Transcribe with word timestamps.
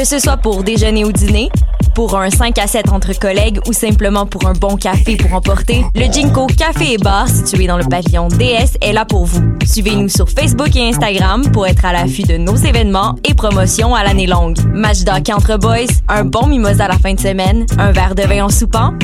Que 0.00 0.06
ce 0.06 0.18
soit 0.18 0.38
pour 0.38 0.64
déjeuner 0.64 1.04
ou 1.04 1.12
dîner, 1.12 1.50
pour 1.94 2.16
un 2.16 2.30
5 2.30 2.56
à 2.56 2.66
7 2.66 2.90
entre 2.90 3.12
collègues 3.18 3.60
ou 3.68 3.74
simplement 3.74 4.24
pour 4.24 4.46
un 4.46 4.54
bon 4.54 4.76
café 4.76 5.14
pour 5.18 5.34
emporter, 5.34 5.84
le 5.94 6.10
Jinko 6.10 6.46
Café 6.46 6.94
et 6.94 6.96
Bar 6.96 7.28
situé 7.28 7.66
dans 7.66 7.76
le 7.76 7.84
pavillon 7.84 8.28
DS 8.28 8.78
est 8.80 8.94
là 8.94 9.04
pour 9.04 9.26
vous. 9.26 9.42
Suivez-nous 9.62 10.08
sur 10.08 10.30
Facebook 10.30 10.74
et 10.74 10.88
Instagram 10.88 11.42
pour 11.52 11.66
être 11.66 11.84
à 11.84 11.92
l'affût 11.92 12.22
de 12.22 12.38
nos 12.38 12.56
événements 12.56 13.16
et 13.28 13.34
promotions 13.34 13.94
à 13.94 14.02
l'année 14.02 14.26
longue. 14.26 14.56
Match 14.72 15.04
d'hockey 15.04 15.34
entre 15.34 15.58
boys, 15.58 15.92
un 16.08 16.24
bon 16.24 16.46
mimosa 16.46 16.86
à 16.86 16.88
la 16.88 16.98
fin 16.98 17.12
de 17.12 17.20
semaine, 17.20 17.66
un 17.76 17.92
verre 17.92 18.14
de 18.14 18.22
vin 18.22 18.46
en 18.46 18.48
soupant. 18.48 18.94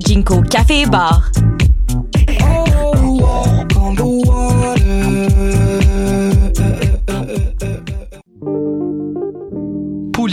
Jinko 0.00 0.42
Café 0.42 0.82
et 0.82 0.86
Bar. 0.86 1.30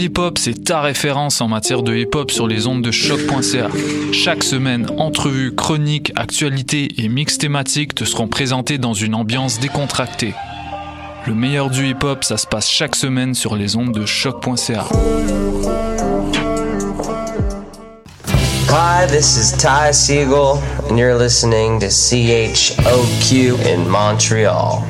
Hip 0.00 0.16
Hop, 0.16 0.38
c'est 0.38 0.64
ta 0.64 0.80
référence 0.80 1.42
en 1.42 1.48
matière 1.48 1.82
de 1.82 1.94
hip 1.94 2.14
hop 2.14 2.30
sur 2.30 2.48
les 2.48 2.66
ondes 2.66 2.80
de 2.80 2.90
choc.ca. 2.90 3.68
Chaque 4.14 4.42
semaine, 4.42 4.86
entrevues, 4.96 5.54
chroniques, 5.54 6.10
actualités 6.16 6.88
et 6.96 7.08
mix 7.08 7.36
thématiques 7.36 7.94
te 7.94 8.04
seront 8.04 8.26
présentés 8.26 8.78
dans 8.78 8.94
une 8.94 9.14
ambiance 9.14 9.60
décontractée. 9.60 10.32
Le 11.26 11.34
meilleur 11.34 11.68
du 11.68 11.86
hip 11.86 12.02
hop, 12.02 12.24
ça 12.24 12.38
se 12.38 12.46
passe 12.46 12.66
chaque 12.66 12.96
semaine 12.96 13.34
sur 13.34 13.56
les 13.56 13.76
ondes 13.76 13.92
de 13.92 14.06
choc.ca. 14.06 14.86
Hi, 18.70 19.06
this 19.06 19.36
is 19.36 19.52
Ty 19.52 19.92
Siegel, 19.92 20.62
and 20.88 20.96
you're 20.96 21.18
listening 21.18 21.78
to 21.80 21.88
CHOQ 21.88 23.66
in 23.66 23.86
Montreal. 23.86 24.82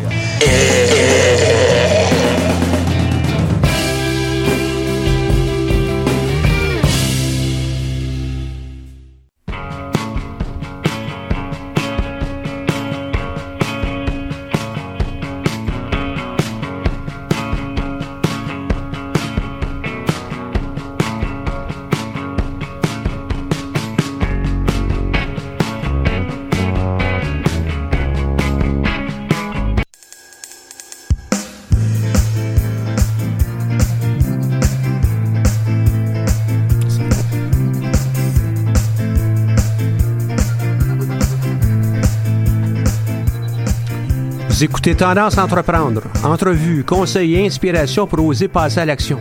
Vous 44.60 44.66
écoutez 44.66 44.94
Tendance 44.94 45.38
Entreprendre. 45.38 46.02
Entrevue, 46.22 46.84
conseils 46.84 47.34
et 47.34 47.46
inspiration 47.46 48.06
pour 48.06 48.22
oser 48.26 48.46
passer 48.46 48.80
à 48.80 48.84
l'action. 48.84 49.18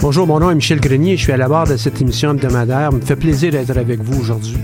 Bonjour, 0.00 0.26
mon 0.26 0.40
nom 0.40 0.50
est 0.50 0.56
Michel 0.56 0.80
Grenier. 0.80 1.16
Je 1.16 1.22
suis 1.22 1.32
à 1.32 1.36
la 1.36 1.48
barre 1.48 1.68
de 1.68 1.76
cette 1.76 2.00
émission 2.00 2.32
hebdomadaire. 2.32 2.88
Il 2.90 2.96
me 2.96 3.02
fait 3.02 3.14
plaisir 3.14 3.52
d'être 3.52 3.78
avec 3.78 4.00
vous 4.00 4.20
aujourd'hui. 4.20 4.56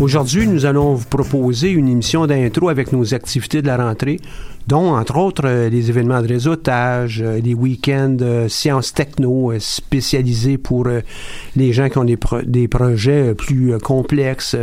Aujourd'hui, 0.00 0.46
nous 0.46 0.64
allons 0.64 0.94
vous 0.94 1.06
proposer 1.06 1.70
une 1.70 1.88
émission 1.88 2.26
d'intro 2.28 2.68
avec 2.68 2.92
nos 2.92 3.14
activités 3.14 3.62
de 3.62 3.66
la 3.66 3.76
rentrée, 3.76 4.20
dont, 4.68 4.94
entre 4.94 5.16
autres, 5.16 5.42
euh, 5.44 5.68
les 5.68 5.88
événements 5.90 6.22
de 6.22 6.28
réseautage, 6.28 7.20
euh, 7.20 7.40
les 7.40 7.52
week-ends 7.54 8.16
euh, 8.20 8.48
sciences 8.48 8.94
techno 8.94 9.52
spécialisés 9.58 10.56
pour 10.56 10.86
les 11.56 11.72
gens 11.72 11.88
qui 11.88 11.98
ont 11.98 12.04
des, 12.04 12.16
pro- 12.16 12.42
des 12.42 12.68
projets 12.68 13.34
plus 13.34 13.76
complexes. 13.78 14.54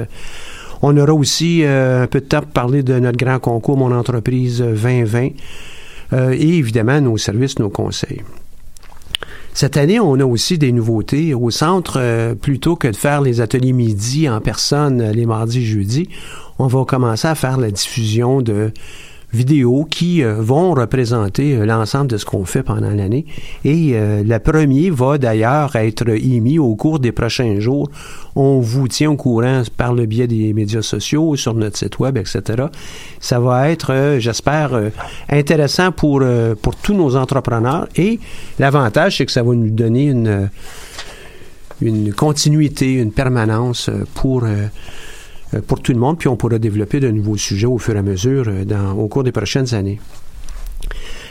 On 0.82 0.96
aura 0.98 1.14
aussi 1.14 1.64
un 1.66 2.08
peu 2.08 2.22
de 2.22 2.26
temps 2.26 2.42
pour 2.42 2.52
parler 2.52 2.84
de 2.84 2.98
notre 3.00 3.18
grand 3.18 3.40
concours 3.40 3.78
Mon 3.78 3.92
entreprise 3.92 4.60
2020 4.60 5.30
euh, 6.14 6.32
et 6.32 6.58
évidemment 6.58 7.02
nos 7.02 7.18
services, 7.18 7.60
nos 7.60 7.70
conseils. 7.70 8.22
Cette 9.56 9.78
année, 9.78 10.02
on 10.02 10.20
a 10.20 10.26
aussi 10.26 10.58
des 10.58 10.74
nouveautés 10.74 11.34
au 11.34 11.50
centre. 11.50 11.94
euh, 11.98 12.36
plutôt 12.36 12.76
que 12.76 12.90
de 12.90 12.96
faire 12.96 13.22
les 13.22 13.40
ateliers 13.40 13.72
midi 13.72 14.28
en 14.28 14.42
personne 14.42 15.00
euh, 15.00 15.14
les 15.14 15.26
mardis 15.26 15.66
jeudis, 15.66 16.10
on 16.60 16.68
va 16.68 16.84
commencer 16.84 17.30
à 17.30 17.36
faire 17.36 17.58
la 17.58 17.72
diffusion 17.72 18.42
de 18.42 18.74
vidéos 19.36 19.86
qui 19.90 20.24
euh, 20.24 20.36
vont 20.40 20.74
représenter 20.74 21.56
euh, 21.56 21.66
l'ensemble 21.66 22.08
de 22.08 22.18
ce 22.18 22.26
qu'on 22.26 22.46
fait 22.46 22.64
pendant 22.64 22.90
l'année. 22.90 23.26
Et 23.64 23.92
euh, 23.94 24.24
le 24.24 24.40
premier 24.40 24.90
va 24.90 25.18
d'ailleurs 25.18 25.76
être 25.76 26.10
émis 26.10 26.58
au 26.58 26.76
cours 26.76 27.00
des 27.00 27.12
prochains 27.12 27.60
jours. 27.60 27.90
On 28.36 28.60
vous 28.60 28.88
tient 28.88 29.12
au 29.12 29.16
courant 29.16 29.62
par 29.78 29.94
le 29.94 30.06
biais 30.06 30.28
des 30.28 30.54
médias 30.54 30.82
sociaux, 30.82 31.36
sur 31.36 31.54
notre 31.54 31.78
site 31.78 32.00
web, 32.00 32.18
etc. 32.18 32.42
Ça 33.20 33.40
va 33.40 33.70
être, 33.70 33.94
euh, 33.94 34.20
j'espère, 34.20 34.72
intéressant 35.30 35.92
pour, 35.92 36.24
pour 36.62 36.76
tous 36.78 36.94
nos 36.94 37.16
entrepreneurs. 37.16 37.88
Et 37.96 38.20
l'avantage, 38.58 39.18
c'est 39.18 39.26
que 39.26 39.32
ça 39.32 39.44
va 39.44 39.54
nous 39.54 39.70
donner 39.70 40.06
une, 40.06 40.50
une 41.82 42.14
continuité, 42.14 42.94
une 42.94 43.12
permanence 43.12 43.90
pour, 44.16 44.44
pour 45.68 45.82
tout 45.82 45.94
le 45.94 46.00
monde. 46.00 46.18
Puis 46.18 46.28
on 46.28 46.36
pourra 46.36 46.60
développer 46.60 47.00
de 47.00 47.10
nouveaux 47.10 47.38
sujets 47.38 47.68
au 47.68 47.78
fur 47.78 47.96
et 47.96 48.00
à 48.00 48.02
mesure 48.02 48.46
euh, 48.48 48.92
au 48.92 49.08
cours 49.08 49.24
des 49.24 49.32
prochaines 49.32 49.74
années. 49.74 50.00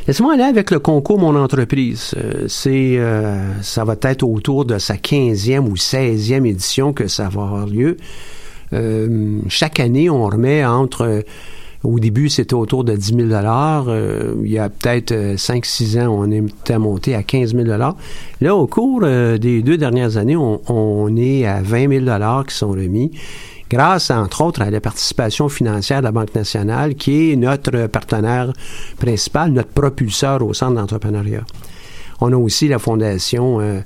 Laissez-moi 0.07 0.35
aller 0.35 0.43
avec 0.43 0.71
le 0.71 0.79
concours 0.81 1.19
Mon 1.19 1.35
entreprise. 1.35 2.15
Euh, 2.17 2.45
c'est, 2.47 2.99
euh, 2.99 3.63
ça 3.63 3.85
va 3.85 3.97
être 4.03 4.23
autour 4.23 4.67
de 4.67 4.79
sa 4.79 4.95
15e 4.97 5.61
ou 5.61 5.77
16e 5.77 6.47
édition 6.47 6.93
que 6.93 7.09
ça 7.09 7.25
va 7.25 7.43
avoir 7.43 7.67
lieu. 7.67 7.97
Euh, 8.73 9.39
chaque 9.49 9.81
année, 9.81 10.11
on 10.11 10.25
remet 10.27 10.65
entre... 10.65 11.03
euh, 11.03 11.21
au 11.85 12.01
début, 12.01 12.31
c'était 12.31 12.55
autour 12.55 12.83
de 12.83 12.97
10 12.97 13.29
000 13.29 13.31
euh, 13.31 14.35
Il 14.43 14.51
y 14.51 14.59
a 14.59 14.71
peut-être 14.71 15.13
5-6 15.13 16.01
ans, 16.01 16.17
on 16.19 16.31
était 16.31 16.79
monté 16.79 17.15
à 17.15 17.23
15 17.23 17.55
000 17.55 17.67
Là, 18.41 18.57
au 18.57 18.67
cours 18.67 19.03
euh, 19.05 19.37
des 19.37 19.63
deux 19.63 19.77
dernières 19.77 20.17
années, 20.17 20.35
on, 20.35 20.63
on 20.67 21.15
est 21.17 21.45
à 21.45 21.61
20 21.61 22.07
000 22.07 22.45
qui 22.49 22.55
sont 22.55 22.71
remis 22.71 23.13
grâce, 23.71 24.11
entre 24.11 24.43
autres, 24.43 24.63
à 24.63 24.71
la 24.71 24.81
participation 24.81 25.49
financière 25.49 26.01
de 26.01 26.05
la 26.05 26.13
Banque 26.13 26.35
nationale, 26.35 26.95
qui 26.95 27.33
est 27.33 27.37
notre 27.37 27.87
partenaire 27.87 28.53
principal, 28.99 29.51
notre 29.53 29.71
propulseur 29.71 30.43
au 30.43 30.55
centre 30.55 30.75
d'entrepreneuriat. 30.75 31.45
On 32.21 32.33
a 32.33 32.37
aussi 32.37 32.69
la 32.69 32.79
fondation, 32.79 33.61
euh, 33.61 33.81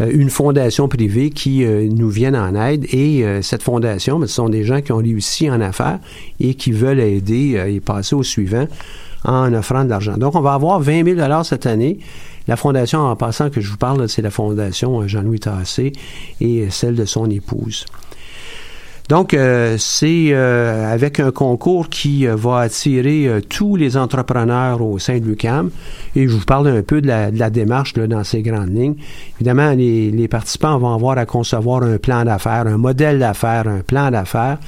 euh, 0.00 0.10
une 0.12 0.30
fondation 0.30 0.88
privée 0.88 1.30
qui 1.30 1.64
euh, 1.64 1.88
nous 1.90 2.08
viennent 2.08 2.36
en 2.36 2.54
aide 2.54 2.86
et 2.92 3.24
euh, 3.24 3.42
cette 3.42 3.62
fondation, 3.62 4.18
ben, 4.18 4.26
ce 4.26 4.34
sont 4.34 4.48
des 4.48 4.64
gens 4.64 4.80
qui 4.80 4.92
ont 4.92 4.98
réussi 4.98 5.50
en 5.50 5.60
affaires 5.60 5.98
et 6.38 6.54
qui 6.54 6.72
veulent 6.72 7.00
aider 7.00 7.56
euh, 7.56 7.70
et 7.70 7.80
passer 7.80 8.14
au 8.14 8.22
suivant 8.22 8.66
en 9.24 9.52
offrant 9.54 9.84
de 9.84 9.90
l'argent. 9.90 10.16
Donc, 10.16 10.36
on 10.36 10.40
va 10.40 10.52
avoir 10.52 10.78
20 10.80 11.16
000 11.16 11.42
cette 11.42 11.66
année. 11.66 11.98
La 12.46 12.56
fondation, 12.56 13.00
en 13.00 13.16
passant 13.16 13.50
que 13.50 13.60
je 13.60 13.68
vous 13.68 13.76
parle, 13.76 14.08
c'est 14.08 14.22
la 14.22 14.30
fondation 14.30 15.06
Jean-Louis 15.08 15.40
Tassé 15.40 15.92
et 16.40 16.70
celle 16.70 16.94
de 16.94 17.04
son 17.04 17.28
épouse. 17.28 17.86
Donc, 19.08 19.34
euh, 19.34 19.76
c'est 19.78 20.30
euh, 20.32 20.92
avec 20.92 21.20
un 21.20 21.30
concours 21.30 21.88
qui 21.88 22.26
euh, 22.26 22.34
va 22.34 22.58
attirer 22.58 23.28
euh, 23.28 23.40
tous 23.40 23.76
les 23.76 23.96
entrepreneurs 23.96 24.82
au 24.82 24.98
sein 24.98 25.20
de 25.20 25.24
l'UCAM. 25.24 25.70
Et 26.16 26.26
je 26.26 26.32
vous 26.32 26.44
parle 26.44 26.66
un 26.66 26.82
peu 26.82 27.00
de 27.00 27.06
la, 27.06 27.30
de 27.30 27.38
la 27.38 27.48
démarche 27.48 27.96
là, 27.96 28.08
dans 28.08 28.24
ces 28.24 28.42
grandes 28.42 28.74
lignes. 28.76 28.96
Évidemment, 29.36 29.70
les, 29.70 30.10
les 30.10 30.26
participants 30.26 30.76
vont 30.78 30.92
avoir 30.92 31.18
à 31.18 31.24
concevoir 31.24 31.84
un 31.84 31.98
plan 31.98 32.24
d'affaires, 32.24 32.66
un 32.66 32.78
modèle 32.78 33.20
d'affaires, 33.20 33.68
un 33.68 33.78
plan 33.78 34.10
d'affaires 34.10 34.58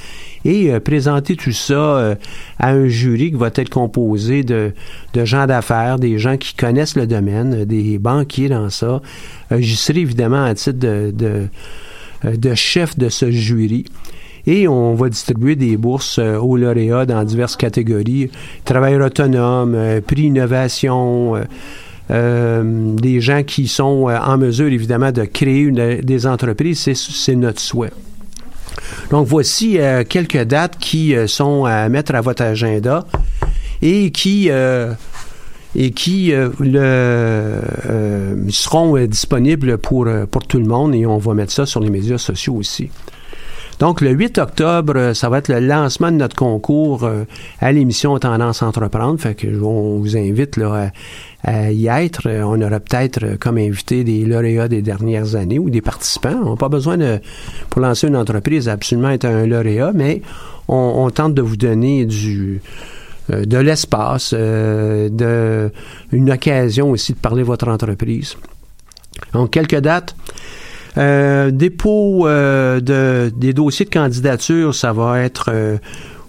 et 0.44 0.70
euh, 0.72 0.78
présenter 0.78 1.34
tout 1.34 1.50
ça 1.50 2.16
à 2.60 2.70
un 2.70 2.86
jury 2.86 3.32
qui 3.32 3.36
va 3.36 3.50
être 3.52 3.70
composé 3.70 4.44
de, 4.44 4.72
de 5.14 5.24
gens 5.24 5.46
d'affaires, 5.46 5.98
des 5.98 6.16
gens 6.20 6.36
qui 6.36 6.54
connaissent 6.54 6.94
le 6.94 7.08
domaine, 7.08 7.64
des 7.64 7.98
banquiers 7.98 8.48
dans 8.48 8.70
ça. 8.70 9.02
J'y 9.50 9.74
serai 9.74 9.98
évidemment 9.98 10.44
à 10.44 10.54
titre 10.54 10.78
de, 10.78 11.12
de, 11.12 11.48
de 12.36 12.54
chef 12.54 12.96
de 12.96 13.08
ce 13.08 13.32
jury. 13.32 13.84
Et 14.48 14.66
on 14.66 14.94
va 14.94 15.10
distribuer 15.10 15.56
des 15.56 15.76
bourses 15.76 16.18
euh, 16.18 16.38
aux 16.38 16.56
lauréats 16.56 17.04
dans 17.04 17.22
diverses 17.22 17.54
catégories. 17.54 18.30
Travailleurs 18.64 19.06
autonomes, 19.06 19.74
euh, 19.74 20.00
prix 20.00 20.22
innovation, 20.22 21.34
euh, 22.10 22.94
des 22.94 23.20
gens 23.20 23.42
qui 23.42 23.68
sont 23.68 24.08
en 24.08 24.38
mesure, 24.38 24.68
évidemment, 24.68 25.12
de 25.12 25.26
créer 25.26 25.70
des 26.02 26.26
entreprises. 26.26 26.88
C'est- 26.94 27.34
notre 27.36 27.60
souhait. 27.60 27.92
Donc, 29.10 29.26
voici 29.26 29.78
quelques 30.08 30.44
dates 30.44 30.78
qui 30.78 31.14
sont 31.26 31.66
à 31.66 31.90
mettre 31.90 32.14
à 32.14 32.22
votre 32.22 32.42
agenda 32.42 33.04
et 33.82 34.10
qui, 34.10 34.48
et 34.48 35.90
qui 35.90 36.32
le, 36.60 37.60
seront 38.48 38.96
disponibles 39.06 39.76
pour, 39.76 40.06
pour 40.30 40.46
tout 40.46 40.58
le 40.58 40.64
monde 40.66 40.94
et 40.94 41.04
on 41.04 41.18
va 41.18 41.34
mettre 41.34 41.52
ça 41.52 41.66
sur 41.66 41.80
les 41.80 41.90
médias 41.90 42.18
sociaux 42.18 42.54
aussi. 42.54 42.88
Donc, 43.78 44.00
le 44.00 44.10
8 44.10 44.38
octobre, 44.38 45.12
ça 45.14 45.28
va 45.28 45.38
être 45.38 45.48
le 45.48 45.60
lancement 45.60 46.10
de 46.10 46.16
notre 46.16 46.34
concours 46.34 47.08
à 47.60 47.72
l'émission 47.72 48.18
Tendance 48.18 48.62
Entreprendre. 48.62 49.20
Fait 49.20 49.34
que 49.34 49.46
on 49.62 49.98
vous 49.98 50.16
invite 50.16 50.56
là, 50.56 50.90
à, 51.44 51.70
y 51.70 51.86
être. 51.86 52.28
On 52.28 52.60
aura 52.60 52.80
peut-être 52.80 53.36
comme 53.38 53.58
invité 53.58 54.02
des 54.02 54.24
lauréats 54.24 54.68
des 54.68 54.82
dernières 54.82 55.36
années 55.36 55.60
ou 55.60 55.70
des 55.70 55.80
participants. 55.80 56.40
On 56.44 56.50
n'a 56.50 56.56
pas 56.56 56.68
besoin 56.68 56.96
de, 56.96 57.20
pour 57.70 57.80
lancer 57.80 58.08
une 58.08 58.16
entreprise, 58.16 58.68
absolument 58.68 59.10
être 59.10 59.26
un 59.26 59.46
lauréat, 59.46 59.92
mais 59.94 60.22
on, 60.66 61.08
tente 61.10 61.34
de 61.34 61.42
vous 61.42 61.56
donner 61.56 62.04
du 62.04 62.60
de 63.30 63.58
l'espace, 63.58 64.32
de 64.32 65.70
une 66.12 66.30
occasion 66.30 66.90
aussi 66.90 67.12
de 67.12 67.18
parler 67.18 67.42
de 67.42 67.46
votre 67.46 67.68
entreprise. 67.68 68.36
Donc, 69.32 69.50
quelques 69.50 69.80
dates. 69.80 70.16
Euh, 70.98 71.50
dépôt 71.52 72.26
euh, 72.26 72.80
de, 72.80 73.30
des 73.34 73.52
dossiers 73.52 73.84
de 73.84 73.90
candidature, 73.90 74.74
ça 74.74 74.92
va 74.92 75.20
être 75.20 75.50
euh, 75.52 75.76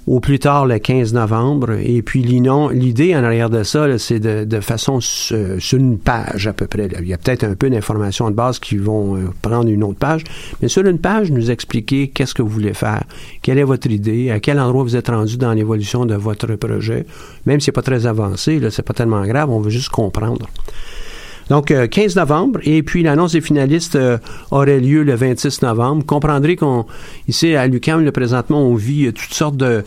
au 0.06 0.20
plus 0.20 0.38
tard 0.38 0.68
le 0.68 0.78
15 0.78 1.14
novembre. 1.14 1.72
Et 1.84 2.04
puis 2.04 2.22
l'idée 2.22 3.16
en 3.16 3.24
arrière 3.24 3.50
de 3.50 3.64
ça, 3.64 3.98
c'est 3.98 4.20
de, 4.20 4.44
de, 4.44 4.60
façon 4.60 5.00
sur 5.02 5.78
une 5.78 5.98
page 5.98 6.46
à 6.46 6.54
peu 6.54 6.68
près. 6.68 6.88
Il 7.00 7.08
y 7.08 7.14
a 7.14 7.18
peut-être 7.18 7.44
un 7.44 7.56
peu 7.56 7.70
d'informations 7.70 8.30
de 8.30 8.36
base 8.36 8.60
qui 8.60 8.78
vont 8.78 9.18
prendre 9.42 9.70
une 9.70 9.84
autre 9.84 9.98
page, 9.98 10.24
mais 10.62 10.68
sur 10.68 10.86
une 10.86 11.00
page, 11.00 11.32
nous 11.32 11.50
expliquer 11.50 12.10
qu'est-ce 12.10 12.36
que 12.36 12.44
vous 12.44 12.50
voulez 12.50 12.74
faire, 12.76 13.04
quelle 13.42 13.58
est 13.58 13.64
votre 13.64 13.90
idée, 13.90 14.30
à 14.30 14.40
quel 14.40 14.60
endroit 14.60 14.84
vous 14.84 14.96
êtes 14.96 15.10
rendu 15.10 15.38
dans 15.38 15.54
l'évolution 15.54 16.06
de 16.06 16.16
votre 16.16 16.56
projet. 16.56 17.08
Même 17.46 17.60
si 17.60 17.66
c'est 17.66 17.72
pas 17.72 17.82
très 17.82 18.06
avancé, 18.06 18.60
là, 18.60 18.70
c'est 18.70 18.84
pas 18.84 18.94
tellement 18.94 19.26
grave, 19.26 19.50
on 19.50 19.60
veut 19.60 19.72
juste 19.72 19.90
comprendre. 19.90 20.48
Donc, 21.50 21.74
15 21.90 22.18
euh, 22.18 22.22
novembre, 22.22 22.60
et 22.64 22.84
puis 22.84 23.04
l'annonce 23.04 23.34
des 23.34 23.42
finalistes 23.42 23.96
euh, 23.96 24.18
aurait 24.52 24.80
lieu 24.80 25.04
le 25.04 25.16
26 25.16 25.64
novembre. 25.64 26.02
Vous 26.02 26.06
comprendrez 26.06 26.56
qu'on, 26.56 26.86
ici 27.28 27.56
à 27.56 27.68
l'UQAM, 27.68 28.06
le 28.06 28.12
présentement, 28.12 28.62
on 28.62 28.76
vit 28.76 29.08
euh, 29.08 29.12
toutes 29.12 29.34
sortes 29.34 29.58
de, 29.58 29.84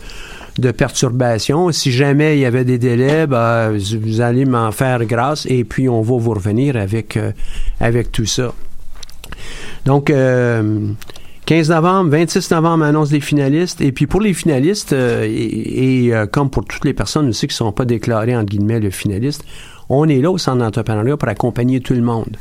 perturbations. 0.77 1.71
Si 1.71 1.91
jamais 1.91 2.37
il 2.37 2.41
y 2.41 2.45
avait 2.45 2.65
des 2.65 2.77
délais, 2.77 3.25
ben, 3.25 3.71
vous 3.71 4.21
allez 4.21 4.45
m'en 4.45 4.71
faire 4.71 5.03
grâce, 5.05 5.47
et 5.47 5.63
puis 5.63 5.89
on 5.89 6.01
va 6.01 6.17
vous 6.17 6.31
revenir 6.31 6.75
avec, 6.75 7.17
avec 7.79 8.11
tout 8.11 8.27
ça. 8.27 8.53
Donc, 9.85 10.13
15 11.45 11.69
novembre, 11.69 12.11
26 12.11 12.51
novembre, 12.51 12.83
annonce 12.83 13.09
des 13.09 13.19
finalistes. 13.19 13.81
Et 13.81 13.91
puis 13.91 14.05
pour 14.05 14.21
les 14.21 14.35
finalistes, 14.35 14.93
et, 14.93 16.11
comme 16.31 16.51
pour 16.51 16.65
toutes 16.65 16.85
les 16.85 16.93
personnes 16.93 17.29
aussi 17.29 17.47
qui 17.47 17.53
ne 17.53 17.57
sont 17.57 17.71
pas 17.71 17.85
déclarées, 17.85 18.35
entre 18.35 18.51
guillemets, 18.51 18.79
le 18.79 18.91
finaliste, 18.91 19.43
on 19.89 20.07
est 20.07 20.21
là 20.21 20.31
au 20.31 20.37
centre 20.37 20.59
d'entrepreneuriat 20.59 21.17
pour 21.17 21.29
accompagner 21.29 21.79
tout 21.81 21.93
le 21.93 22.01
monde. 22.01 22.37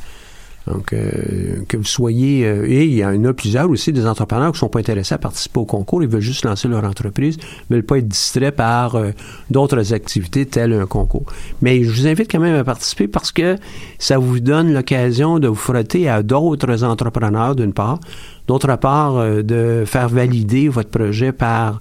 Donc, 0.66 0.92
euh, 0.92 1.64
que 1.68 1.76
vous 1.76 1.84
soyez... 1.84 2.46
Euh, 2.46 2.66
et 2.68 2.84
il 2.84 2.94
y 2.94 3.04
en 3.04 3.24
a 3.24 3.32
plusieurs 3.32 3.68
aussi, 3.68 3.92
des 3.92 4.06
entrepreneurs 4.06 4.52
qui 4.52 4.56
ne 4.56 4.58
sont 4.58 4.68
pas 4.68 4.78
intéressés 4.78 5.14
à 5.14 5.18
participer 5.18 5.58
au 5.58 5.64
concours. 5.64 6.02
Ils 6.02 6.08
veulent 6.08 6.20
juste 6.20 6.44
lancer 6.44 6.68
leur 6.68 6.84
entreprise, 6.84 7.36
ne 7.68 7.76
veulent 7.76 7.84
pas 7.84 7.98
être 7.98 8.08
distraits 8.08 8.54
par 8.54 8.94
euh, 8.94 9.10
d'autres 9.50 9.92
activités 9.92 10.46
telles 10.46 10.72
un 10.72 10.86
concours. 10.86 11.26
Mais 11.62 11.82
je 11.82 11.90
vous 11.90 12.06
invite 12.06 12.30
quand 12.30 12.40
même 12.40 12.54
à 12.54 12.64
participer 12.64 13.08
parce 13.08 13.32
que 13.32 13.56
ça 13.98 14.18
vous 14.18 14.40
donne 14.40 14.72
l'occasion 14.72 15.38
de 15.38 15.48
vous 15.48 15.54
frotter 15.54 16.08
à 16.08 16.22
d'autres 16.22 16.84
entrepreneurs, 16.84 17.56
d'une 17.56 17.72
part. 17.72 17.98
D'autre 18.46 18.76
part, 18.76 19.24
de 19.42 19.84
faire 19.86 20.08
valider 20.08 20.68
votre 20.68 20.90
projet 20.90 21.32
par 21.32 21.80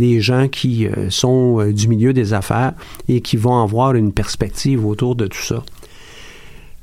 des 0.00 0.20
gens 0.22 0.48
qui 0.48 0.86
euh, 0.86 1.10
sont 1.10 1.60
euh, 1.60 1.72
du 1.72 1.86
milieu 1.86 2.14
des 2.14 2.32
affaires 2.32 2.72
et 3.06 3.20
qui 3.20 3.36
vont 3.36 3.62
avoir 3.62 3.94
une 3.94 4.12
perspective 4.12 4.86
autour 4.86 5.14
de 5.14 5.26
tout 5.26 5.42
ça. 5.42 5.62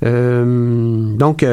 Euh, 0.06 1.16
donc, 1.18 1.44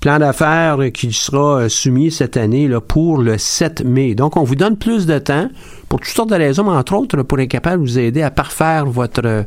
plan 0.00 0.18
d'affaires 0.18 0.78
qui 0.94 1.12
sera 1.12 1.68
soumis 1.68 2.10
cette 2.10 2.38
année 2.38 2.70
pour 2.88 3.18
le 3.18 3.36
7 3.36 3.84
mai. 3.84 4.14
Donc, 4.14 4.38
on 4.38 4.42
vous 4.42 4.54
donne 4.54 4.78
plus 4.78 5.04
de 5.04 5.18
temps 5.18 5.50
pour 5.90 6.00
toutes 6.00 6.14
sortes 6.14 6.30
de 6.30 6.36
raisons, 6.36 6.64
mais 6.64 6.76
entre 6.76 6.94
autres 6.94 7.22
pour 7.22 7.38
être 7.40 7.50
capable 7.50 7.82
de 7.82 7.88
vous 7.88 7.98
aider 7.98 8.22
à 8.22 8.30
parfaire 8.30 8.86
votre, 8.86 9.44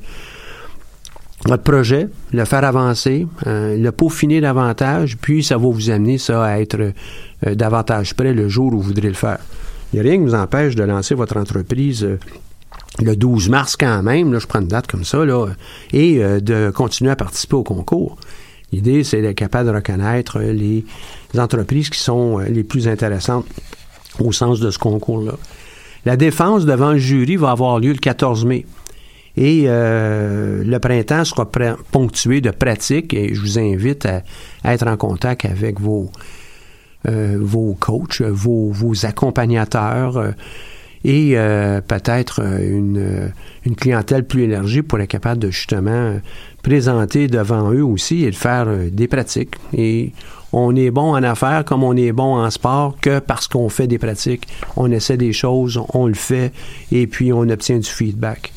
votre 1.46 1.64
projet, 1.64 2.10
le 2.32 2.46
faire 2.46 2.64
avancer, 2.64 3.26
le 3.48 3.90
peaufiner 3.90 4.42
davantage, 4.42 5.18
puis 5.18 5.44
ça 5.44 5.58
va 5.58 5.68
vous 5.68 5.90
amener 5.90 6.20
ça 6.20 6.44
à 6.44 6.60
être 6.60 6.94
davantage 7.42 8.14
prêt 8.14 8.34
le 8.34 8.48
jour 8.50 8.68
où 8.68 8.78
vous 8.78 8.90
voudrez 8.90 9.08
le 9.08 9.16
faire. 9.16 9.40
Il 9.92 10.00
n'y 10.00 10.08
a 10.08 10.10
rien 10.12 10.20
qui 10.20 10.26
vous 10.26 10.36
empêche 10.36 10.76
de 10.76 10.84
lancer 10.84 11.16
votre 11.16 11.38
entreprise 11.38 12.04
euh, 12.04 12.20
le 13.00 13.16
12 13.16 13.50
mars 13.50 13.76
quand 13.76 14.04
même, 14.04 14.32
là, 14.32 14.40
je 14.40 14.46
prends 14.46 14.62
une 14.62 14.68
date 14.68 14.88
comme 14.88 15.04
ça, 15.04 15.26
là, 15.26 15.48
et 15.94 16.24
euh, 16.24 16.40
de 16.40 16.72
continuer 16.74 17.12
à 17.12 17.16
participer 17.16 17.56
au 17.56 17.64
concours. 17.64 18.18
L'idée, 18.72 19.04
c'est 19.04 19.22
d'être 19.22 19.36
capable 19.38 19.70
de 19.70 19.76
reconnaître 19.76 20.40
les 20.40 20.86
entreprises 21.38 21.90
qui 21.90 22.00
sont 22.00 22.40
euh, 22.40 22.44
les 22.46 22.64
plus 22.64 22.88
intéressantes 22.88 23.48
au 24.20 24.32
sens 24.32 24.60
de 24.60 24.70
ce 24.70 24.78
concours-là. 24.78 25.34
La 26.06 26.18
défense 26.18 26.66
devant 26.66 26.92
le 26.92 27.00
jury 27.00 27.36
va 27.36 27.52
avoir 27.52 27.80
lieu 27.80 27.92
le 27.92 28.00
14 28.00 28.46
mai. 28.46 28.66
Et 29.38 29.68
le 29.68 30.78
printemps 30.80 31.24
sera 31.24 31.50
ponctué 31.92 32.42
de 32.42 32.52
pratiques 32.52 33.14
et 33.14 33.34
je 33.34 33.40
vous 33.40 33.58
invite 33.58 34.06
à 34.06 34.24
être 34.66 34.86
en 34.88 34.98
contact 34.98 35.46
avec 35.46 35.80
vos, 35.80 36.10
euh, 36.18 36.20
vos 37.06 37.76
coachs, 37.80 38.22
vos, 38.22 38.72
vos 38.72 39.06
accompagnateurs 39.06 40.18
euh, 40.18 40.32
et 41.06 41.38
euh, 41.38 41.80
peut-être 41.80 42.42
une, 42.42 43.32
une, 43.66 43.76
clientèle 43.78 44.26
plus 44.26 44.44
élargie 44.44 44.82
pour 44.82 45.00
être 45.00 45.08
capable 45.10 45.40
de 45.40 45.50
justement 45.50 46.20
présenter 46.62 47.28
devant 47.30 47.72
eux 47.72 47.84
aussi 47.84 48.26
et 48.26 48.32
de 48.32 48.36
faire 48.36 48.68
des 48.92 49.08
pratiques. 49.08 49.56
Et 49.74 50.12
on 50.52 50.76
est 50.76 50.92
bon 50.92 51.12
en 51.14 51.24
affaires 51.24 51.64
comme 51.64 51.86
on 51.86 51.96
est 51.96 52.12
bon 52.12 52.36
en 52.36 52.50
sport 52.50 52.98
que 53.00 53.20
parce 53.20 53.48
qu'on 53.48 53.70
fait 53.70 53.88
des 53.88 53.98
pratiques. 53.98 54.46
On 54.76 54.92
essaie 54.92 55.16
des 55.16 55.32
choses, 55.32 55.82
on 55.94 56.08
le 56.08 56.16
fait 56.16 56.52
et 56.92 57.08
puis 57.08 57.32
on 57.32 57.44
obtient 57.44 57.80
du 57.80 57.90
feedback. 57.90 58.52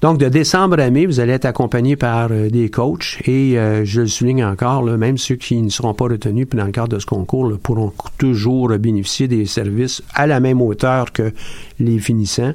Donc, 0.00 0.18
de 0.18 0.28
décembre 0.28 0.78
à 0.78 0.90
mai, 0.90 1.06
vous 1.06 1.18
allez 1.18 1.32
être 1.32 1.44
accompagné 1.44 1.96
par 1.96 2.28
euh, 2.30 2.48
des 2.50 2.70
coachs 2.70 3.18
et 3.26 3.58
euh, 3.58 3.84
je 3.84 4.02
le 4.02 4.06
souligne 4.06 4.44
encore, 4.44 4.84
même 4.84 5.18
ceux 5.18 5.34
qui 5.34 5.60
ne 5.60 5.70
seront 5.70 5.92
pas 5.92 6.04
retenus 6.04 6.46
dans 6.52 6.66
le 6.66 6.70
cadre 6.70 6.90
de 6.90 6.98
ce 7.00 7.06
concours 7.06 7.58
pourront 7.60 7.92
toujours 8.16 8.68
bénéficier 8.78 9.26
des 9.26 9.44
services 9.44 10.00
à 10.14 10.28
la 10.28 10.38
même 10.38 10.62
hauteur 10.62 11.12
que 11.12 11.32
les 11.80 11.98
finissants 11.98 12.54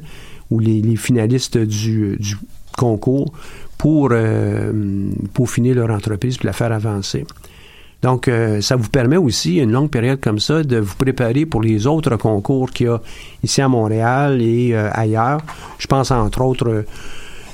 ou 0.51 0.59
les, 0.59 0.95
finalistes 0.95 1.57
du, 1.57 2.17
concours 2.77 3.33
pour, 3.77 4.09
euh, 4.13 4.71
pour 5.33 5.50
finir 5.50 5.75
leur 5.75 5.89
entreprise 5.89 6.38
et 6.41 6.45
la 6.45 6.53
faire 6.53 6.71
avancer. 6.71 7.25
Donc, 8.01 8.29
ça 8.59 8.75
vous 8.75 8.89
permet 8.89 9.15
aussi, 9.15 9.59
une 9.59 9.71
longue 9.71 9.89
période 9.89 10.19
comme 10.19 10.38
ça, 10.38 10.62
de 10.62 10.75
vous 10.75 10.95
préparer 10.95 11.45
pour 11.45 11.62
les 11.62 11.88
autres 11.88 12.17
concours 12.17 12.69
qu'il 12.71 12.88
y 12.88 12.89
a 12.89 13.01
ici 13.43 13.62
à 13.62 13.69
Montréal 13.69 14.41
et 14.41 14.75
ailleurs. 14.75 15.39
Je 15.79 15.88
pense 15.88 16.12
entre 16.12 16.41
autres 16.41 16.83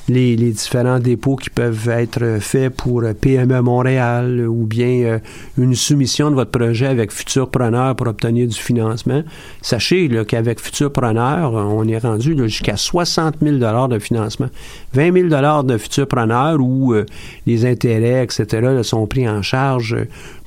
les, 0.10 0.36
différents 0.36 1.00
dépôts 1.00 1.36
qui 1.36 1.50
peuvent 1.50 1.89
être 1.89 2.38
faits 2.39 2.75
pour 2.75 3.04
PME 3.22 3.62
Montréal 3.62 4.46
ou 4.48 4.66
bien 4.66 5.04
euh, 5.04 5.20
une 5.58 5.75
soumission 5.75 6.30
de 6.32 6.36
votre 6.36 6.51
projet 6.51 6.88
avec 6.88 7.12
Futurpreneur 7.12 7.96
pour 7.96 8.08
obtenir 8.08 8.48
du 8.48 8.58
financement. 8.58 9.24
Sachez 9.62 10.10
qu'avec 10.28 10.60
Futurpreneur, 10.60 11.54
on 11.54 11.88
est 11.88 12.00
rendu 12.00 12.36
jusqu'à 12.48 12.78
60 12.78 13.36
000 13.42 13.58
de 13.88 14.00
financement. 14.00 14.50
20 14.94 15.30
000 15.30 15.63
de 15.63 15.78
Futurpreneur 15.78 16.60
où 16.60 16.94
euh, 16.94 17.06
les 17.46 17.66
intérêts, 17.66 18.24
etc., 18.24 18.82
sont 18.84 19.06
pris 19.06 19.30
en 19.30 19.42
charge 19.42 19.96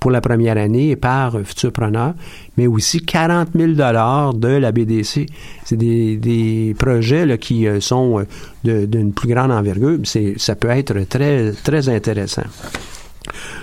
pour 0.00 0.10
la 0.10 0.20
première 0.20 0.58
année 0.58 0.96
par 0.96 1.38
Futurpreneur, 1.44 2.14
mais 2.56 2.66
aussi 2.66 3.00
40 3.00 3.48
000 3.54 3.72
de 3.72 4.48
la 4.48 4.72
BDC. 4.72 5.26
C'est 5.64 5.76
des, 5.76 6.74
projets 6.78 7.38
qui 7.38 7.66
euh, 7.66 7.80
sont 7.80 8.24
euh, 8.66 8.86
d'une 8.86 9.12
plus 9.12 9.28
grande 9.28 9.52
envergure. 9.52 9.98
C'est, 10.04 10.34
ça 10.38 10.54
peut 10.54 10.70
être 10.70 11.06
très, 11.08 11.52
très 11.52 11.88
intéressant. 11.88 12.42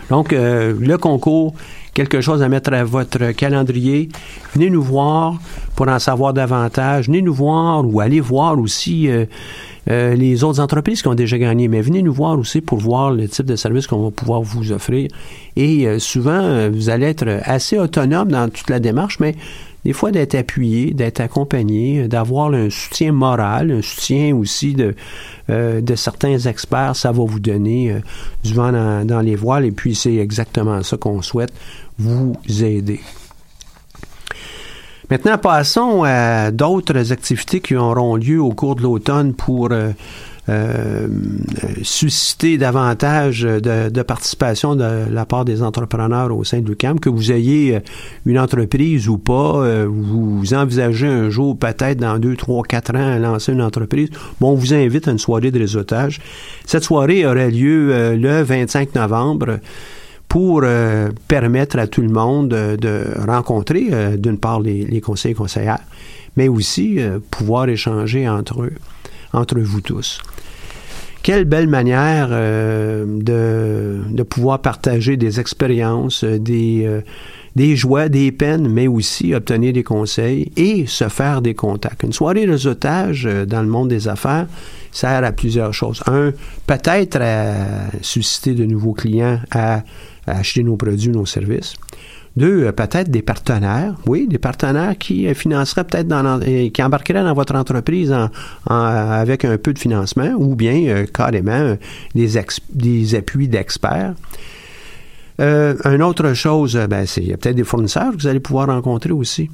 Donc, 0.10 0.34
euh, 0.34 0.74
le 0.80 0.98
concours, 0.98 1.54
quelque 1.94 2.22
chose 2.22 2.42
à 2.42 2.50
mettre 2.50 2.74
à 2.74 2.84
votre 2.84 3.32
calendrier. 3.32 4.10
Venez 4.54 4.70
nous 4.70 4.82
voir 4.82 5.40
pour 5.76 5.88
en 5.88 6.00
savoir 6.00 6.34
davantage. 6.34 7.08
Venez 7.08 7.22
nous 7.22 7.34
voir 7.34 7.86
ou 7.86 8.00
allez 8.00 8.20
voir 8.20 8.60
aussi 8.60 9.10
euh, 9.10 9.26
les 9.90 10.44
autres 10.44 10.60
entreprises 10.60 11.02
qui 11.02 11.08
ont 11.08 11.16
déjà 11.16 11.38
gagné. 11.38 11.68
Mais 11.68 11.82
venez 11.82 12.02
nous 12.02 12.14
voir 12.14 12.38
aussi 12.38 12.62
pour 12.62 12.78
voir 12.80 13.12
le 13.12 13.28
type 13.28 13.46
de 13.46 13.56
service 13.56 13.88
qu'on 13.88 14.04
va 14.04 14.12
pouvoir 14.12 14.42
vous 14.42 14.72
offrir. 14.72 15.10
Et 15.56 15.88
euh, 15.88 16.00
souvent, 16.00 16.42
euh, 16.42 16.70
vous 16.72 16.90
allez 16.90 17.08
être 17.08 17.42
assez 17.44 17.78
autonome 17.78 18.30
dans 18.30 18.50
toute 18.50 18.70
la 18.70 18.80
démarche, 18.80 19.20
mais 19.20 19.36
des 19.86 19.94
fois 19.94 20.12
d'être 20.12 20.36
appuyé, 20.36 20.94
d'être 20.94 21.22
accompagné, 21.22 22.08
d'avoir 22.08 22.54
un 22.54 22.70
soutien 22.70 23.12
moral, 23.14 23.72
un 23.72 23.82
soutien 23.82 24.36
aussi 24.36 24.74
de, 24.74 24.94
de 25.48 25.96
certains 25.96 26.38
experts, 26.38 26.98
ça 26.98 27.14
va 27.14 27.24
vous 27.24 27.40
donner 27.40 27.96
du 28.44 28.54
vent 28.54 28.74
dans, 28.74 29.08
dans 29.08 29.22
les 29.22 29.38
voiles 29.38 29.64
et 29.64 29.72
puis 29.72 29.96
c'est 29.96 30.18
exactement 30.18 30.84
ça 30.84 30.98
qu'on 30.98 31.22
souhaite 31.22 31.54
vous 31.98 32.36
aider. 32.62 33.00
Maintenant, 35.10 35.40
passons 35.40 36.04
à 36.06 36.52
d'autres 36.52 37.12
activités 37.12 37.62
qui 37.62 37.76
auront 37.76 38.16
lieu 38.16 38.40
au 38.40 38.52
cours 38.52 38.76
de 38.76 38.84
l'automne 38.84 39.34
pour 39.34 39.70
euh, 39.72 39.90
euh, 40.50 41.08
susciter 41.82 42.60
davantage 42.60 43.42
de, 43.42 44.02
participation 44.04 44.76
de 44.76 45.06
la 45.12 45.26
part 45.26 45.46
des 45.46 45.64
entrepreneurs 45.64 46.36
au 46.38 46.44
sein 46.44 46.60
de 46.60 46.68
l'UCAM, 46.68 47.00
que 47.00 47.10
vous 47.10 47.32
ayez 47.32 47.80
une 48.28 48.38
entreprise 48.38 49.10
ou 49.10 49.18
pas, 49.18 49.86
vous 49.88 50.54
envisagez 50.54 51.08
un 51.08 51.32
jour, 51.32 51.58
peut-être 51.58 52.00
dans 52.00 52.20
deux, 52.20 52.36
trois, 52.36 52.62
quatre 52.62 52.96
ans, 52.96 53.18
lancer 53.18 53.52
une 53.52 53.64
entreprise, 53.64 54.10
bon, 54.40 54.52
on 54.52 54.56
vous 54.56 54.76
invite 54.76 55.08
à 55.08 55.12
une 55.12 55.18
soirée 55.18 55.50
de 55.50 55.58
réseautage. 55.58 56.22
Cette 56.66 56.84
soirée 56.84 57.26
aurait 57.26 57.50
lieu 57.50 58.16
le 58.16 58.44
25 58.44 58.94
novembre 58.94 59.60
pour 60.30 60.64
permettre 61.28 61.80
à 61.80 61.88
tout 61.88 62.02
le 62.02 62.10
monde 62.10 62.50
de 62.50 63.04
rencontrer, 63.28 64.18
d'une 64.18 64.38
part, 64.38 64.62
les, 64.62 64.86
les 64.86 65.02
conseils 65.02 65.32
et 65.32 65.36
conseillères, 65.36 65.80
mais 66.38 66.48
aussi 66.48 67.00
pouvoir 67.32 67.68
échanger 67.68 68.30
entre 68.30 68.62
eux 68.62 68.74
entre 69.34 69.60
vous 69.60 69.82
tous. 69.82 70.20
Quelle 71.22 71.46
belle 71.46 71.68
manière 71.68 72.30
euh, 72.32 73.06
de, 73.06 74.02
de, 74.10 74.24
pouvoir 74.24 74.60
partager 74.60 75.18
des 75.18 75.40
expériences, 75.40 76.24
euh, 76.24 76.40
des, 76.40 76.86
euh, 76.86 77.02
des 77.58 77.76
joies, 77.76 78.08
des 78.08 78.32
peines, 78.32 78.70
mais 78.70 78.88
aussi 78.88 79.34
obtenir 79.34 79.74
des 79.74 79.84
conseils 79.84 80.52
et 80.56 80.86
se 80.86 81.10
faire 81.10 81.42
des 81.42 81.56
contacts. 81.56 82.04
Une 82.04 82.14
soirée 82.14 82.46
de 82.46 82.52
réseautage 82.52 83.28
dans 83.48 83.62
le 83.62 83.68
monde 83.68 83.90
des 83.90 84.08
affaires 84.08 84.48
sert 84.92 85.24
à 85.24 85.32
plusieurs 85.34 85.74
choses. 85.74 86.02
Un, 86.08 86.32
peut-être 86.66 87.20
à 87.22 87.92
susciter 88.02 88.54
de 88.54 88.66
nouveaux 88.66 88.94
clients 88.94 89.40
à 89.52 89.84
acheter 90.38 90.64
nos 90.64 90.76
produits, 90.76 91.10
nos 91.10 91.26
services. 91.26 91.76
Deux, 92.38 92.64
euh, 92.64 92.72
peut-être 92.72 93.10
des 93.10 93.22
partenaires, 93.22 93.96
oui, 94.06 94.28
des 94.28 94.38
partenaires 94.38 94.98
qui 94.98 95.28
euh, 95.28 95.34
financeraient 95.34 95.84
peut-être 95.84 96.08
dans 96.08 96.40
qui 96.40 96.84
embarqueraient 96.84 97.24
dans 97.24 97.34
votre 97.34 97.56
entreprise 97.56 98.16
avec 98.66 99.46
un 99.46 99.58
peu 99.58 99.74
de 99.74 99.80
financement 99.80 100.32
ou 100.38 100.56
bien 100.56 100.88
euh, 100.88 101.06
carrément 101.06 101.76
des, 102.16 102.40
des 102.70 103.16
appuis 103.16 103.48
d'experts. 103.48 104.14
une 105.40 106.04
autre 106.04 106.34
chose, 106.34 106.80
ben, 106.90 107.06
c'est 107.06 107.22
il 107.22 107.30
y 107.30 107.34
a 107.34 107.38
peut-être 107.38 107.56
des 107.56 107.64
fournisseurs 107.64 108.12
que 108.12 108.22
vous 108.22 108.28
allez 108.28 108.42
pouvoir 108.42 108.68
rencontrer 108.68 109.12
aussi. 109.12 109.50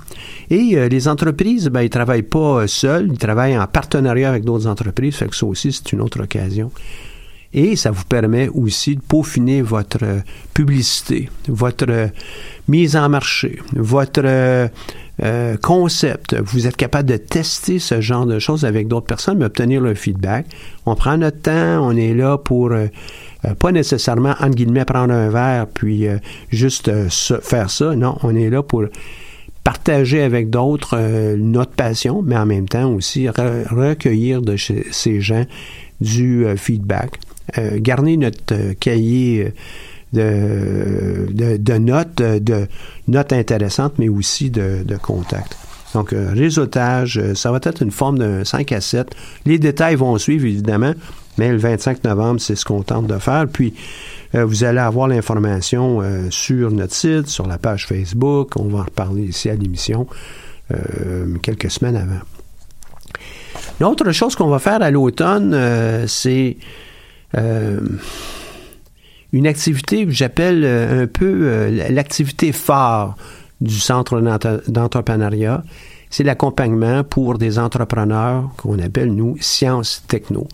Et 0.49 0.77
les 0.89 1.07
entreprises, 1.07 1.69
ben, 1.69 1.81
ils 1.81 1.89
travaillent 1.89 2.23
pas 2.23 2.67
seuls, 2.67 3.09
ils 3.11 3.17
travaillent 3.17 3.57
en 3.57 3.67
partenariat 3.67 4.29
avec 4.29 4.43
d'autres 4.43 4.67
entreprises, 4.67 5.15
fait 5.15 5.27
que 5.27 5.35
ça 5.35 5.45
aussi, 5.45 5.71
c'est 5.71 5.91
une 5.93 6.01
autre 6.01 6.23
occasion. 6.23 6.71
Et 7.57 7.77
ça 7.77 7.89
vous 7.89 8.03
permet 8.03 8.49
aussi 8.49 8.97
de 8.97 9.01
peaufiner 9.01 9.61
votre 9.61 10.03
publicité, 10.53 11.29
votre 11.47 12.09
mise 12.67 12.97
en 12.97 13.07
marché, 13.07 13.59
votre 13.73 14.69
euh, 15.23 15.55
concept. 15.63 16.35
Vous 16.35 16.67
êtes 16.67 16.75
capable 16.75 17.07
de 17.09 17.15
tester 17.15 17.79
ce 17.79 18.01
genre 18.01 18.25
de 18.25 18.39
choses 18.39 18.65
avec 18.65 18.89
d'autres 18.89 19.05
personnes, 19.05 19.37
mais 19.37 19.45
obtenir 19.45 19.79
le 19.79 19.93
feedback. 19.93 20.45
On 20.85 20.95
prend 20.95 21.17
notre 21.17 21.41
temps, 21.41 21.79
on 21.81 21.95
est 21.95 22.13
là 22.13 22.37
pour 22.37 22.73
euh, 22.73 22.87
euh, 23.45 23.53
pas 23.55 23.71
nécessairement, 23.71 24.35
entre 24.41 24.55
guillemets, 24.55 24.83
prendre 24.83 25.13
un 25.13 25.29
verre 25.29 25.67
puis 25.67 26.07
juste 26.49 26.91
faire 27.41 27.69
ça. 27.69 27.95
Non, 27.95 28.17
on 28.23 28.35
est 28.35 28.49
là 28.49 28.63
pour 28.63 28.83
partager 29.63 30.21
avec 30.21 30.49
d'autres 30.49 30.97
notre 31.37 31.71
passion, 31.71 32.21
mais 32.21 32.35
en 32.35 32.45
même 32.45 32.67
temps 32.67 32.91
aussi 32.91 33.29
recueillir 33.29 34.41
de 34.41 34.57
ces 34.57 35.21
gens 35.21 35.45
du 36.01 36.45
feedback. 36.57 37.19
Garder 37.77 38.17
notre 38.17 38.73
cahier 38.73 39.53
de, 40.13 41.27
de, 41.31 41.77
notes, 41.77 42.15
de 42.15 42.67
notes 43.07 43.33
intéressantes, 43.33 43.93
mais 43.97 44.09
aussi 44.09 44.49
de, 44.49 44.83
de 44.83 44.95
contacts. 44.95 45.57
Donc, 45.95 46.11
euh, 46.11 46.31
réseautage, 46.33 47.17
euh, 47.17 47.35
ça 47.35 47.51
va 47.51 47.59
être 47.63 47.81
une 47.81 47.91
forme 47.91 48.19
de 48.19 48.43
5 48.43 48.69
à 48.73 48.81
7. 48.81 49.15
Les 49.45 49.57
détails 49.57 49.95
vont 49.95 50.17
suivre, 50.17 50.45
évidemment, 50.45 50.93
mais 51.37 51.49
le 51.49 51.57
25 51.57 52.03
novembre, 52.03 52.41
c'est 52.41 52.55
ce 52.55 52.65
qu'on 52.65 52.83
tente 52.83 53.07
de 53.07 53.17
faire. 53.17 53.45
Puis, 53.47 53.73
euh, 54.35 54.43
vous 54.43 54.65
allez 54.65 54.79
avoir 54.79 55.07
l'information 55.07 56.01
sur 56.31 56.69
notre 56.71 56.93
site, 56.93 57.27
sur 57.27 57.47
la 57.47 57.57
page 57.57 57.87
Facebook. 57.87 58.57
On 58.57 58.65
va 58.65 58.79
en 58.79 58.83
reparler 58.83 59.23
ici 59.23 59.49
à 59.49 59.55
l'émission 59.55 60.07
quelques 61.43 61.69
semaines 61.69 61.95
avant. 61.95 62.21
L'autre 63.79 64.11
chose 64.11 64.35
qu'on 64.35 64.47
va 64.47 64.57
faire 64.57 64.81
à 64.81 64.89
l'automne, 64.89 65.55
c'est 66.07 66.57
une 69.35 69.47
activité 69.47 70.05
que 70.05 70.11
j'appelle 70.11 70.63
euh, 70.63 71.03
un 71.03 71.07
peu 71.07 71.39
euh, 71.43 71.89
l'activité 71.89 72.53
phare 72.53 73.17
du 73.59 73.75
centre 73.79 74.21
d'entrepreneuriat. 74.67 75.61
C'est 76.09 76.23
l'accompagnement 76.23 77.03
pour 77.03 77.37
des 77.37 77.59
entrepreneurs 77.59 78.49
qu'on 78.55 78.79
appelle, 78.79 79.13
nous, 79.13 79.35
sciences 79.41 80.03
techno. 80.07 80.47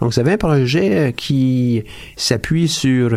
Donc, 0.00 0.14
vous 0.14 0.18
avez 0.18 0.32
un 0.32 0.36
projet 0.38 1.08
euh, 1.08 1.10
qui 1.12 1.84
s'appuie 2.16 2.68
sur 2.68 3.14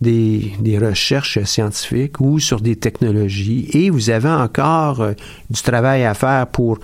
des, 0.00 0.52
des, 0.60 0.78
recherches 0.78 1.42
scientifiques 1.44 2.18
ou 2.18 2.38
sur 2.38 2.60
des 2.62 2.76
technologies 2.76 3.68
et 3.72 3.90
vous 3.90 4.08
avez 4.08 4.30
encore 4.30 5.10
du 5.50 5.62
travail 5.62 6.04
à 6.04 6.14
faire 6.14 6.46
pour 6.46 6.78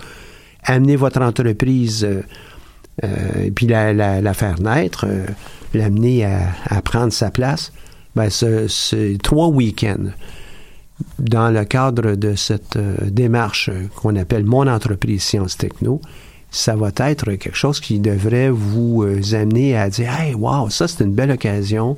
amener 0.65 0.95
votre 0.95 1.21
entreprise 1.21 2.07
et 3.01 3.51
puis 3.51 3.65
la, 3.65 4.33
faire 4.33 4.59
naître 4.61 5.07
l'amener 5.73 6.25
à, 6.25 6.81
prendre 6.81 7.11
sa 7.11 7.31
place, 7.31 7.71
ben 8.15 8.29
c'est 8.29 9.17
trois 9.21 9.47
week-ends 9.47 10.11
dans 11.19 11.49
le 11.49 11.65
cadre 11.65 12.15
de 12.15 12.35
cette 12.35 12.75
euh, 12.75 12.95
démarche 13.09 13.69
qu'on 13.95 14.15
appelle 14.15 14.45
Mon 14.45 14.67
entreprise 14.67 15.23
Sciences 15.23 15.57
Techno. 15.57 16.01
Ça 16.51 16.75
va 16.75 16.91
être 16.97 17.33
quelque 17.33 17.55
chose 17.55 17.79
qui 17.79 17.99
devrait 17.99 18.49
vous 18.49 19.03
euh, 19.03 19.21
amener 19.33 19.75
à 19.75 19.89
dire 19.89 20.13
Hey, 20.13 20.35
wow, 20.35 20.69
ça 20.69 20.87
c'est 20.87 21.03
une 21.03 21.13
belle 21.13 21.31
occasion 21.31 21.97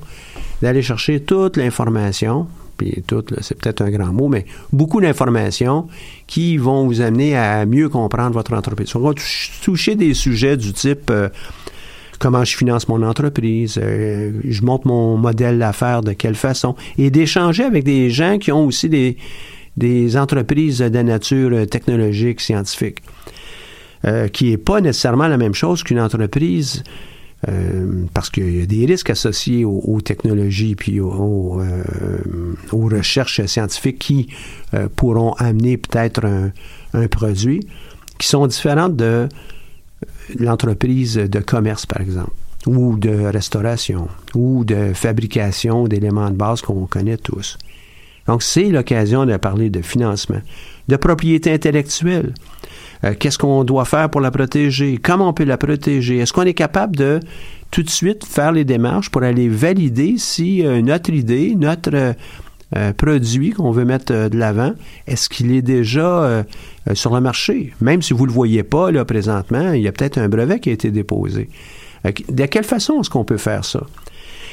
d'aller 0.62 0.82
chercher 0.82 1.22
toute 1.22 1.58
l'information, 1.58 2.48
toute, 3.08 3.34
c'est 3.42 3.58
peut-être 3.58 3.82
un 3.82 3.90
grand 3.90 4.14
mot, 4.14 4.28
mais 4.28 4.46
beaucoup 4.72 5.02
d'informations 5.02 5.88
qui 6.28 6.58
vont 6.58 6.88
vous 6.88 7.02
amener 7.02 7.36
à 7.36 7.66
mieux 7.66 7.90
comprendre 7.90 8.34
votre 8.34 8.54
entreprise. 8.54 8.96
On 8.96 9.00
va 9.00 9.14
toucher 9.62 9.96
des 9.96 10.14
sujets 10.14 10.58
du 10.58 10.74
type 10.74 11.10
euh, 11.10 11.30
comment 12.20 12.44
je 12.44 12.56
finance 12.56 12.88
mon 12.88 13.02
entreprise, 13.04 13.80
euh, 13.82 14.32
je 14.44 14.62
monte 14.64 14.86
mon 14.86 15.18
modèle 15.18 15.60
d'affaires 15.60 16.02
de 16.02 16.14
quelle 16.14 16.36
façon, 16.36 16.76
et 16.98 17.10
d'échanger 17.10 17.64
avec 17.64 17.84
des 17.84 18.10
gens 18.10 18.38
qui 18.38 18.52
ont 18.52 18.66
aussi 18.66 18.90
des, 18.90 20.18
entreprises 20.18 20.80
de 20.80 21.02
nature 21.02 21.68
technologique, 21.68 22.42
scientifique, 22.42 23.00
euh, 24.06 24.28
qui 24.28 24.52
n'est 24.52 24.58
pas 24.58 24.82
nécessairement 24.82 25.28
la 25.28 25.38
même 25.38 25.54
chose 25.54 25.84
qu'une 25.84 26.00
entreprise. 26.00 26.84
Euh, 27.48 28.06
parce 28.14 28.30
qu'il 28.30 28.58
y 28.58 28.62
a 28.62 28.66
des 28.66 28.86
risques 28.86 29.10
associés 29.12 29.66
aux, 29.66 30.02
technologies 30.02 30.76
puis 30.76 31.00
aux, 31.00 31.62
aux, 32.72 32.88
recherches 32.88 33.46
scientifiques 33.46 34.00
qui 34.00 34.30
pourront 34.96 35.34
amener 35.34 35.78
peut-être 35.78 36.26
un, 36.26 36.52
un, 36.94 37.08
produit 37.08 37.60
qui 38.18 38.28
sont 38.28 38.48
différentes 38.48 38.96
de 38.96 39.28
l'entreprise 40.40 41.16
de 41.16 41.40
commerce, 41.40 41.86
par 41.86 42.02
exemple, 42.02 42.32
ou 42.66 42.98
de 42.98 43.26
restauration, 43.26 44.08
ou 44.34 44.66
de 44.66 44.94
fabrication 44.94 45.88
d'éléments 45.88 46.30
de 46.30 46.36
base 46.36 46.62
qu'on 46.62 46.86
connaît 46.88 47.18
tous. 47.18 47.58
Donc, 48.28 48.42
c'est 48.42 48.70
l'occasion 48.70 49.26
de 49.26 49.38
parler 49.38 49.70
de 49.70 49.82
financement, 49.82 50.42
de 50.88 50.96
propriété 50.96 51.54
intellectuelle. 51.54 52.34
Euh, 53.04 53.14
qu'est-ce 53.18 53.38
qu'on 53.38 53.64
doit 53.64 53.86
faire 53.86 54.10
pour 54.10 54.22
la 54.22 54.32
protéger? 54.32 54.98
Comment 55.02 55.30
on 55.30 55.34
peut 55.34 55.44
la 55.44 55.58
protéger? 55.58 56.18
Est-ce 56.18 56.34
qu'on 56.34 56.44
est 56.44 56.54
capable 56.54 56.96
de 56.96 57.20
tout 57.72 57.84
de 57.84 57.90
suite 57.90 58.24
faire 58.26 58.52
les 58.52 58.64
démarches 58.64 59.10
pour 59.10 59.24
aller 59.24 59.50
valider 59.50 60.16
si 60.18 60.66
euh, 60.66 60.82
notre 60.82 61.10
idée, 61.12 61.56
notre 61.56 62.16
euh, 62.76 62.94
produit 62.94 63.52
qu'on 63.52 63.72
veut 63.72 63.86
mettre 63.86 64.30
de 64.30 64.38
l'avant, 64.38 64.74
est-ce 65.08 65.30
qu'il 65.30 65.52
est 65.52 65.62
déjà 65.62 66.44
sur 66.94 67.14
le 67.14 67.22
marché? 67.22 67.74
Même 67.80 68.02
si 68.02 68.14
vous 68.14 68.24
ne 68.24 68.30
le 68.30 68.34
voyez 68.34 68.64
pas 68.64 68.92
là 68.92 69.06
présentement, 69.06 69.72
il 69.74 69.82
y 69.82 69.88
a 69.88 69.92
peut-être 69.92 70.18
un 70.18 70.28
brevet 70.28 70.60
qui 70.60 70.70
a 70.70 70.74
été 70.74 70.90
déposé. 70.90 71.50
de 72.04 72.46
quelle 72.48 72.64
façon 72.64 73.00
est-ce 73.00 73.10
qu'on 73.10 73.24
peut 73.24 73.38
faire 73.38 73.64
ça? 73.64 73.82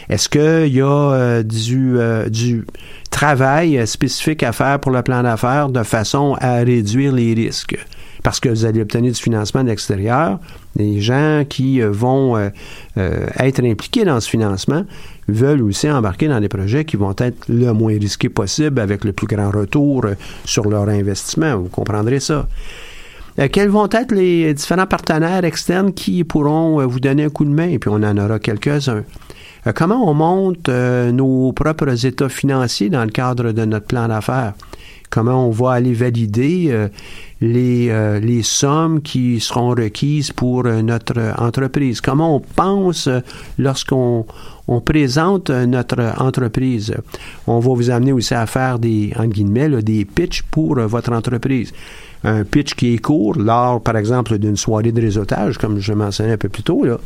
Est-ce 0.09 0.29
qu'il 0.29 0.75
y 0.75 0.83
a 0.83 1.43
du 1.43 2.67
travail 3.11 3.87
spécifique 3.87 4.43
à 4.43 4.53
faire 4.53 4.79
pour 4.79 4.93
le 4.93 5.03
plan 5.03 5.23
d'affaires 5.23 5.71
de 5.71 5.83
façon 5.83 6.37
à 6.39 6.59
réduire 6.59 7.13
les 7.13 7.33
risques? 7.33 7.79
Parce 8.23 8.39
que 8.41 8.49
vous 8.49 8.65
allez 8.65 8.81
obtenir 8.81 9.13
du 9.13 9.21
financement 9.21 9.65
de 9.65 9.69
l'extérieur, 9.69 10.39
des 10.77 11.01
gens 11.01 11.45
qui 11.49 11.81
vont 11.81 12.39
être 12.97 13.65
impliqués 13.65 14.05
dans 14.05 14.21
ce 14.21 14.31
financement 14.31 14.85
veulent 15.29 15.63
aussi 15.63 15.91
embarquer 15.91 16.29
dans 16.29 16.41
des 16.41 16.49
projets 16.49 16.85
qui 16.85 16.97
vont 16.97 17.15
être 17.19 17.49
le 17.49 17.73
moins 17.73 17.99
risqués 17.99 18.29
possible 18.29 18.81
avec 18.81 19.05
le 19.05 19.13
plus 19.13 19.27
grand 19.27 19.51
retour 19.51 20.05
euh, 20.05 20.15
sur 20.45 20.69
leur 20.69 20.89
investissement. 20.89 21.57
Vous 21.57 21.69
comprendrez 21.69 22.21
ça. 22.21 22.47
Euh, 23.39 23.49
quels 23.51 23.69
vont 23.69 23.89
être 23.91 24.13
les 24.13 24.53
différents 24.55 24.87
partenaires 24.87 25.45
externes 25.45 25.93
qui 25.93 26.25
pourront 26.25 26.81
euh, 26.81 26.87
vous 26.87 27.01
donner 27.01 27.25
un 27.25 27.31
coup 27.31 27.45
de 27.45 27.51
main? 27.51 27.69
Et 27.69 27.79
puis 27.79 27.91
on 27.91 28.03
en 28.03 28.17
aura 28.19 28.39
quelques-uns. 28.39 29.05
Comment 29.77 30.11
on 30.11 30.13
monte 30.13 30.69
nos 30.69 31.53
propres 31.53 32.05
états 32.05 32.29
financiers 32.29 32.91
dans 32.91 33.05
le 33.05 33.13
cadre 33.13 33.53
de 33.53 33.65
notre 33.65 33.87
plan 33.87 34.09
d'affaires? 34.09 34.55
Comment 35.13 35.47
on 35.47 35.51
va 35.51 35.73
aller 35.73 35.93
valider 35.93 36.89
les, 37.41 38.21
les 38.21 38.43
sommes 38.43 39.03
qui 39.03 39.39
seront 39.41 39.71
requises 39.71 40.33
pour 40.33 40.65
notre 40.65 41.35
entreprise, 41.39 42.01
comment 42.01 42.37
on 42.37 42.41
pense 42.41 43.09
lorsqu'on 43.59 44.25
on 44.67 44.81
présente 44.81 45.51
notre 45.51 46.15
entreprise? 46.19 46.95
On 47.47 47.59
va 47.59 47.75
vous 47.75 47.91
amener 47.91 48.13
aussi 48.13 48.35
à 48.35 48.47
faire 48.47 48.79
des, 48.79 49.13
en 49.19 49.27
guillemets, 49.27 49.83
des 49.83 50.05
pitchs 50.07 50.43
pour 50.51 50.77
votre 50.81 51.13
entreprise 51.13 51.73
un 52.25 52.45
pitch 52.45 52.75
qui 52.75 52.95
est 52.95 52.99
court, 52.99 53.37
lors, 53.37 53.81
par 53.81 53.97
exemple, 53.97 54.39
d'une 54.39 54.57
soirée 54.57 54.93
de 54.93 55.01
réseautage, 55.01 55.59
comme 55.59 55.79
je 55.79 55.93
mentionnais 55.93 56.33
un 56.33 56.37
peu 56.37 56.49
plus 56.49 56.63
tôt. 56.63 56.85
Euh, 56.85 56.97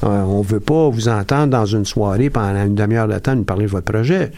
on 0.00 0.38
ne 0.38 0.44
veut 0.44 0.60
pas 0.60 0.88
vous 0.88 1.08
entendre 1.08 1.48
dans 1.48 1.66
une 1.66 1.84
soirée 1.84 2.30
pendant 2.30 2.64
une 2.64 2.74
demi-heure 2.74 3.08
de 3.08 3.18
temps 3.18 3.34
nous 3.34 3.44
parler 3.44 3.66
de 3.66 3.70
votre 3.70 3.90
projet. 3.90 4.30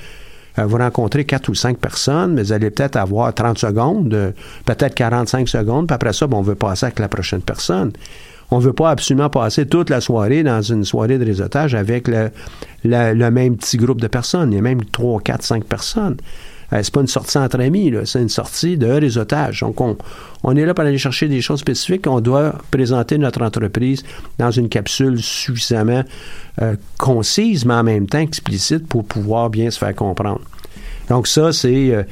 Euh, 0.59 0.67
vous 0.67 0.77
rencontrez 0.77 1.25
quatre 1.25 1.49
ou 1.49 1.55
cinq 1.55 1.79
personnes, 1.79 2.35
mais 2.35 2.43
vous 2.43 2.53
allez 2.53 2.71
peut-être 2.71 2.97
avoir 2.97 3.33
30 3.35 3.59
secondes, 3.59 4.35
peut-être 4.65 4.95
45 4.95 5.49
secondes, 5.49 5.87
puis 5.87 5.95
après 5.95 6.13
ça, 6.13 6.27
on 6.31 6.43
veut 6.43 6.55
passer 6.55 6.87
avec 6.87 6.99
la 6.99 7.09
prochaine 7.09 7.43
personne. 7.43 7.93
On 8.51 8.59
ne 8.59 8.63
veut 8.63 8.73
pas 8.73 8.91
absolument 8.91 9.31
passer 9.31 9.67
toute 9.67 9.91
la 9.91 10.01
soirée 10.01 10.43
dans 10.43 10.63
une 10.63 10.85
soirée 10.85 11.19
de 11.19 11.25
réseautage 11.25 11.75
avec 11.75 12.09
le, 12.09 12.31
le 12.85 13.31
même 13.31 13.57
petit 13.57 13.79
groupe 13.79 14.01
de 14.01 14.07
personnes. 14.07 14.53
Il 14.53 14.57
y 14.57 14.59
a 14.59 14.63
même 14.63 14.85
trois, 14.85 15.21
quatre, 15.21 15.43
cinq 15.43 15.65
personnes. 15.65 16.17
Euh, 16.75 16.81
c'est 16.83 16.93
pas 16.93 17.01
une 17.01 17.07
sortie 17.07 17.39
entre 17.39 17.61
amis, 17.61 17.93
c'est 18.05 18.21
une 18.21 18.29
sortie 18.29 18.77
de 18.77 18.87
réseautage. 18.87 19.61
Donc, 19.61 19.81
on, 20.43 20.57
est 20.57 20.67
là 20.67 20.75
pour 20.75 20.85
aller 20.85 20.99
chercher 20.99 21.29
des 21.29 21.41
choses 21.41 21.61
spécifiques. 21.61 22.07
On 22.07 22.21
doit 22.21 22.55
présenter 22.71 23.17
notre 23.19 23.43
entreprise 23.43 24.03
dans 24.39 24.51
une 24.51 24.69
capsule 24.69 25.23
suffisamment 25.23 26.03
euh, 26.63 26.75
concise, 26.99 27.65
mais 27.65 27.75
en 27.75 27.85
même 27.85 28.07
temps 28.07 28.19
explicite 28.19 28.89
pour 28.89 29.05
pouvoir 29.05 29.51
bien 29.51 29.71
se 29.71 29.79
faire 29.79 29.95
comprendre. 29.95 30.41
Donc, 31.09 31.29
ça, 31.29 31.53
c'est 31.53 31.95
euh, 31.95 32.03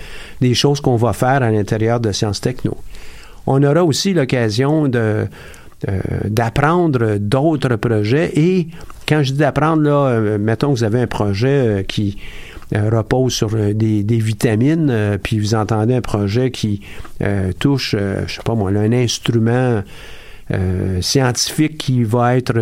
des 0.41 0.55
choses 0.55 0.81
qu'on 0.81 0.97
va 0.97 1.13
faire 1.13 1.43
à 1.43 1.51
l'intérieur 1.51 1.99
de 1.99 2.13
Sciences 2.13 2.41
Techno. 2.41 2.77
On 3.47 3.63
aura 3.65 3.83
aussi 3.83 4.15
l'occasion 4.15 4.89
d'apprendre 6.29 7.17
d'autres 7.19 7.75
projets 7.75 8.31
et 8.39 8.69
quand 9.09 9.25
je 9.25 9.33
dis 9.33 9.39
d'apprendre, 9.39 9.83
là, 9.83 10.39
mettons 10.39 10.73
que 10.73 10.79
vous 10.79 10.85
avez 10.85 11.01
un 11.01 11.09
projet 11.09 11.85
qui 11.89 12.19
repose 12.79 13.33
sur 13.33 13.55
euh, 13.55 13.73
des, 13.73 14.03
vitamines, 14.03 14.89
euh, 14.91 15.19
puis 15.23 15.39
vous 15.39 15.55
entendez 15.55 15.95
un 15.95 16.01
projet 16.01 16.51
qui 16.51 16.81
touche, 17.59 17.95
je 17.95 18.33
sais 18.33 18.43
pas 18.45 18.55
moi, 18.55 18.71
un 18.71 18.93
instrument 18.93 19.83
scientifique 21.01 21.79
qui 21.79 22.03
va 22.03 22.37
être 22.37 22.53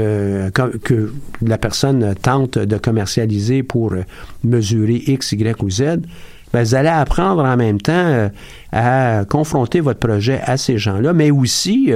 que 0.50 1.12
la 1.42 1.56
personne 1.56 2.14
tente 2.20 2.58
de 2.58 2.76
commercialiser 2.76 3.62
pour 3.62 3.94
mesurer 4.44 5.02
X, 5.06 5.32
Y 5.32 5.62
ou 5.62 5.70
Z, 5.70 5.82
ben, 6.52 6.62
vous 6.62 6.74
allez 6.74 6.88
apprendre 6.88 7.42
en 7.42 7.56
même 7.56 7.80
temps 7.80 8.30
à 8.70 9.24
confronter 9.24 9.80
votre 9.80 9.98
projet 9.98 10.40
à 10.44 10.58
ces 10.58 10.76
gens-là, 10.76 11.14
mais 11.14 11.30
aussi 11.30 11.90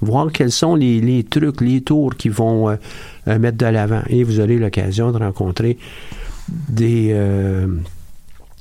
voir 0.00 0.32
quels 0.32 0.52
sont 0.52 0.74
les, 0.74 1.00
les, 1.00 1.22
trucs, 1.22 1.60
les 1.60 1.82
tours 1.82 2.16
qui 2.16 2.30
vont 2.30 2.76
mettre 3.26 3.58
de 3.58 3.66
l'avant. 3.66 4.02
Et 4.08 4.24
vous 4.24 4.40
aurez 4.40 4.56
l'occasion 4.56 5.12
de 5.12 5.18
rencontrer 5.18 5.76
des, 6.48 7.10
euh, 7.12 7.66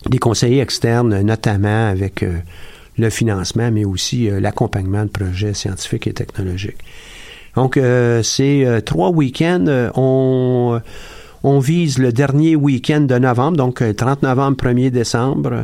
des 0.09 0.17
conseillers 0.17 0.61
externes, 0.61 1.21
notamment 1.21 1.87
avec 1.87 2.23
euh, 2.23 2.37
le 2.97 3.09
financement, 3.09 3.71
mais 3.71 3.85
aussi 3.85 4.29
euh, 4.29 4.39
l'accompagnement 4.39 5.03
de 5.03 5.09
projets 5.09 5.53
scientifiques 5.53 6.07
et 6.07 6.13
technologiques. 6.13 6.83
Donc, 7.55 7.79
ces 8.21 8.81
trois 8.85 9.11
week-ends, 9.11 9.89
on, 9.95 10.81
on 11.41 11.59
vise 11.59 11.99
le 11.99 12.11
dernier 12.11 12.57
week-end 12.57 12.99
de 12.99 13.17
novembre, 13.17 13.55
donc 13.55 13.81
30 13.95 14.23
novembre, 14.23 14.57
1er 14.61 14.89
décembre, 14.89 15.63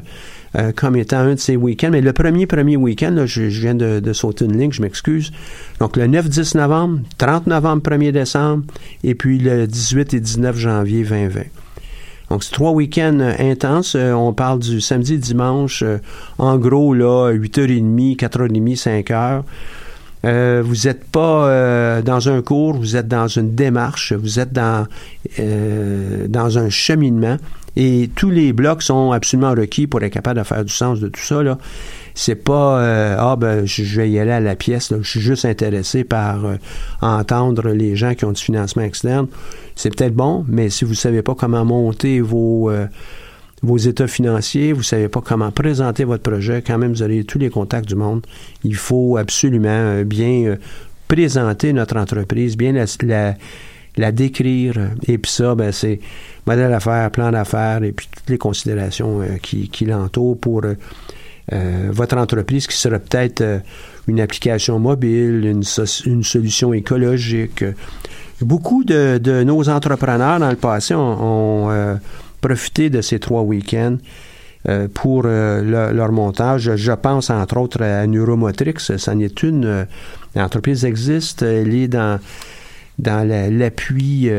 comme 0.78 0.96
étant 0.96 1.18
un 1.18 1.34
de 1.34 1.40
ces 1.42 1.58
week-ends. 1.58 1.90
Mais 1.92 2.00
le 2.00 2.14
premier, 2.14 2.48
premier 2.48 2.78
week-end, 2.78 3.26
je, 3.26 3.42
viens 3.42 3.76
de, 3.76 4.00
de, 4.00 4.14
sauter 4.14 4.46
une 4.46 4.58
ligne, 4.58 4.72
je 4.72 4.82
m'excuse. 4.82 5.34
Donc, 5.82 5.98
le 5.98 6.08
9-10 6.08 6.56
novembre, 6.56 7.00
30 7.18 7.48
novembre, 7.48 7.84
1er 7.84 8.14
décembre, 8.14 8.64
et 9.04 9.14
puis 9.14 9.38
le 9.38 9.68
18 9.68 10.14
et 10.14 10.22
19 10.22 10.56
janvier 10.56 11.04
2020. 11.04 11.42
Donc, 12.32 12.46
c'est 12.46 12.54
trois 12.54 12.72
week-ends 12.72 13.20
euh, 13.20 13.34
intenses. 13.40 13.94
Euh, 13.94 14.14
on 14.14 14.32
parle 14.32 14.60
du 14.60 14.80
samedi, 14.80 15.18
dimanche, 15.18 15.84
euh, 15.84 15.98
en 16.38 16.56
gros, 16.56 16.94
là, 16.94 17.34
8h30, 17.34 18.16
4h30, 18.16 18.82
5h. 18.82 20.62
vous 20.64 20.76
n'êtes 20.86 21.04
pas 21.04 22.02
dans 22.04 22.30
un 22.30 22.42
cours, 22.42 22.78
vous 22.78 22.96
êtes 22.96 23.10
dans 23.10 23.28
une 23.28 23.54
démarche, 23.54 24.14
vous 24.14 24.40
êtes 24.40 24.54
dans, 24.54 24.88
dans 26.30 26.58
un 26.58 26.70
cheminement 26.70 27.38
et 27.76 28.10
tous 28.16 28.30
les 28.30 28.54
blocs 28.54 28.84
sont 28.84 29.12
absolument 29.12 29.52
requis 29.52 29.88
pour 29.88 30.02
être 30.04 30.14
capable 30.14 30.40
de 30.40 30.46
faire 30.46 30.64
du 30.64 30.74
sens 30.74 31.00
de 31.00 31.08
tout 31.08 31.22
ça. 31.22 31.42
Là. 31.42 31.58
C'est 32.14 32.36
pas 32.36 33.16
ah 33.18 33.36
ben 33.36 33.66
je 33.66 33.84
vais 33.84 34.10
y 34.10 34.20
aller 34.20 34.32
à 34.32 34.40
la 34.40 34.56
pièce. 34.56 34.94
Je 35.02 35.10
suis 35.10 35.22
juste 35.22 35.46
intéressé 35.46 36.04
par 36.04 36.44
entendre 37.02 37.70
les 37.70 37.96
gens 37.96 38.16
qui 38.16 38.26
ont 38.26 38.32
du 38.32 38.42
financement 38.42 38.84
externe 38.84 39.28
c'est 39.76 39.96
peut-être 39.96 40.14
bon, 40.14 40.46
mais 40.48 40.70
si 40.70 40.86
vous 40.86 40.94
savez 40.94 41.22
pas 41.22 41.36
comment 41.36 41.66
monter 41.66 42.22
vos, 42.22 42.70
euh, 42.70 42.86
vos 43.64 43.78
états 43.78 44.08
financiers, 44.08 44.74
vous 44.74 44.84
savez 44.84 45.08
pas 45.08 45.22
comment 45.22 45.52
présenter 45.52 46.04
votre 46.04 46.22
projet, 46.22 46.62
quand 46.62 46.78
même, 46.78 46.92
vous 46.92 47.02
avez 47.02 47.24
tous 47.24 47.40
les 47.40 47.50
contacts 47.50 47.88
du 47.88 47.96
monde. 47.96 48.26
Il 48.64 48.76
faut 48.76 49.18
absolument 49.18 49.70
euh, 49.70 50.04
bien 50.04 50.44
euh, 50.46 50.56
présenter 51.08 51.74
notre 51.74 51.98
entreprise, 51.98 52.56
bien 52.56 52.74
la, 52.74 53.36
la, 53.98 54.12
décrire. 54.12 54.76
Et 55.08 55.18
puis 55.18 55.32
ça, 55.32 55.56
ben, 55.56 55.72
c'est 55.72 56.00
modèle 56.46 56.70
d'affaires, 56.70 57.10
plan 57.10 57.32
d'affaires 57.32 57.84
et 57.84 57.92
puis 57.92 58.08
toutes 58.16 58.30
les 58.30 58.38
considérations 58.38 59.22
qui, 59.42 59.70
qui 59.70 59.86
l'entourent 59.86 60.38
pour 60.38 60.62
votre 61.52 62.18
entreprise 62.18 62.66
qui 62.66 62.78
sera 62.78 62.98
peut-être 62.98 63.44
une 64.08 64.22
application 64.22 64.80
mobile, 64.80 65.46
une, 65.46 66.24
solution 66.24 66.74
écologique, 66.74 67.64
Beaucoup 68.42 68.84
de, 68.84 69.44
nos 69.44 69.70
entrepreneurs 69.70 70.40
dans 70.40 70.50
le 70.50 70.56
passé 70.56 70.96
ont, 70.96 71.70
euh, 71.70 71.96
profité 72.42 72.90
de 72.90 73.02
ces 73.02 73.20
trois 73.20 73.42
week-ends 73.42 73.98
euh, 74.68 74.88
pour 74.92 75.24
euh, 75.26 75.92
leur 75.94 76.12
montage. 76.12 76.76
Je 76.76 76.92
pense 76.92 77.30
entre 77.30 77.58
autres 77.58 77.84
à 77.84 78.08
Neuromotrix. 78.08 78.80
Ça 78.80 79.12
en 79.12 79.20
est 79.20 79.44
une. 79.44 79.86
L'entreprise 80.36 80.86
existe. 80.86 81.44
Elle 81.44 81.74
est 81.76 81.88
dans, 81.88 82.20
dans 82.98 83.28
l'appui 83.28 84.32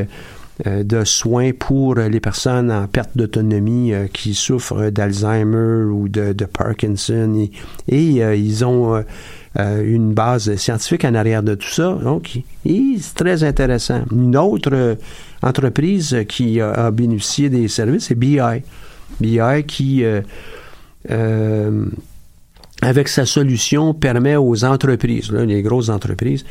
de 0.65 1.05
soins 1.05 1.53
pour 1.59 1.95
les 1.95 2.21
personnes 2.21 2.71
en 2.71 2.87
perte 2.87 3.11
d'autonomie 3.17 3.93
qui 4.13 4.35
souffrent 4.35 4.91
d'Alzheimer 4.91 5.85
ou 5.91 6.09
de, 6.09 6.33
Parkinson. 6.45 7.49
et 7.89 8.37
ils 8.37 8.65
ont 8.65 9.03
euh, 9.59 9.85
une 9.85 10.15
base 10.15 10.55
scientifique 10.57 11.05
en 11.05 11.15
arrière 11.15 11.43
de 11.43 11.55
tout 11.55 11.69
ça. 11.69 11.99
Donc, 12.03 12.39
c'est 12.65 13.15
très 13.15 13.45
intéressant. 13.45 14.03
Une 14.11 14.35
autre 14.35 14.71
euh, 14.73 14.95
entreprise 15.43 16.25
qui 16.27 16.59
a, 16.59 16.91
bénéficié 16.91 17.51
des 17.51 17.69
services, 17.69 18.07
c'est 18.07 18.15
BI. 18.15 18.41
BI 19.21 19.65
qui, 19.67 20.05
euh, 21.11 21.87
avec 22.83 23.09
sa 23.09 23.25
solution, 23.25 23.95
permet 23.95 24.37
aux 24.37 24.65
entreprises, 24.65 25.31
les 25.33 25.63
grosses 25.63 25.89
entreprises, 25.89 26.45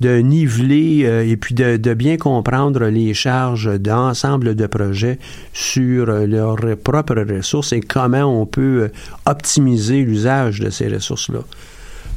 de 0.00 0.16
niveler 0.18 1.24
et 1.28 1.36
puis 1.36 1.54
de, 1.54 1.76
de, 1.76 1.94
bien 1.94 2.16
comprendre 2.16 2.86
les 2.86 3.14
charges 3.14 3.78
d'ensemble 3.78 4.56
de 4.56 4.66
projets 4.66 5.18
sur 5.52 6.06
leurs 6.06 6.76
propres 6.82 7.20
ressources 7.22 7.72
et 7.72 7.80
comment 7.80 8.24
on 8.24 8.44
peut 8.44 8.90
optimiser 9.24 10.02
l'usage 10.02 10.58
de 10.58 10.70
ces 10.70 10.88
ressources-là 10.88 11.40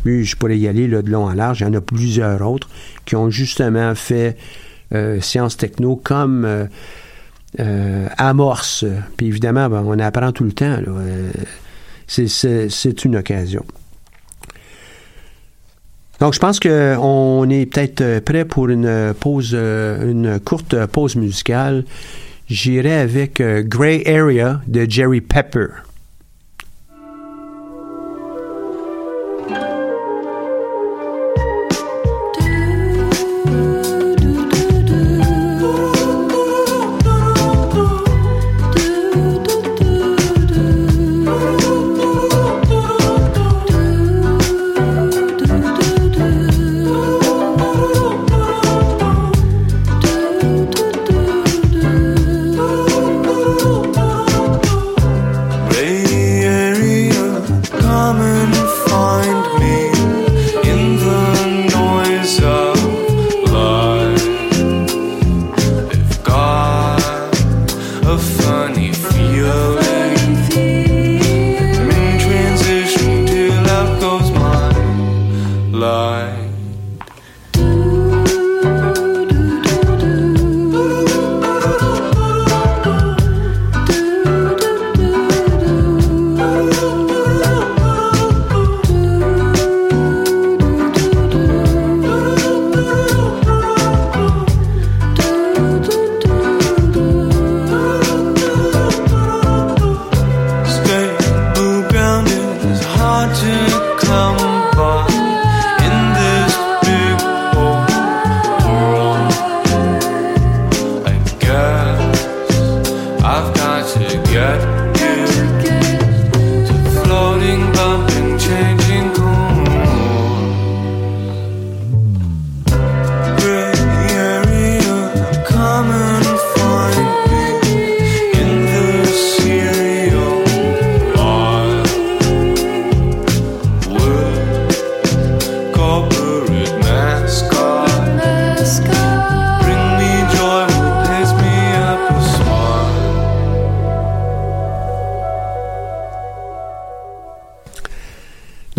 je 0.06 0.36
pourrais 0.36 0.58
y 0.58 0.68
aller 0.68 0.88
de 0.88 1.10
long 1.10 1.26
en 1.26 1.34
large. 1.34 1.62
Il 1.62 1.64
y 1.64 1.68
en 1.68 1.74
a 1.74 1.82
plusieurs 1.82 2.42
autres 2.48 2.70
qui 3.06 3.16
ont 3.16 3.30
justement 3.30 3.94
fait 3.96 4.38
euh, 4.94 5.20
sciences 5.22 5.58
techno 5.58 5.96
comme 5.96 6.46
euh, 6.46 6.66
euh, 7.60 8.08
amorce. 8.18 8.86
Puis 9.18 9.28
évidemment, 9.28 9.70
ben, 9.70 9.84
on 9.86 10.00
apprend 10.00 10.32
tout 10.32 10.44
le 10.44 10.54
temps. 10.54 10.78
C'est 12.08 13.06
une 13.06 13.18
occasion. 13.18 13.66
Donc, 16.20 16.34
je 16.34 16.40
pense 16.40 16.60
qu'on 16.60 17.50
est 17.50 17.66
peut-être 17.68 18.20
prêt 18.24 18.46
pour 18.46 18.70
une 18.70 19.14
pause, 19.20 19.54
une 19.54 20.40
courte 20.44 20.86
pause 20.88 21.16
musicale. 21.16 21.84
J'irai 22.50 22.94
avec 22.94 23.42
Grey 23.42 24.04
Area 24.08 24.62
de 24.68 24.90
Jerry 24.90 25.22
Pepper. 25.22 25.68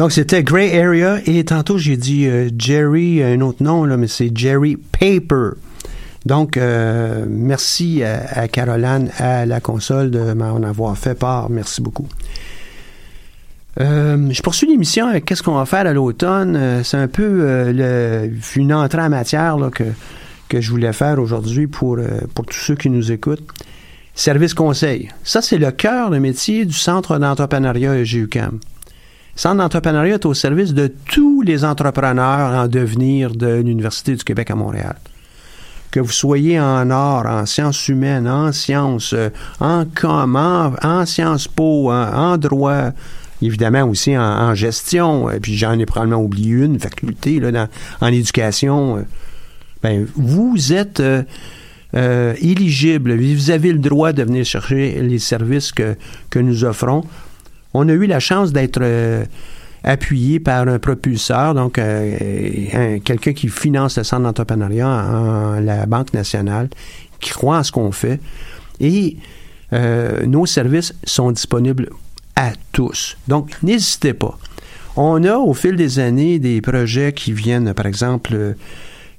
Donc, 0.08 0.14
c'était 0.14 0.42
Gray 0.42 0.74
Area 0.74 1.18
et 1.26 1.44
tantôt, 1.44 1.76
j'ai 1.76 1.98
dit 1.98 2.24
euh, 2.24 2.48
Jerry, 2.56 3.22
un 3.22 3.42
autre 3.42 3.62
nom, 3.62 3.84
mais 3.98 4.08
c'est 4.08 4.34
Jerry 4.34 4.78
Paper. 4.78 5.50
Donc, 6.24 6.56
euh, 6.56 7.26
merci 7.28 8.02
à, 8.02 8.48
Caroline, 8.48 9.10
à 9.18 9.44
la 9.44 9.60
console 9.60 10.10
de 10.10 10.32
m'en 10.32 10.62
avoir 10.62 10.96
fait 10.96 11.14
part. 11.14 11.50
Merci 11.50 11.82
beaucoup. 11.82 12.08
Euh, 13.80 14.30
je 14.30 14.40
poursuis 14.40 14.66
l'émission 14.66 15.08
avec 15.08 15.26
qu'est-ce 15.26 15.42
qu'on 15.42 15.56
va 15.56 15.66
faire 15.66 15.86
à 15.86 15.92
l'automne. 15.92 16.82
c'est 16.84 16.96
un 16.96 17.08
peu 17.08 17.70
le, 17.70 18.30
une 18.56 18.72
entrée 18.72 19.02
en 19.02 19.10
matière 19.10 19.58
que, 19.74 20.58
je 20.58 20.70
voulais 20.70 20.94
faire 20.94 21.18
aujourd'hui 21.18 21.66
pour, 21.66 21.98
pour 22.34 22.46
tous 22.46 22.56
ceux 22.56 22.76
qui 22.76 22.88
nous 22.88 23.12
écoutent. 23.12 23.46
Service 24.14 24.54
conseil. 24.54 25.10
Ça, 25.22 25.42
c'est 25.42 25.58
le 25.58 25.70
cœur 25.70 26.08
de 26.08 26.16
métier 26.16 26.64
du 26.64 26.72
Centre 26.72 27.18
d'entrepreneuriat 27.18 27.94
EGUCAM. 27.98 28.58
Centre 29.38 29.58
d'entrepreneuriat 29.58 30.14
est 30.14 30.26
au 30.26 30.34
service 30.34 30.74
de 30.74 30.92
tous 31.08 31.42
les 31.42 31.64
entrepreneurs 31.64 32.58
en 32.58 32.66
devenir 32.66 33.30
de 33.30 33.62
l'Université 33.62 34.16
du 34.16 34.24
Québec 34.24 34.50
à 34.50 34.56
Montréal. 34.56 34.96
Que 35.92 36.00
vous 36.00 36.10
soyez 36.10 36.58
en 36.58 36.90
art, 36.90 37.24
en 37.26 37.46
sciences 37.46 37.86
humaines, 37.86 38.26
en 38.26 38.50
sciences, 38.50 39.12
euh, 39.12 39.30
en 39.60 39.84
com, 39.84 40.34
en, 40.34 41.06
sciences 41.06 41.46
po, 41.46 41.92
en, 41.92 42.36
droit, 42.36 42.90
évidemment 43.40 43.84
aussi 43.84 44.18
en, 44.18 44.56
gestion, 44.56 45.30
et 45.30 45.36
euh, 45.36 45.38
puis 45.40 45.56
j'en 45.56 45.78
ai 45.78 45.86
probablement 45.86 46.20
oublié 46.20 46.64
une 46.64 46.80
faculté 46.80 47.38
là, 47.38 47.68
en 48.00 48.08
éducation. 48.08 48.96
Euh, 48.96 49.02
ben, 49.84 50.04
vous 50.16 50.72
êtes 50.72 51.00
éligible, 51.94 53.16
vous 53.16 53.50
avez 53.52 53.72
le 53.72 53.78
droit 53.78 54.12
de 54.12 54.24
venir 54.24 54.44
chercher 54.44 55.00
les 55.00 55.20
services 55.20 55.70
que, 55.70 55.94
que 56.28 56.40
nous 56.40 56.64
offrons 56.64 57.04
on 57.74 57.88
a 57.88 57.92
eu 57.92 58.06
la 58.06 58.20
chance 58.20 58.52
d'être 58.52 58.80
euh, 58.80 59.24
appuyé 59.84 60.40
par 60.40 60.66
un 60.68 60.78
propulseur, 60.78 61.54
donc 61.54 61.78
euh, 61.78 62.98
quelqu'un 63.04 63.32
qui 63.32 63.48
finance 63.48 63.98
le 63.98 64.04
centre 64.04 64.22
d'entrepreneuriat, 64.22 65.60
la 65.60 65.86
Banque 65.86 66.14
nationale, 66.14 66.68
qui 67.20 67.30
croit 67.30 67.58
en 67.58 67.62
ce 67.62 67.72
qu'on 67.72 67.92
fait. 67.92 68.20
Et 68.80 69.16
euh, 69.72 70.24
nos 70.26 70.46
services 70.46 70.94
sont 71.04 71.30
disponibles 71.30 71.90
à 72.36 72.52
tous. 72.72 73.16
Donc, 73.26 73.50
n'hésitez 73.62 74.14
pas. 74.14 74.38
On 74.96 75.22
a 75.24 75.36
au 75.36 75.54
fil 75.54 75.76
des 75.76 75.98
années 75.98 76.38
des 76.38 76.60
projets 76.60 77.12
qui 77.12 77.32
viennent, 77.32 77.72
par 77.74 77.86
exemple, 77.86 78.54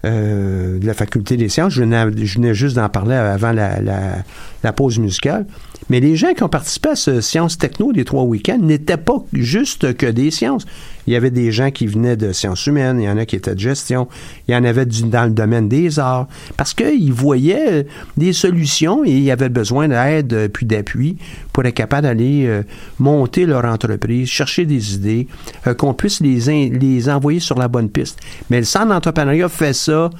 de 0.03 0.85
la 0.85 0.93
faculté 0.93 1.37
des 1.37 1.49
sciences. 1.49 1.73
Je 1.73 1.83
venais, 1.83 2.53
juste 2.53 2.75
d'en 2.75 2.89
parler 2.89 3.15
avant 3.15 3.51
la, 3.51 4.73
pause 4.73 4.99
musicale. 4.99 5.45
Mais 5.89 5.99
les 5.99 6.15
gens 6.15 6.33
qui 6.33 6.43
ont 6.43 6.49
participé 6.49 6.89
à 6.89 6.95
ce 6.95 7.21
Sciences 7.21 7.57
Techno 7.57 7.91
des 7.93 8.05
trois 8.05 8.23
week-ends 8.23 8.59
n'étaient 8.59 8.97
pas 8.97 9.23
juste 9.33 9.95
que 9.95 10.05
des 10.05 10.29
sciences. 10.29 10.65
Il 11.07 11.13
y 11.13 11.15
avait 11.15 11.31
des 11.31 11.51
gens 11.51 11.71
qui 11.71 11.87
venaient 11.87 12.17
de 12.17 12.31
sciences 12.31 12.67
humaines, 12.67 12.99
il 12.99 13.05
y 13.05 13.09
en 13.09 13.17
a 13.17 13.25
qui 13.25 13.35
étaient 13.35 13.55
de 13.55 13.59
gestion, 13.59 14.07
il 14.47 14.53
y 14.53 14.55
en 14.55 14.63
avait 14.63 14.85
dans 14.85 15.23
le 15.23 15.31
domaine 15.31 15.67
des 15.67 15.97
arts, 15.97 16.27
parce 16.57 16.75
qu'ils 16.75 17.11
voyaient 17.11 17.87
des 18.17 18.33
solutions 18.33 19.03
et 19.03 19.11
ils 19.11 19.31
avaient 19.31 19.49
besoin 19.49 19.87
d'aide 19.87 20.51
puis 20.53 20.67
d'appui 20.67 21.17
pour 21.51 21.65
être 21.65 21.73
capable 21.73 22.03
d'aller 22.03 22.45
euh, 22.45 22.61
monter 22.99 23.47
leur 23.47 23.65
entreprise, 23.65 24.29
chercher 24.29 24.65
des 24.65 24.93
idées, 24.93 25.27
euh, 25.65 25.73
qu'on 25.73 25.95
puisse 25.95 26.21
les, 26.21 27.09
envoyer 27.09 27.39
sur 27.39 27.57
la 27.57 27.67
bonne 27.67 27.89
piste. 27.89 28.19
Mais 28.49 28.59
le 28.59 28.65
centre 28.65 28.89
d'entrepreneuriat 28.89 29.49
fait 29.49 29.73
ça 29.73 30.11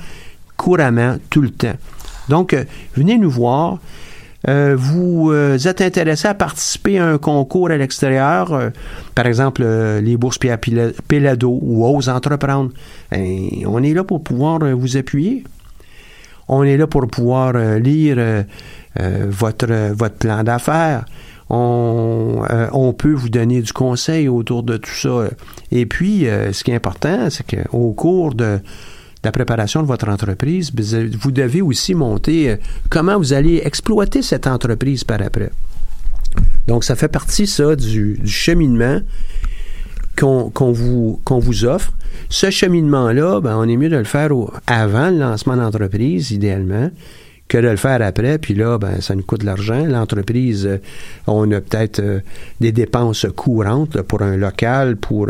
couramment, 0.58 1.17
tout 1.30 1.41
le 1.41 1.52
temps. 1.52 1.76
Donc, 2.30 2.54
euh, 2.54 2.63
venez 2.95 3.17
nous 3.17 3.30
voir. 3.30 3.80
Euh, 4.47 4.75
vous 4.78 5.32
euh, 5.32 5.58
êtes 5.58 5.82
intéressé 5.82 6.28
à 6.28 6.34
participer 6.34 6.97
à 6.97 7.08
un 7.08 7.17
concours 7.17 7.71
à 7.71 7.78
l'extérieur, 7.78 8.54
euh, 8.54 8.69
par 9.13 9.25
exemple 9.25 9.63
les 10.02 10.15
bourses 10.15 10.38
Pierre 10.38 10.60
Pelado 10.60 11.60
ou 11.62 11.86
Ose 11.86 12.08
Entreprendre, 12.08 12.71
ben, 13.12 13.49
on 13.65 13.84
est 13.84 13.93
là 13.93 14.04
pour 14.04 14.23
pouvoir 14.23 14.60
vous 14.60 14.97
appuyer. 14.97 15.43
On 16.47 16.63
est 16.63 16.78
là 16.78 16.88
pour 16.88 17.06
pouvoir 17.08 17.54
lire 17.80 18.43
votre, 18.97 19.93
votre 19.93 20.15
plan 20.15 20.43
d'affaires. 20.43 21.06
On, 21.52 22.43
on, 22.71 22.93
peut 22.93 23.13
vous 23.13 23.30
donner 23.30 23.62
du 23.62 23.71
conseil 23.71 24.28
autour 24.28 24.63
de 24.63 24.78
tout 24.78 24.89
ça. 24.89 25.25
Et 25.71 25.86
puis, 25.86 26.25
ce 26.52 26.63
qui 26.63 26.71
est 26.71 26.75
important, 26.75 27.30
c'est 27.30 27.45
qu'au 27.45 27.93
cours 27.93 28.34
de, 28.34 28.60
la 29.23 29.32
préparation 29.32 29.82
de 29.82 29.88
votre 29.88 30.08
entreprise, 30.08 30.71
vous 31.19 31.32
devez 31.32 31.62
aussi 31.62 31.93
monter 31.93 32.51
euh, 32.51 32.55
comment 32.89 33.17
vous 33.17 33.34
allez 33.34 33.62
exploiter 33.63 34.21
cette 34.21 34.47
entreprise 34.47 35.03
par 35.03 35.21
après. 35.21 35.51
Donc, 36.67 36.84
ça 36.84 36.95
fait 36.95 37.08
partie, 37.08 37.47
ça, 37.47 37.75
du, 37.75 38.19
cheminement 38.25 39.01
qu'on 40.15 40.51
vous, 40.71 41.19
vous 41.25 41.65
offre. 41.65 41.93
Ce 42.29 42.49
cheminement-là, 42.49 43.39
ben, 43.41 43.58
on 43.58 43.67
est 43.67 43.77
mieux 43.77 43.89
de 43.89 43.97
le 43.97 44.03
faire 44.03 44.32
avant 44.67 45.10
le 45.10 45.17
lancement 45.17 45.55
d'entreprise, 45.55 46.32
idéalement, 46.32 46.91
que 47.47 47.58
de 47.58 47.67
le 47.67 47.77
faire 47.77 48.01
après. 48.01 48.38
Puis 48.38 48.53
là, 48.53 48.77
ben, 48.77 49.01
ça 49.01 49.15
nous 49.15 49.23
coûte 49.23 49.41
de 49.41 49.45
l'argent. 49.45 49.86
L'entreprise, 49.86 50.65
euh, 50.65 50.77
on 51.25 51.49
a 51.51 51.62
peut-être 51.62 51.99
euh, 51.99 52.19
des 52.62 52.71
dépenses 52.71 53.25
courantes 53.36 54.01
pour 54.01 54.21
un 54.21 54.38
local, 54.38 54.97
pour 54.97 55.27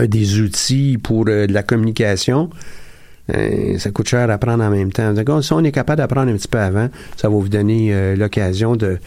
des 0.00 0.40
outils 0.40 0.98
pour 1.02 1.24
euh, 1.28 1.46
de 1.46 1.52
la 1.52 1.62
communication. 1.62 2.50
Euh, 3.34 3.78
ça 3.78 3.90
coûte 3.90 4.08
cher 4.08 4.30
à 4.30 4.38
prendre 4.38 4.64
en 4.64 4.70
même 4.70 4.92
temps. 4.92 5.12
Donc, 5.12 5.44
si 5.44 5.52
on 5.52 5.62
est 5.62 5.72
capable 5.72 5.98
d'apprendre 5.98 6.30
un 6.32 6.36
petit 6.36 6.48
peu 6.48 6.58
avant, 6.58 6.88
ça 7.16 7.28
va 7.28 7.34
vous 7.34 7.48
donner 7.48 7.94
euh, 7.94 8.16
l'occasion 8.16 8.76
de, 8.76 8.98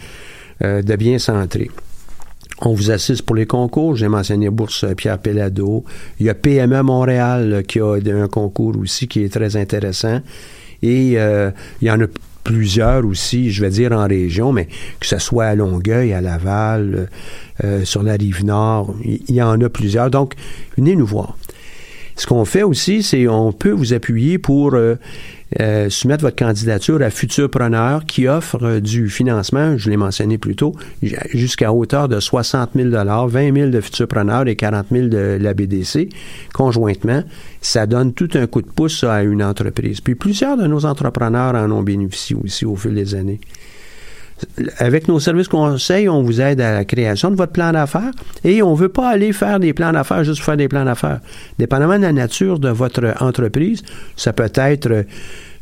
de 0.60 0.96
bien 0.96 1.18
centrer. 1.18 1.70
On 2.62 2.72
vous 2.72 2.90
assiste 2.90 3.22
pour 3.22 3.36
les 3.36 3.44
concours. 3.44 3.96
J'ai 3.96 4.08
mentionné 4.08 4.48
Bourse 4.48 4.86
Pierre 4.96 5.18
Pellado. 5.18 5.84
Il 6.18 6.26
y 6.26 6.30
a 6.30 6.34
PME 6.34 6.82
Montréal 6.82 7.64
qui 7.68 7.80
a 7.80 7.92
un 7.92 8.28
concours 8.28 8.78
aussi 8.78 9.06
qui 9.08 9.22
est 9.22 9.32
très 9.32 9.56
intéressant. 9.56 10.22
Et 10.82 11.12
il 11.12 11.52
y 11.82 11.90
en 11.90 12.00
a 12.00 12.06
plusieurs 12.46 13.04
aussi, 13.04 13.50
je 13.50 13.60
vais 13.60 13.70
dire 13.70 13.90
en 13.90 14.06
région, 14.06 14.52
mais 14.52 14.68
que 15.00 15.06
ce 15.06 15.18
soit 15.18 15.46
à 15.46 15.54
Longueuil, 15.56 16.12
à 16.12 16.20
Laval, 16.20 17.08
euh, 17.64 17.84
sur 17.84 18.04
la 18.04 18.12
rive 18.12 18.44
nord, 18.44 18.94
il 19.04 19.34
y 19.34 19.42
en 19.42 19.60
a 19.60 19.68
plusieurs. 19.68 20.10
Donc, 20.10 20.34
venez 20.76 20.94
nous 20.94 21.06
voir. 21.06 21.36
Ce 22.14 22.24
qu'on 22.24 22.44
fait 22.44 22.62
aussi, 22.62 23.02
c'est 23.02 23.26
on 23.26 23.52
peut 23.52 23.72
vous 23.72 23.92
appuyer 23.92 24.38
pour 24.38 24.74
euh, 24.74 24.94
euh, 25.60 25.88
soumettre 25.90 26.22
votre 26.22 26.36
candidature 26.36 27.00
à 27.02 27.10
Futurpreneur 27.10 28.04
qui 28.04 28.26
offre 28.26 28.80
du 28.80 29.08
financement, 29.08 29.76
je 29.76 29.88
l'ai 29.90 29.96
mentionné 29.96 30.38
plus 30.38 30.56
tôt, 30.56 30.74
jusqu'à 31.32 31.72
hauteur 31.72 32.08
de 32.08 32.18
60 32.18 32.70
000 32.74 32.90
20 32.90 33.54
000 33.54 33.70
de 33.70 33.80
Futurpreneur 33.80 34.48
et 34.48 34.56
40 34.56 34.86
000 34.90 35.06
de 35.08 35.38
la 35.40 35.54
BDC 35.54 36.08
conjointement. 36.52 37.22
Ça 37.60 37.86
donne 37.86 38.12
tout 38.12 38.30
un 38.34 38.46
coup 38.46 38.62
de 38.62 38.66
pouce 38.66 39.04
à 39.04 39.22
une 39.22 39.42
entreprise. 39.42 40.00
Puis 40.00 40.16
plusieurs 40.16 40.56
de 40.56 40.66
nos 40.66 40.84
entrepreneurs 40.84 41.54
en 41.54 41.70
ont 41.70 41.82
bénéficié 41.82 42.36
aussi 42.42 42.64
au 42.64 42.76
fil 42.76 42.94
des 42.94 43.14
années 43.14 43.40
avec 44.78 45.08
nos 45.08 45.18
services 45.18 45.48
conseils, 45.48 46.08
on 46.08 46.22
vous 46.22 46.40
aide 46.40 46.60
à 46.60 46.74
la 46.74 46.84
création 46.84 47.30
de 47.30 47.36
votre 47.36 47.52
plan 47.52 47.72
d'affaires 47.72 48.10
et 48.44 48.62
on 48.62 48.72
ne 48.72 48.76
veut 48.76 48.88
pas 48.88 49.08
aller 49.08 49.32
faire 49.32 49.58
des 49.60 49.72
plans 49.72 49.92
d'affaires 49.92 50.24
juste 50.24 50.38
pour 50.38 50.46
faire 50.46 50.56
des 50.56 50.68
plans 50.68 50.84
d'affaires. 50.84 51.20
Dépendamment 51.58 51.96
de 51.96 52.02
la 52.02 52.12
nature 52.12 52.58
de 52.58 52.68
votre 52.68 53.14
entreprise, 53.20 53.82
ça 54.14 54.32
peut 54.32 54.50
être 54.54 55.04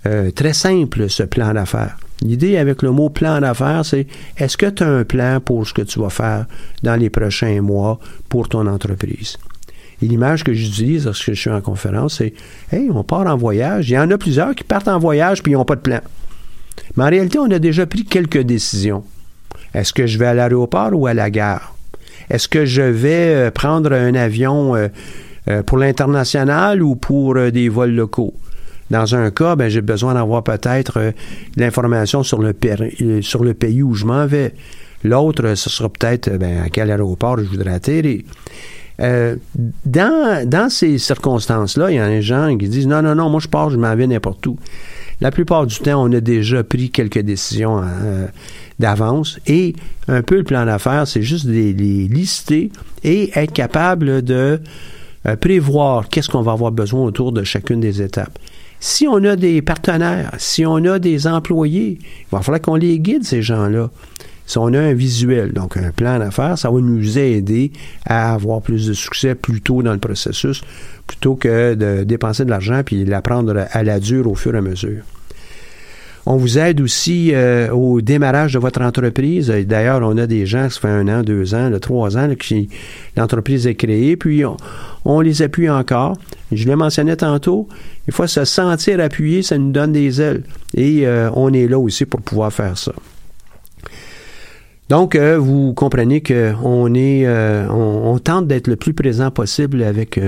euh, 0.07 0.31
très 0.33 0.53
simple, 0.53 1.09
ce 1.09 1.23
plan 1.23 1.53
d'affaires. 1.55 1.97
L'idée 2.23 2.57
avec 2.57 2.83
le 2.83 2.91
mot 2.91 3.11
plan 3.11 3.41
d'affaires, 3.41 3.85
c'est 3.85 4.07
est-ce 4.37 4.57
que 4.57 4.67
tu 4.67 4.83
as 4.83 4.89
un 4.89 5.05
plan 5.05 5.41
pour 5.41 5.67
ce 5.67 5.75
que 5.75 5.83
tu 5.83 6.01
vas 6.01 6.11
faire 6.11 6.47
dans 6.83 6.97
les 6.97 7.11
prochains 7.11 7.61
mois 7.61 7.99
pour 8.29 8.49
ton 8.49 8.67
entreprise? 8.67 9.37
Et 10.03 10.07
l'image 10.07 10.43
que 10.43 10.53
j'utilise 10.53 11.07
lorsque 11.07 11.27
je 11.27 11.41
suis 11.41 11.51
en 11.51 11.61
conférence, 11.61 12.19
c'est 12.19 12.35
Hey, 12.73 12.91
on 12.91 13.05
part 13.05 13.27
en 13.27 13.37
voyage. 13.37 13.89
Il 13.91 13.95
y 13.95 13.99
en 13.99 14.11
a 14.11 14.19
plusieurs 14.19 14.55
qui 14.55 14.65
partent 14.65 14.89
en 14.89 14.99
voyage 14.99 15.43
puis 15.43 15.53
ils 15.53 15.55
n'ont 15.55 15.65
pas 15.65 15.77
de 15.77 15.81
plan. 15.81 16.01
Mais 16.97 17.05
en 17.05 17.09
réalité, 17.09 17.39
on 17.39 17.51
a 17.51 17.59
déjà 17.59 17.87
pris 17.87 18.05
quelques 18.05 18.43
décisions. 18.43 19.05
Est-ce 19.75 19.93
que 19.93 20.07
je 20.07 20.19
vais 20.19 20.27
à 20.27 20.35
l'aéroport 20.35 20.91
ou 20.93 21.07
à 21.07 21.15
la 21.15 21.31
gare? 21.31 21.75
Est-ce 22.31 22.49
que 22.49 22.65
je 22.65 22.83
vais 22.83 23.35
euh, 23.35 23.51
prendre 23.51 23.93
un 23.93 24.15
avion 24.15 24.75
euh, 24.75 24.89
euh, 25.49 25.63
pour 25.63 25.79
l'international 25.79 26.83
ou 26.83 26.95
pour 26.95 27.35
des 27.35 27.69
vols 27.69 27.95
locaux? 27.95 28.35
Dans 28.91 29.15
un 29.15 29.31
cas, 29.31 29.57
ben, 29.57 29.69
j'ai 29.69 29.81
besoin 29.81 30.15
d'avoir 30.15 30.45
peut-être 30.45 31.01
de 31.01 31.13
l'information 31.61 32.23
sur 32.23 32.41
le, 32.41 32.55
sur 33.23 33.43
le 33.43 33.55
pays 33.55 33.83
où 33.83 33.95
je 33.95 34.05
m'en 34.05 34.27
vais. 34.27 34.55
L'autre, 35.03 35.55
ce 35.55 35.71
sera 35.71 35.89
peut-être 35.89 36.31
ben, 36.37 36.63
à 36.63 36.69
quel 36.69 36.91
aéroport 36.91 37.39
je 37.39 37.45
voudrais 37.45 37.73
atterrir. 37.73 38.23
dans, 38.99 40.49
dans 40.49 40.69
ces 40.69 40.99
circonstances-là, 40.99 41.91
il 41.91 41.97
y 41.97 41.99
a 41.99 42.09
des 42.09 42.23
gens 42.23 42.57
qui 42.57 42.69
disent 42.69 42.87
non, 42.87 43.03
non, 43.03 43.15
non, 43.15 43.31
moi 43.31 43.41
je 43.41 43.49
pars, 43.49 43.71
je 43.71 43.79
m'en 43.79 43.95
vais 43.97 44.07
n'importe 44.07 44.47
où. 44.47 44.59
La 45.25 45.31
plupart 45.31 45.67
du 45.67 45.79
temps, 45.79 46.05
on 46.05 46.13
a 46.13 46.21
déjà 46.21 46.63
pris 46.63 46.91
quelques 46.91 47.21
décisions 47.21 47.81
euh, 47.83 48.27
d'avance 48.79 49.39
et 49.47 49.75
un 50.07 50.21
peu 50.21 50.37
le 50.37 50.45
plan 50.45 50.67
d'affaires, 50.67 51.09
c'est 51.09 51.23
juste 51.23 51.47
de 51.47 51.53
les, 51.53 51.73
lister 51.73 52.71
et 53.05 53.31
être 53.35 53.55
capable 53.55 54.21
de 54.21 54.61
euh, 55.25 55.37
prévoir 55.37 56.11
qu'est-ce 56.11 56.29
qu'on 56.29 56.43
va 56.43 56.53
avoir 56.53 56.73
besoin 56.73 57.07
autour 57.07 57.33
de 57.33 57.43
chacune 57.43 57.81
des 57.81 58.03
étapes. 58.03 58.39
Si 58.81 59.09
on 59.09 59.25
a 59.25 59.35
des 59.35 59.63
partenaires, 59.63 60.33
si 60.37 60.67
on 60.67 60.85
a 60.85 60.99
des 60.99 61.27
employés, 61.27 61.97
il 62.03 62.27
va 62.31 62.43
falloir 62.43 62.61
qu'on 62.61 62.75
les 62.75 62.99
guide, 62.99 63.25
ces 63.25 63.41
gens-là. 63.41 63.89
Si 64.45 64.59
on 64.59 64.75
a 64.75 64.79
un 64.79 64.93
visuel, 64.93 65.55
donc 65.55 65.79
un 65.79 65.91
plan 65.91 66.19
d'affaires, 66.19 66.59
ça 66.59 66.71
va 66.71 66.79
nous 66.83 67.19
aider 67.19 67.73
à 68.05 68.35
avoir 68.35 68.61
plus 68.61 68.89
de 68.89 68.93
succès 68.93 69.35
plus 69.35 69.63
tôt 69.63 69.83
dans 69.83 69.95
le 69.95 69.99
processus, 69.99 70.61
plutôt 71.07 71.35
que 71.35 71.73
de 71.73 72.05
dépenser 72.05 72.45
de 72.45 72.51
l'argent 72.51 72.83
puis 72.85 73.07
l'apprendre 73.07 73.65
à 73.71 73.83
la 73.83 74.01
dure 74.01 74.31
au 74.31 74.35
fur 74.35 74.55
et 74.55 74.59
à 74.59 74.61
mesure. 74.61 75.01
On 76.27 76.37
vous 76.37 76.59
aide 76.59 76.81
aussi 76.81 77.33
euh, 77.35 77.71
au 77.71 78.01
démarrage 78.01 78.55
de 78.55 78.59
votre 78.59 78.81
entreprise. 78.81 79.49
D'ailleurs, 79.67 80.01
on 80.03 80.17
a 80.17 80.27
des 80.27 80.47
gens, 80.47 80.71
ça 80.71 80.81
fait 80.81 80.89
un 80.89 81.07
an, 81.09 81.23
deux 81.23 81.55
ans, 81.55 81.71
trois 81.81 82.17
ans, 82.17 82.35
qui 82.35 82.71
l'entreprise 83.17 83.67
est 83.67 83.75
créée, 83.75 84.17
puis 84.17 84.43
on, 85.05 85.21
les 85.21 85.43
appuie 85.43 85.69
encore. 85.69 86.17
Je 86.51 86.67
l'ai 86.67 86.77
mentionné 86.77 87.17
tantôt, 87.17 87.69
il 88.07 88.15
faut 88.15 88.27
se 88.27 88.45
sentir 88.45 89.01
appuyé, 89.01 89.43
ça 89.43 89.59
nous 89.59 89.71
donne 89.71 89.93
des 89.93 90.21
ailes. 90.23 90.45
Et 90.75 91.07
euh, 91.07 91.31
on 91.35 91.53
est 91.53 91.69
là 91.69 91.79
aussi 91.79 92.07
pour 92.07 92.23
pouvoir 92.23 92.53
faire 92.53 92.79
ça. 92.79 92.93
Donc, 94.89 95.17
euh, 95.17 95.37
vous 95.39 95.75
comprenez 95.75 96.23
qu'on 96.23 96.95
est, 96.95 97.29
on, 97.69 98.19
tente 98.19 98.47
d'être 98.47 98.69
le 98.69 98.77
plus 98.77 98.95
présent 98.95 99.31
possible 99.31 99.83
avec 99.83 100.19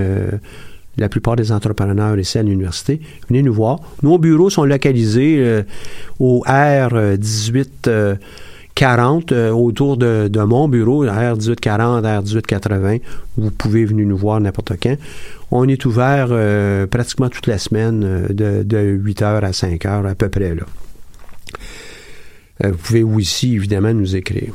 la 0.96 1.08
plupart 1.08 1.36
des 1.36 1.52
entrepreneurs 1.52 2.18
ici 2.18 2.38
à 2.38 2.42
l'université. 2.42 3.00
Venez 3.28 3.42
nous 3.42 3.54
voir. 3.54 3.78
Nos 4.02 4.18
bureaux 4.18 4.50
sont 4.50 4.64
localisés 4.64 5.36
euh, 5.38 5.62
au 6.18 6.42
R 6.46 6.92
1840 6.92 9.32
euh, 9.32 9.50
autour 9.50 9.96
de, 9.96 10.28
mon 10.40 10.68
bureau, 10.68 11.02
R 11.02 11.36
1840, 11.36 12.04
R 12.04 12.22
1880. 12.22 12.98
Vous 13.36 13.50
pouvez 13.50 13.84
venir 13.84 14.06
nous 14.06 14.16
voir 14.16 14.40
n'importe 14.40 14.72
quand. 14.82 14.96
On 15.50 15.68
est 15.68 15.84
ouvert 15.84 16.28
euh, 16.30 16.86
pratiquement 16.86 17.28
toute 17.28 17.46
la 17.46 17.58
semaine 17.58 18.28
de, 18.30 18.62
de 18.62 18.78
8 18.78 19.22
h 19.22 19.44
à 19.44 19.52
5 19.52 19.84
h 19.84 20.06
à 20.06 20.14
peu 20.14 20.28
près 20.28 20.54
là. 20.54 20.62
vous 22.64 22.78
pouvez 22.78 23.02
aussi 23.02 23.54
évidemment 23.54 23.92
nous 23.92 24.16
écrire. 24.16 24.54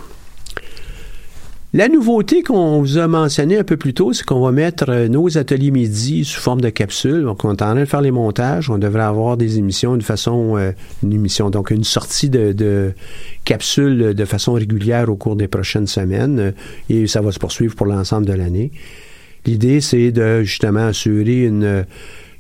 La 1.74 1.88
nouveauté 1.88 2.44
qu'on 2.44 2.82
vous 2.82 2.98
a 2.98 3.08
mentionné 3.08 3.58
un 3.58 3.64
peu 3.64 3.78
plus 3.78 3.94
tôt, 3.94 4.12
c'est 4.12 4.26
qu'on 4.26 4.42
va 4.42 4.52
mettre 4.52 4.90
euh, 4.90 5.08
nos 5.08 5.38
ateliers 5.38 5.72
midi 5.72 6.26
sous 6.26 6.42
forme 6.42 6.60
de 6.60 6.70
capsules. 6.70 7.24
Donc, 7.24 7.46
on 7.46 7.48
est 7.48 7.54
en 7.54 7.56
train 7.56 7.76
de 7.76 7.86
faire 7.86 8.02
les 8.02 8.12
montages. 8.12 8.70
On 8.70 8.78
devrait 8.78 9.04
avoir 9.04 9.38
des 9.38 9.58
émissions 9.58 9.96
de 9.96 10.04
façon, 10.04 10.58
euh, 10.58 10.74
une 11.02 11.14
émission, 11.14 11.50
donc 11.50 11.72
une 11.72 11.86
sortie 11.86 12.30
de, 12.30 12.94
capsules 13.46 14.14
de 14.14 14.26
façon 14.26 14.52
régulière 14.52 15.08
au 15.08 15.16
cours 15.16 15.38
des 15.38 15.48
prochaines 15.48 15.88
semaines. 15.88 16.40
Euh, 16.40 16.52
et 16.90 17.08
ça 17.08 17.22
va 17.22 17.32
se 17.32 17.40
poursuivre 17.40 17.74
pour 17.74 17.86
l'ensemble 17.86 18.26
de 18.26 18.34
l'année. 18.34 18.72
L'idée, 19.46 19.80
c'est 19.80 20.12
de 20.12 20.44
justement 20.44 20.88
assurer 20.88 21.46
une 21.46 21.86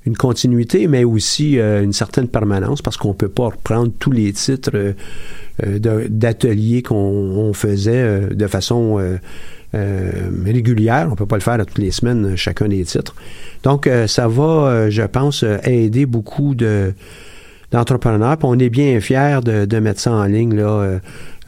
une 0.05 0.17
continuité, 0.17 0.87
mais 0.87 1.03
aussi 1.03 1.59
une 1.59 1.93
certaine 1.93 2.27
permanence, 2.27 2.81
parce 2.81 2.97
qu'on 2.97 3.09
ne 3.09 3.13
peut 3.13 3.29
pas 3.29 3.45
reprendre 3.45 3.91
tous 3.99 4.11
les 4.11 4.33
titres 4.33 4.95
euh, 5.63 6.07
d'ateliers 6.09 6.81
qu'on 6.81 7.51
faisait 7.53 7.91
euh, 7.93 8.29
de 8.29 8.47
façon 8.47 8.97
euh, 8.99 10.11
régulière. 10.43 11.05
On 11.07 11.11
ne 11.11 11.15
peut 11.15 11.25
pas 11.25 11.35
le 11.35 11.41
faire 11.41 11.57
toutes 11.65 11.77
les 11.77 11.91
semaines, 11.91 12.35
chacun 12.35 12.67
des 12.67 12.83
titres. 12.83 13.15
Donc, 13.63 13.87
ça 14.07 14.27
va, 14.27 14.89
je 14.89 15.03
pense, 15.03 15.45
aider 15.63 16.05
beaucoup 16.05 16.55
de 16.55 16.93
d'entrepreneurs. 17.71 18.37
on 18.43 18.59
est 18.59 18.69
bien 18.69 18.99
fiers 18.99 19.39
de, 19.43 19.79
mettre 19.79 20.01
ça 20.01 20.11
en 20.11 20.25
ligne 20.25 20.55
là, 20.55 20.99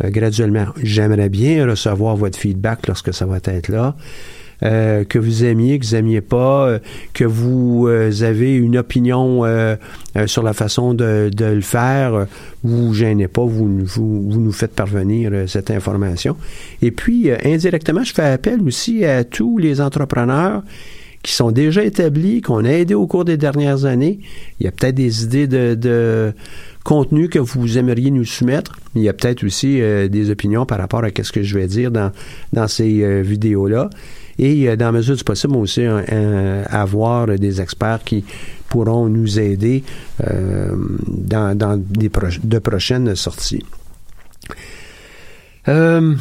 graduellement. 0.02 0.68
J'aimerais 0.82 1.28
bien 1.28 1.68
recevoir 1.68 2.16
votre 2.16 2.38
feedback 2.38 2.88
lorsque 2.88 3.14
ça 3.14 3.26
va 3.26 3.38
être 3.44 3.68
là. 3.68 3.96
Euh, 4.64 5.04
que 5.04 5.20
vous 5.20 5.44
aimiez, 5.44 5.78
que 5.78 5.86
vous 5.86 5.96
n'aimiez 5.96 6.22
pas, 6.22 6.68
euh, 6.68 6.80
que 7.14 7.26
vous 7.26 7.88
euh, 7.88 8.12
avez 8.22 8.56
une 8.56 8.78
opinion 8.78 9.44
sur 10.26 10.44
la 10.44 10.54
façon 10.54 10.94
de, 10.94 11.30
le 11.38 11.62
faire, 11.62 12.28
vous 12.64 12.88
vous 12.88 12.94
gênez 12.94 13.28
pas, 13.28 13.44
vous, 13.44 13.84
vous, 13.84 14.40
nous 14.40 14.52
faites 14.52 14.74
parvenir 14.74 15.32
cette 15.48 15.72
information. 15.72 16.38
Et 16.82 16.92
puis, 16.92 17.30
indirectement, 17.32 18.04
je 18.04 18.14
fais 18.14 18.24
appel 18.24 18.62
aussi 18.62 19.04
à 19.06 19.24
tous 19.24 19.58
les 19.58 19.82
entrepreneurs 19.82 20.64
qui 21.24 21.34
sont 21.34 21.52
déjà 21.52 21.84
établis, 21.84 22.42
qu'on 22.42 22.66
a 22.66 22.70
aidés 22.70 22.94
au 22.94 23.08
cours 23.08 23.26
des 23.26 23.38
dernières 23.38 23.86
années. 23.86 24.20
Il 24.60 24.66
y 24.66 24.68
a 24.68 24.72
peut-être 24.72 24.96
des 24.96 25.24
idées 25.24 25.48
de, 25.48 26.34
contenu 26.84 27.30
que 27.30 27.40
vous 27.40 27.78
aimeriez 27.78 28.12
nous 28.12 28.26
soumettre. 28.26 28.78
Il 28.96 29.02
y 29.02 29.10
a 29.10 29.14
peut-être 29.14 29.44
aussi 29.44 29.80
des 30.10 30.30
opinions 30.30 30.66
par 30.66 30.78
rapport 30.78 31.04
à 31.04 31.10
ce 31.22 31.32
que 31.32 31.42
je 31.42 31.58
vais 31.58 31.68
dire 31.68 31.92
dans, 31.92 32.12
dans 32.52 32.68
ces 32.68 33.24
vidéos-là 33.24 33.90
et 34.38 34.68
euh, 34.68 34.76
dans 34.76 34.88
la 34.88 34.92
mesure 34.94 35.16
du 35.16 35.24
possible 35.24 35.56
aussi 35.56 35.84
avoir 36.68 37.28
des 37.28 37.62
experts 37.62 38.04
qui 38.04 38.24
pourront 38.70 39.08
nous 39.08 39.40
aider 39.40 39.84
euh, 40.24 40.72
dans, 41.08 41.78
des 41.78 42.10
de 42.44 42.60
prochaines 42.60 43.16
sorties. 43.16 43.64
Euh, 45.68 46.16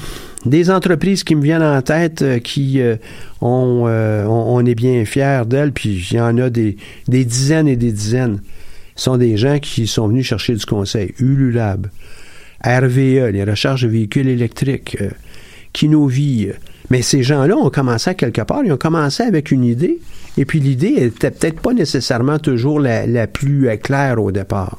des 0.44 0.70
entreprises 0.70 1.24
qui 1.24 1.34
me 1.34 1.42
viennent 1.42 1.62
en 1.62 1.82
tête 1.82 2.24
qui 2.42 2.80
ont, 3.40 3.86
on, 3.86 4.66
est 4.66 4.74
bien 4.74 5.04
fiers 5.04 5.42
d'elles, 5.46 5.72
puis 5.72 6.06
il 6.10 6.16
y 6.16 6.20
en 6.20 6.36
a 6.38 6.50
des, 6.50 6.76
dizaines 7.08 7.68
et 7.68 7.76
des 7.76 7.92
dizaines. 7.92 8.40
Ce 8.96 9.04
sont 9.04 9.16
des 9.16 9.36
gens 9.36 9.58
qui 9.58 9.86
sont 9.86 10.08
venus 10.08 10.26
chercher 10.26 10.54
du 10.54 10.66
conseil. 10.66 11.14
Ululab, 11.18 11.86
RVE, 12.64 13.30
les 13.30 13.44
recherches 13.44 13.82
de 13.82 13.88
véhicules 13.88 14.28
électriques, 14.28 14.98
Kinovie, 15.72 16.50
mais 16.90 17.02
ces 17.02 17.22
gens-là 17.22 17.56
ont 17.56 17.70
commencé 17.70 18.14
quelque 18.14 18.42
part, 18.42 18.62
ils 18.64 18.72
ont 18.72 18.76
commencé 18.76 19.22
avec 19.22 19.50
une 19.50 19.64
idée, 19.64 20.00
et 20.36 20.44
puis 20.44 20.60
l'idée 20.60 20.92
n'était 20.92 21.30
peut-être 21.30 21.60
pas 21.60 21.72
nécessairement 21.72 22.38
toujours 22.38 22.80
la, 22.80 23.26
plus 23.26 23.68
euh, 23.68 23.76
claire 23.76 24.22
au 24.22 24.32
départ. 24.32 24.78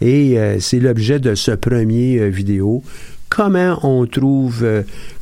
Et 0.00 0.38
euh, 0.38 0.58
c'est 0.60 0.80
l'objet 0.80 1.18
de 1.18 1.34
ce 1.34 1.50
premier 1.50 2.18
euh, 2.18 2.28
vidéo. 2.28 2.82
Comment 3.28 3.78
on 3.86 4.06
trouve, 4.06 4.66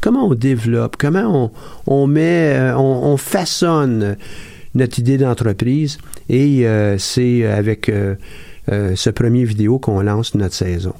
comment 0.00 0.28
on 0.28 0.34
développe, 0.34 0.96
comment 0.96 1.52
on, 1.86 2.06
met, 2.06 2.58
on, 2.74 3.18
façonne 3.18 4.16
notre 4.74 4.98
idée 4.98 5.18
d'entreprise. 5.18 5.98
Et 6.30 6.64
c'est 6.96 7.44
avec 7.44 7.92
ce 8.66 9.10
premier 9.10 9.44
vidéo 9.44 9.78
qu'on 9.78 10.00
lance 10.00 10.34
notre 10.34 10.54
saison. 10.54 10.94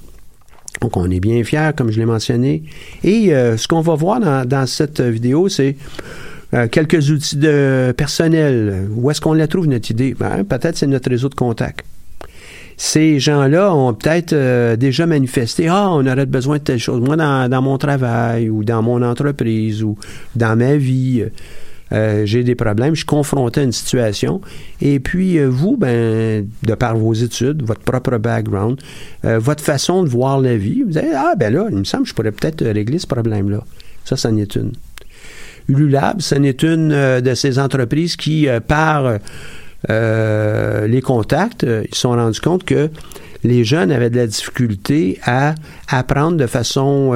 Donc, 0.81 0.97
on 0.97 1.11
est 1.11 1.21
bien 1.21 1.43
fiers, 1.45 1.71
comme 1.77 1.91
je 1.91 1.99
l'ai 1.99 2.07
mentionné. 2.07 2.63
Et 3.03 3.35
euh, 3.35 3.57
ce 3.57 3.67
qu'on 3.67 3.81
va 3.81 3.95
voir 3.95 4.21
dans, 4.21 4.67
cette 4.67 5.01
vidéo, 5.01 5.49
c'est 5.49 5.77
euh, 6.55 6.69
quelques 6.69 7.11
outils 7.11 7.37
de 7.37 7.93
personnel. 7.97 8.89
Où 8.95 9.11
est-ce 9.11 9.21
qu'on 9.21 9.33
la 9.33 9.49
trouve, 9.49 9.67
notre 9.67 9.91
idée? 9.91 10.15
Ben, 10.19 10.45
peut-être 10.45 10.77
c'est 10.77 10.87
notre 10.87 11.11
réseau 11.11 11.29
de 11.29 11.35
contacts. 11.35 11.85
Ces 12.77 13.19
gens-là 13.19 13.75
ont 13.75 13.93
peut-être 13.93 14.33
euh, 14.33 14.77
déjà 14.77 15.05
manifesté 15.05 15.67
Ah, 15.67 15.89
on 15.91 16.07
aurait 16.07 16.27
besoin 16.27 16.59
de 16.59 16.63
telle 16.63 16.79
chose. 16.79 17.01
Moi, 17.01 17.17
dans, 17.17 17.51
dans, 17.51 17.61
mon 17.61 17.77
travail 17.77 18.49
ou 18.49 18.63
dans 18.63 18.83
mon 18.83 19.03
entreprise 19.03 19.83
ou 19.83 19.99
dans 20.37 20.57
ma 20.57 20.77
vie, 20.77 21.25
euh, 21.93 22.27
j'ai 22.27 22.45
des 22.45 22.55
problèmes, 22.55 22.95
je 22.95 23.01
suis 23.01 23.07
confronté 23.07 23.61
à 23.61 23.63
une 23.65 23.73
situation. 23.73 24.41
Et 24.81 25.01
puis, 25.01 25.39
euh, 25.39 25.47
vous, 25.47 25.77
ben, 25.77 26.47
de 26.63 26.75
par 26.75 26.97
vos 26.97 27.15
études, 27.15 27.63
votre 27.63 27.81
propre 27.81 28.19
background, 28.19 28.81
euh, 29.25 29.39
votre 29.39 29.63
façon 29.63 30.03
de 30.03 30.09
voir 30.09 30.41
la 30.41 30.57
vie, 30.57 30.83
vous 30.87 30.99
allez, 30.99 31.13
ah, 31.15 31.33
ben 31.37 31.53
là, 31.53 31.67
il 31.71 31.77
me 31.77 31.85
semble 31.85 32.05
que 32.05 32.11
je 32.11 32.15
pourrais 32.15 32.33
peut-être 32.33 32.65
régler 32.65 32.99
ce 32.99 33.07
problème-là. 33.07 33.63
Ça, 34.05 34.17
ça 34.17 34.31
en 34.31 34.37
est 34.37 34.55
une. 34.57 34.73
Ululab, 35.69 36.21
ce 36.21 36.35
n'est 36.35 36.57
une 36.63 37.21
de 37.21 37.35
ces 37.35 37.59
entreprises 37.59 38.17
qui, 38.17 38.49
par 38.67 39.19
les 39.87 41.03
contacts, 41.03 41.63
ils 41.65 41.95
se 41.95 42.01
sont 42.01 42.13
rendus 42.13 42.41
compte 42.41 42.65
que 42.65 42.89
les 43.45 43.65
jeunes 43.65 43.93
avaient 43.93 44.09
de 44.09 44.17
la 44.17 44.27
difficulté 44.27 45.19
à 45.25 45.55
apprendre 45.89 46.39
de 46.39 46.47
façon 46.47 47.13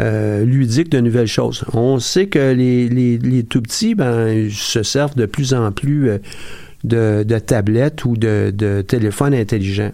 euh, 0.00 0.46
ludique 0.46 0.88
de 0.88 1.00
nouvelles 1.00 1.26
choses. 1.26 1.64
On 1.74 1.98
sait 1.98 2.26
que 2.26 2.52
les, 2.52 2.88
les, 2.88 3.42
tout 3.42 3.60
petits 3.60 3.94
ben, 3.94 4.48
se 4.50 4.82
servent 4.82 5.16
de 5.16 5.26
plus 5.26 5.52
en 5.52 5.70
plus 5.70 6.08
euh, 6.08 7.24
de, 7.24 7.38
tablettes 7.38 8.06
ou 8.06 8.16
de, 8.16 8.82
téléphones 8.88 9.34
intelligents. 9.34 9.92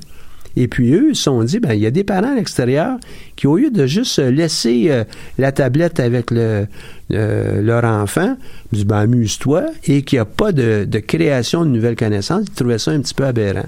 Et 0.56 0.68
puis 0.68 0.92
eux, 0.92 1.08
ils 1.10 1.16
se 1.16 1.24
sont 1.24 1.42
dit, 1.42 1.58
ben, 1.58 1.72
il 1.72 1.80
y 1.80 1.86
a 1.86 1.90
des 1.90 2.04
parents 2.04 2.30
à 2.30 2.36
l'extérieur 2.36 2.98
qui, 3.34 3.48
au 3.48 3.56
lieu 3.56 3.70
de 3.70 3.86
juste 3.86 4.20
laisser 4.20 4.86
euh, 4.88 5.02
la 5.36 5.50
tablette 5.50 5.98
avec 5.98 6.30
le, 6.30 6.66
leur 7.10 7.84
enfant, 7.84 8.36
disent, 8.72 8.84
ben, 8.84 8.98
amuse-toi, 8.98 9.66
et 9.84 10.02
qu'il 10.02 10.18
n'y 10.18 10.20
a 10.20 10.26
pas 10.26 10.52
de, 10.52 10.84
de, 10.84 10.98
création 11.00 11.64
de 11.64 11.70
nouvelles 11.70 11.96
connaissances, 11.96 12.44
ils 12.48 12.54
trouvaient 12.54 12.78
ça 12.78 12.92
un 12.92 13.00
petit 13.00 13.14
peu 13.14 13.24
aberrant. 13.24 13.66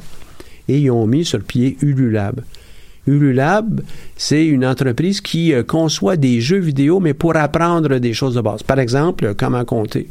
Et 0.69 0.79
ils 0.79 0.91
ont 0.93 1.09
mis 1.09 1.25
sur 1.25 1.41
pied 1.41 1.77
Ululab. 1.83 2.41
Ululab, 3.11 3.81
c'est 4.17 4.47
une 4.47 4.65
entreprise 4.65 5.21
qui 5.21 5.53
euh, 5.53 5.63
conçoit 5.63 6.17
des 6.17 6.41
jeux 6.41 6.59
vidéo, 6.59 7.01
mais 7.01 7.15
pour 7.15 7.37
apprendre 7.37 7.99
des 7.99 8.13
choses 8.13 8.35
de 8.35 8.41
base. 8.41 8.63
Par 8.63 8.79
exemple, 8.79 9.35
comment 9.37 9.65
compter, 9.65 10.09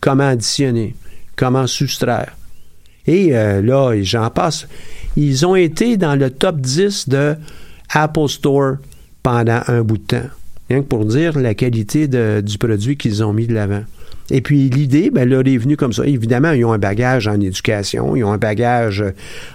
comment 0.00 0.28
additionner, 0.28 0.94
comment 1.36 1.66
soustraire. 1.66 2.36
Et 3.06 3.36
euh, 3.36 3.62
là, 3.62 3.94
j'en 4.02 4.30
passe. 4.30 4.68
Ils 5.16 5.46
ont 5.46 5.56
été 5.56 5.96
dans 5.96 6.14
le 6.14 6.30
top 6.30 6.60
10 6.60 7.08
de 7.08 7.34
Apple 7.92 8.28
Store 8.28 8.76
pendant 9.22 9.62
un 9.66 9.82
bout 9.82 9.98
de 9.98 10.02
temps. 10.02 10.28
Rien 10.68 10.82
que 10.82 10.86
pour 10.86 11.04
dire 11.04 11.38
la 11.38 11.54
qualité 11.54 12.06
du 12.06 12.58
produit 12.58 12.96
qu'ils 12.96 13.24
ont 13.24 13.32
mis 13.32 13.46
de 13.46 13.54
l'avant. 13.54 13.82
Et 14.30 14.40
puis 14.40 14.68
l'idée, 14.68 15.10
ben, 15.10 15.28
leur 15.28 15.46
est 15.46 15.56
venue 15.56 15.76
comme 15.76 15.92
ça. 15.92 16.06
Évidemment, 16.06 16.52
ils 16.52 16.64
ont 16.64 16.72
un 16.72 16.78
bagage 16.78 17.26
en 17.26 17.40
éducation, 17.40 18.14
ils 18.14 18.24
ont 18.24 18.32
un 18.32 18.38
bagage 18.38 19.04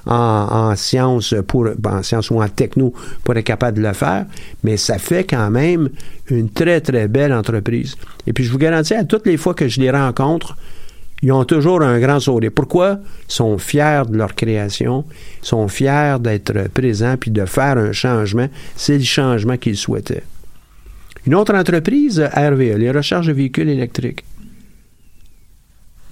en, 0.05 0.75
sciences 0.75 1.33
pour, 1.47 1.67
en 1.85 2.03
sciences 2.03 2.29
ou 2.29 2.41
en 2.41 2.47
techno 2.47 2.93
pour 3.23 3.35
être 3.35 3.45
capable 3.45 3.77
de 3.77 3.87
le 3.87 3.93
faire, 3.93 4.25
mais 4.63 4.77
ça 4.77 4.97
fait 4.97 5.23
quand 5.23 5.49
même 5.49 5.89
une 6.29 6.49
très, 6.49 6.81
très 6.81 7.07
belle 7.07 7.33
entreprise. 7.33 7.95
Et 8.27 8.33
puis 8.33 8.43
je 8.43 8.51
vous 8.51 8.57
garantis, 8.57 8.93
à 8.93 9.05
toutes 9.05 9.25
les 9.25 9.37
fois 9.37 9.53
que 9.53 9.67
je 9.67 9.79
les 9.79 9.91
rencontre, 9.91 10.57
ils 11.21 11.31
ont 11.31 11.45
toujours 11.45 11.81
un 11.81 11.99
grand 11.99 12.19
sourire. 12.19 12.51
Pourquoi? 12.53 12.99
Ils 13.29 13.33
sont 13.33 13.57
fiers 13.57 14.03
de 14.09 14.17
leur 14.17 14.35
création, 14.35 15.05
ils 15.41 15.47
sont 15.47 15.67
fiers 15.67 16.17
d'être 16.19 16.69
présents 16.69 17.15
puis 17.17 17.31
de 17.31 17.45
faire 17.45 17.77
un 17.77 17.93
changement. 17.93 18.47
C'est 18.75 18.97
le 18.97 19.03
changement 19.03 19.57
qu'ils 19.57 19.77
souhaitaient. 19.77 20.23
Une 21.25 21.33
autre 21.33 21.55
entreprise, 21.55 22.19
RVE, 22.19 22.77
les 22.77 22.91
recherches 22.91 23.27
de 23.27 23.33
véhicules 23.33 23.69
électriques. 23.69 24.23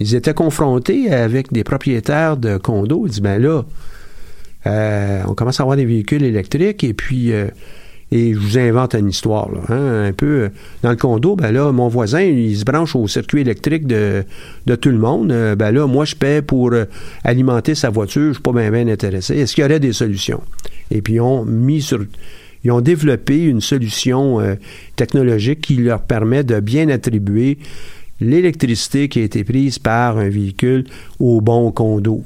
Ils 0.00 0.14
étaient 0.14 0.34
confrontés 0.34 1.12
avec 1.12 1.52
des 1.52 1.64
propriétaires 1.64 2.36
de 2.36 2.56
condos. 2.56 3.06
Ils 3.06 3.10
disent, 3.10 3.20
ben 3.20 3.40
là, 3.40 3.62
euh, 4.66 5.22
on 5.26 5.34
commence 5.34 5.60
à 5.60 5.62
avoir 5.62 5.76
des 5.76 5.84
véhicules 5.84 6.22
électriques 6.22 6.84
et 6.84 6.94
puis 6.94 7.32
euh, 7.32 7.48
et 8.14 8.32
je 8.32 8.38
vous 8.38 8.58
invente 8.58 8.94
une 8.94 9.08
histoire, 9.08 9.50
là, 9.50 9.60
hein, 9.68 10.04
un 10.06 10.12
peu. 10.12 10.50
Dans 10.82 10.90
le 10.90 10.96
condo, 10.96 11.34
ben 11.34 11.50
là, 11.50 11.72
mon 11.72 11.88
voisin, 11.88 12.20
il 12.20 12.56
se 12.56 12.64
branche 12.64 12.94
au 12.94 13.08
circuit 13.08 13.40
électrique 13.40 13.88
de, 13.88 14.24
tout 14.80 14.90
le 14.90 14.98
monde. 14.98 15.32
Euh, 15.32 15.56
ben 15.56 15.72
là, 15.72 15.88
moi, 15.88 16.04
je 16.04 16.14
paie 16.14 16.40
pour 16.40 16.72
euh, 16.72 16.84
alimenter 17.24 17.74
sa 17.74 17.90
voiture. 17.90 18.28
Je 18.28 18.32
suis 18.34 18.42
pas 18.42 18.52
bien, 18.52 18.70
bien 18.70 18.86
intéressé. 18.86 19.36
Est-ce 19.36 19.54
qu'il 19.54 19.62
y 19.62 19.64
aurait 19.64 19.80
des 19.80 19.92
solutions? 19.92 20.42
Et 20.92 21.02
puis, 21.02 21.14
ils 21.14 21.20
ont 21.20 21.44
mis 21.44 21.82
sur... 21.82 22.04
Ils 22.62 22.70
ont 22.70 22.80
développé 22.80 23.44
une 23.44 23.60
solution 23.60 24.40
euh, 24.40 24.54
technologique 24.96 25.60
qui 25.60 25.76
leur 25.76 26.00
permet 26.00 26.44
de 26.44 26.60
bien 26.60 26.88
attribuer 26.88 27.58
l'électricité 28.24 29.08
qui 29.08 29.20
a 29.20 29.22
été 29.22 29.44
prise 29.44 29.78
par 29.78 30.18
un 30.18 30.28
véhicule 30.28 30.84
au 31.18 31.40
bon 31.40 31.70
condo. 31.70 32.24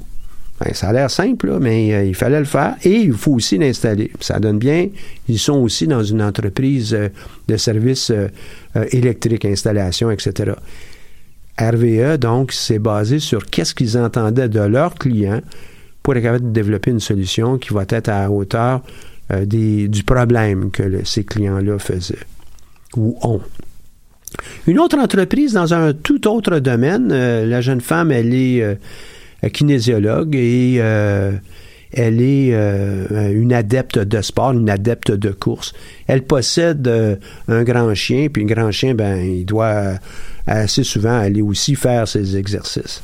Ben, 0.59 0.73
ça 0.73 0.89
a 0.89 0.93
l'air 0.93 1.09
simple, 1.09 1.57
mais 1.61 1.93
euh, 1.93 2.03
il 2.03 2.15
fallait 2.15 2.39
le 2.39 2.45
faire 2.45 2.75
et 2.83 2.95
il 2.95 3.13
faut 3.13 3.33
aussi 3.33 3.57
l'installer. 3.57 4.11
Ça 4.19 4.39
donne 4.39 4.59
bien. 4.59 4.89
Ils 5.29 5.39
sont 5.39 5.57
aussi 5.59 5.87
dans 5.87 6.03
une 6.03 6.21
entreprise 6.21 6.93
euh, 6.93 7.07
de 7.47 7.55
services 7.55 8.11
euh, 8.11 8.27
électriques, 8.91 9.45
installation, 9.45 10.11
etc. 10.11 10.51
RVE, 11.57 12.17
donc, 12.17 12.51
s'est 12.51 12.79
basé 12.79 13.19
sur 13.19 13.45
qu'est-ce 13.45 13.73
qu'ils 13.73 13.97
entendaient 13.97 14.49
de 14.49 14.59
leurs 14.59 14.95
clients 14.95 15.41
pour 16.03 16.15
être 16.15 16.23
capable 16.23 16.47
de 16.47 16.53
développer 16.53 16.91
une 16.91 16.99
solution 16.99 17.57
qui 17.57 17.73
va 17.73 17.85
être 17.87 18.09
à 18.09 18.21
la 18.21 18.31
hauteur 18.31 18.81
du 19.45 20.03
problème 20.05 20.71
que 20.71 21.05
ces 21.05 21.23
clients-là 21.23 21.77
faisaient 21.77 22.25
ou 22.95 23.17
ont. 23.21 23.41
Une 24.67 24.79
autre 24.79 24.97
entreprise 24.97 25.53
dans 25.53 25.73
un 25.73 25.93
tout 25.93 26.27
autre 26.27 26.59
domaine, 26.59 27.09
la 27.09 27.61
jeune 27.61 27.81
femme, 27.81 28.11
elle 28.11 28.33
est 28.33 28.77
kinésiologue 29.47 30.35
et 30.35 30.77
euh, 30.79 31.31
elle 31.93 32.21
est 32.21 32.49
euh, 32.53 33.31
une 33.31 33.53
adepte 33.53 33.97
de 33.97 34.21
sport, 34.21 34.51
une 34.51 34.69
adepte 34.69 35.11
de 35.11 35.31
course. 35.31 35.73
Elle 36.07 36.23
possède 36.23 36.87
euh, 36.87 37.15
un 37.47 37.63
grand 37.63 37.93
chien, 37.95 38.27
puis 38.31 38.43
un 38.43 38.45
grand 38.45 38.71
chien, 38.71 38.93
ben, 38.93 39.17
il 39.17 39.45
doit 39.45 39.93
assez 40.45 40.83
souvent 40.83 41.17
aller 41.17 41.41
aussi 41.41 41.75
faire 41.75 42.07
ses 42.07 42.37
exercices. 42.37 43.01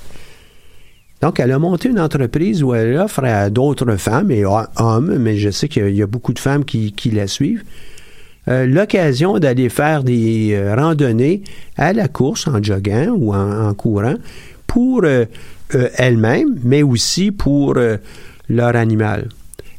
Donc, 1.22 1.40
elle 1.40 1.52
a 1.52 1.60
monté 1.60 1.90
une 1.90 2.00
entreprise 2.00 2.62
où 2.62 2.76
elle 2.76 2.98
offre 2.98 3.24
à 3.24 3.50
d'autres 3.50 3.96
femmes 3.96 4.30
et 4.30 4.44
hommes, 4.46 5.18
mais 5.18 5.38
je 5.38 5.50
sais 5.50 5.68
qu'il 5.68 5.96
y, 5.96 6.04
a 6.04 6.08
beaucoup 6.08 6.34
de 6.34 6.40
femmes 6.40 6.66
qui, 6.66 6.94
la 7.12 7.26
suivent, 7.26 7.64
l'occasion 8.48 9.40
d'aller 9.40 9.70
faire 9.70 10.04
des 10.04 10.56
randonnées 10.76 11.42
à 11.78 11.94
la 11.94 12.08
course 12.08 12.48
en 12.48 12.62
joguant 12.62 13.08
ou 13.18 13.34
en, 13.34 13.74
courant 13.74 14.16
pour 14.68 15.04
euh, 15.74 15.90
elles-mêmes, 15.96 16.60
mais 16.64 16.84
aussi 16.84 17.32
pour 17.32 17.78
euh, 17.78 17.98
leur 18.50 18.76
animal 18.76 19.30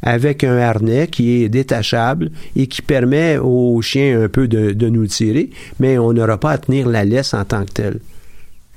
avec 0.02 0.44
un 0.44 0.59
harnais 0.59 1.07
qui 1.09 1.42
est 1.42 1.48
détachable 1.48 2.31
et 2.55 2.66
qui 2.66 2.83
permet 2.83 3.38
au 3.38 3.81
chien 3.83 4.22
un 4.22 4.29
peu 4.29 4.46
de, 4.46 4.88
nous 4.88 5.07
tirer, 5.07 5.50
mais 5.81 5.98
on 5.98 6.12
n'aura 6.12 6.38
pas 6.38 6.52
à 6.52 6.59
tenir 6.59 6.88
la 6.88 7.05
laisse 7.05 7.35
en 7.35 7.44
tant 7.44 7.64
que 7.64 7.72
telle. 7.72 8.00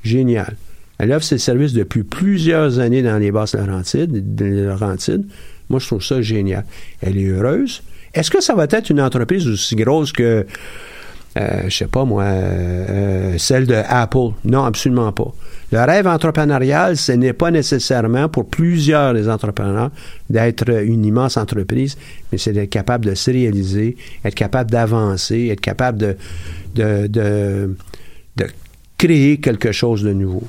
Génial. 0.02 0.56
Elle 0.98 1.12
offre 1.12 1.26
ses 1.26 1.38
services 1.38 1.74
depuis 1.74 2.04
plusieurs 2.04 2.80
années 2.80 3.04
dans 3.04 3.18
les 3.18 3.32
basses 3.32 3.54
Laurentides. 3.54 5.26
Moi, 5.70 5.80
je 5.80 5.86
trouve 5.86 6.04
ça 6.04 6.22
génial. 6.22 6.66
Elle 7.02 7.18
est 7.18 7.28
heureuse. 7.28 7.84
Est-ce 8.14 8.32
que 8.32 8.42
ça 8.42 8.56
va 8.56 8.66
être 8.66 8.90
une 8.90 9.02
entreprise 9.02 9.48
aussi 9.48 9.76
grosse 9.76 10.12
que, 10.12 10.46
euh, 11.38 11.62
je 11.68 11.76
sais 11.76 11.88
pas 11.88 12.06
moi, 12.06 12.26
celle 13.38 13.68
de 13.68 13.76
Apple? 13.88 14.32
Non, 14.46 14.64
absolument 14.66 15.12
pas. 15.12 15.32
Le 15.72 15.80
rêve 15.84 16.08
entrepreneurial, 16.08 16.98
ce 16.98 17.12
n'est 17.12 17.34
pas 17.34 17.52
nécessairement 17.52 18.28
pour 18.28 18.48
plusieurs 18.48 19.14
des 19.14 19.30
entrepreneurs 19.30 19.92
d'être 20.28 20.68
une 20.70 21.06
immense 21.06 21.38
entreprise, 21.38 21.96
mais 22.32 22.40
c'est 22.40 22.54
d'être 22.54 22.72
capable 22.72 23.06
de 23.06 23.14
se 23.14 23.30
réaliser, 23.30 23.96
être 24.26 24.34
capable 24.34 24.72
d'avancer, 24.72 25.50
être 25.52 25.62
capable 25.62 26.16
de, 26.76 27.76
créer 28.98 29.40
quelque 29.40 29.72
chose 29.72 30.04
de 30.04 30.12
nouveau. 30.12 30.44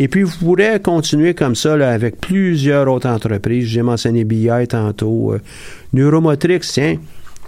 Et 0.00 0.06
puis, 0.06 0.22
vous 0.22 0.36
pourrez 0.38 0.78
continuer 0.78 1.34
comme 1.34 1.56
ça 1.56 1.72
avec 1.90 2.20
plusieurs 2.20 2.86
autres 2.86 3.08
entreprises. 3.08 3.66
J'ai 3.66 3.82
mentionné 3.82 4.22
BI 4.22 4.48
tantôt. 4.68 5.32
Euh, 5.32 5.40
Neuromotrix, 5.92 6.60
tiens. 6.60 6.98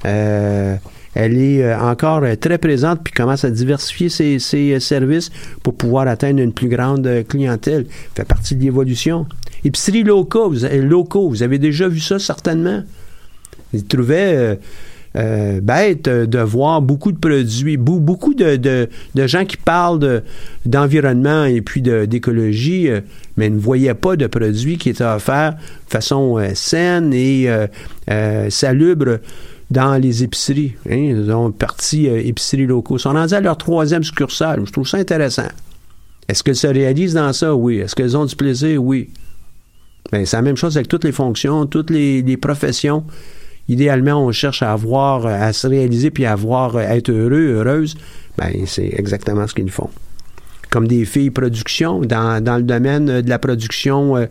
Euh, 0.05 0.75
elle 1.15 1.39
est 1.39 1.63
euh, 1.63 1.79
encore 1.79 2.25
très 2.41 2.59
présente 2.59 3.05
puis 3.05 3.13
commence 3.13 3.45
à 3.45 3.51
diversifier 3.51 4.09
ses, 4.09 4.81
services 4.81 5.31
pour 5.63 5.77
pouvoir 5.77 6.09
atteindre 6.09 6.41
une 6.41 6.53
plus 6.53 6.69
grande 6.69 7.09
clientèle. 7.29 7.87
fait 8.17 8.25
partie 8.25 8.57
de 8.57 8.65
l'évolution. 8.65 9.27
Épicerie 9.65 10.03
locaux, 10.03 10.53
locaux, 10.73 11.29
vous 11.29 11.45
avez 11.45 11.59
déjà 11.59 11.87
vu 11.87 12.01
ça 12.01 12.19
certainement? 12.19 12.83
Ils 13.73 13.85
trouvaient 13.85 14.59
bête 15.15 16.09
de 16.09 16.39
voir 16.39 16.83
beaucoup 16.83 17.13
de 17.13 17.19
produits, 17.19 17.77
beaucoup 17.77 18.35
de, 18.35 18.89
gens 19.17 19.45
qui 19.45 19.57
parlent 19.57 20.23
d'environnement 20.65 21.45
et 21.45 21.61
puis 21.61 21.83
d'écologie, 21.83 22.89
mais 23.37 23.51
ne 23.51 23.59
voyaient 23.59 23.95
pas 23.95 24.17
de 24.17 24.27
produits 24.27 24.79
qui 24.79 24.91
étaient 24.91 25.05
offerts 25.05 25.53
de 25.53 25.91
façon 25.91 26.39
saine 26.55 27.13
et 27.13 27.49
salubre 28.51 29.19
dans 29.71 30.01
les 30.01 30.23
épiceries. 30.23 30.75
Hein, 30.89 30.97
ils 30.97 31.31
ont 31.31 31.53
parti 31.53 32.09
euh, 32.09 32.21
épiceries 32.23 32.67
locaux. 32.67 32.97
Ils 32.97 33.01
sont 33.01 33.13
rendus 33.13 33.35
à 33.35 33.41
leur 33.41 33.57
troisième 33.57 34.03
succursale. 34.03 34.63
Je 34.67 34.73
trouve 34.73 34.87
ça 34.87 34.99
intéressant. 34.99 35.49
Est-ce 36.29 36.43
qu'elles 36.43 36.57
se 36.57 36.67
réalisent 36.67 37.15
dans 37.15 37.33
ça? 37.33 37.55
Oui. 37.55 37.79
Est-ce 37.79 37.95
qu'elles 37.95 38.17
ont 38.17 38.25
du 38.25 38.37
plaisir? 38.37 38.83
Oui. 38.83 39.11
Ben, 40.11 40.27
c'est 40.27 40.37
la 40.37 40.43
même 40.43 40.57
chose 40.57 40.77
avec 40.77 40.89
toutes 40.89 41.05
les 41.05 41.13
fonctions, 41.13 41.67
toutes 41.67 41.91
les, 41.91 42.37
professions. 42.37 43.05
Idéalement, 43.71 44.27
on 44.27 44.33
cherche 44.33 44.65
à 44.65 44.73
avoir, 44.73 45.27
à 45.27 45.53
se 45.53 45.69
réaliser 45.69 46.11
puis 46.11 46.25
à 46.25 46.33
avoir, 46.33 46.77
à 46.77 46.97
être 46.97 47.09
heureux, 47.09 47.53
heureuse. 47.55 47.97
Ben, 48.37 48.53
c'est 48.67 48.93
exactement 48.97 49.47
ce 49.47 49.55
qu'ils 49.55 49.71
font. 49.71 49.89
Comme 50.71 50.89
des 50.89 51.05
filles 51.05 51.31
production, 51.31 52.01
dans, 52.01 52.43
le 52.45 52.63
domaine 52.65 53.21
de 53.21 53.29
la 53.29 53.39
production 53.39 54.17
euh, 54.17 54.27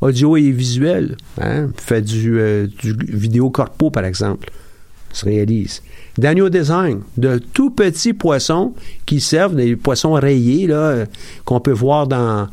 audio 0.00 0.36
et 0.36 0.50
visuelle. 0.50 1.16
Hein? 1.40 1.68
Fait 1.76 2.02
du, 2.02 2.40
euh, 2.40 2.66
vidéo 2.82 3.50
corpo, 3.50 3.90
par 3.90 4.04
exemple 4.04 4.50
se 5.12 5.24
réalise. 5.24 5.82
Daniel 6.18 6.50
Design, 6.50 7.00
de 7.16 7.38
tout 7.38 7.70
petits 7.70 8.12
poissons 8.12 8.74
qui 9.06 9.20
servent, 9.20 9.54
des 9.56 9.76
poissons 9.76 10.14
rayés, 10.14 10.68
qu'on 11.44 11.60
peut 11.60 11.72
voir 11.72 12.06
dans, 12.06 12.48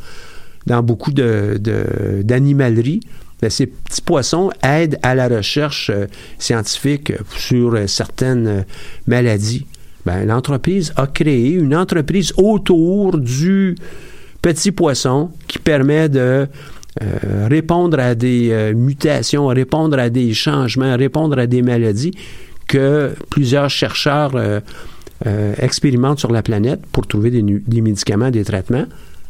beaucoup 0.83 1.11
d'animaleries. 1.11 3.01
Ben, 3.41 3.49
ces 3.49 3.67
petits 3.67 4.01
poissons 4.01 4.49
aident 4.63 4.97
à 5.03 5.15
la 5.15 5.27
recherche 5.27 5.91
euh, 5.93 6.07
scientifique 6.39 7.13
sur 7.35 7.75
euh, 7.75 7.87
certaines 7.87 8.47
euh, 8.47 8.61
maladies. 9.05 9.65
Ben, 10.05 10.25
l'entreprise 10.25 10.93
a 10.95 11.07
créé 11.07 11.51
une 11.51 11.75
entreprise 11.75 12.33
autour 12.37 13.17
du 13.17 13.75
petit 14.41 14.71
poisson 14.71 15.31
qui 15.47 15.59
permet 15.59 16.07
de 16.07 16.47
répondre 17.47 17.99
à 17.99 18.15
des 18.15 18.73
mutations, 18.73 19.45
répondre 19.47 19.99
à 19.99 20.09
des 20.09 20.33
changements, 20.33 20.95
répondre 20.97 21.37
à 21.37 21.45
des 21.45 21.61
maladies 21.61 22.13
que 22.67 23.13
plusieurs 23.29 23.69
chercheurs 23.69 24.35
euh, 24.35 24.59
euh, 25.25 25.55
expérimentent 25.57 26.19
sur 26.19 26.31
la 26.31 26.43
planète 26.43 26.85
pour 26.91 27.07
trouver 27.07 27.31
des, 27.31 27.81
médicaments, 27.81 28.29
des 28.29 28.43
traitements. 28.43 28.85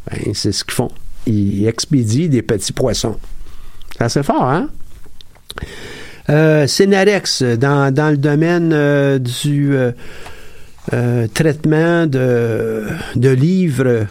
Ben, 0.10 0.34
c'est 0.34 0.52
ce 0.52 0.64
qu'ils 0.64 0.74
font. 0.74 0.92
Ils 1.26 1.68
expédient 1.68 2.28
des 2.28 2.42
petits 2.42 2.74
poissons. 2.74 3.18
C'est 4.08 4.24
fort, 4.24 4.44
hein? 4.44 4.70
Euh, 6.30 6.68
Cenarex, 6.68 7.42
dans, 7.42 7.94
dans, 7.94 8.10
le 8.10 8.18
domaine 8.18 8.72
euh, 8.74 9.18
du 9.18 9.74
traitement 11.34 12.06
de, 12.06 12.84
de, 13.16 13.30
livres 13.30 14.08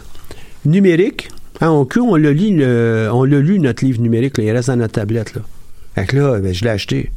numériques, 0.65 1.29
hein, 1.61 1.69
on, 1.69 1.87
on 2.01 2.15
l'a 2.15 2.31
lu, 2.31 2.63
on 3.11 3.23
lu, 3.23 3.59
notre 3.59 3.85
livre 3.85 4.01
numérique, 4.01 4.35
il 4.39 4.51
reste 4.51 4.67
dans 4.67 4.77
notre 4.77 4.93
tablette. 4.93 5.35
Là. 5.35 5.41
Fait 5.97 6.05
que 6.05 6.17
là, 6.17 6.39
ben, 6.39 6.53
je 6.53 6.63
l'ai 6.63 6.69
acheté. 6.69 7.11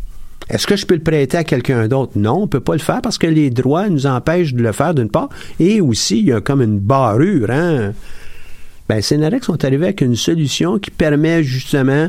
Est-ce 0.48 0.66
que 0.66 0.74
je 0.74 0.86
peux 0.86 0.94
le 0.94 1.02
prêter 1.02 1.36
à 1.36 1.44
quelqu'un 1.44 1.86
d'autre? 1.86 2.12
Non, 2.16 2.38
on 2.38 2.40
ne 2.42 2.46
peut 2.46 2.60
pas 2.60 2.72
le 2.72 2.80
faire 2.80 3.02
parce 3.02 3.18
que 3.18 3.26
les 3.26 3.50
droits 3.50 3.88
nous 3.88 4.06
empêchent 4.06 4.54
de 4.54 4.62
le 4.62 4.72
faire 4.72 4.94
d'une 4.94 5.10
part. 5.10 5.28
Et 5.60 5.80
aussi, 5.80 6.18
il 6.20 6.26
y 6.26 6.32
a 6.32 6.40
comme 6.40 6.60
une 6.60 6.78
barrure. 6.78 7.50
Hein? 7.50 7.92
Ben, 8.88 9.00
Cenarex 9.00 9.46
sont 9.46 9.64
arrivés 9.64 9.84
avec 9.84 10.00
une 10.00 10.16
solution 10.16 10.78
qui 10.78 10.90
permet 10.90 11.44
justement, 11.44 12.08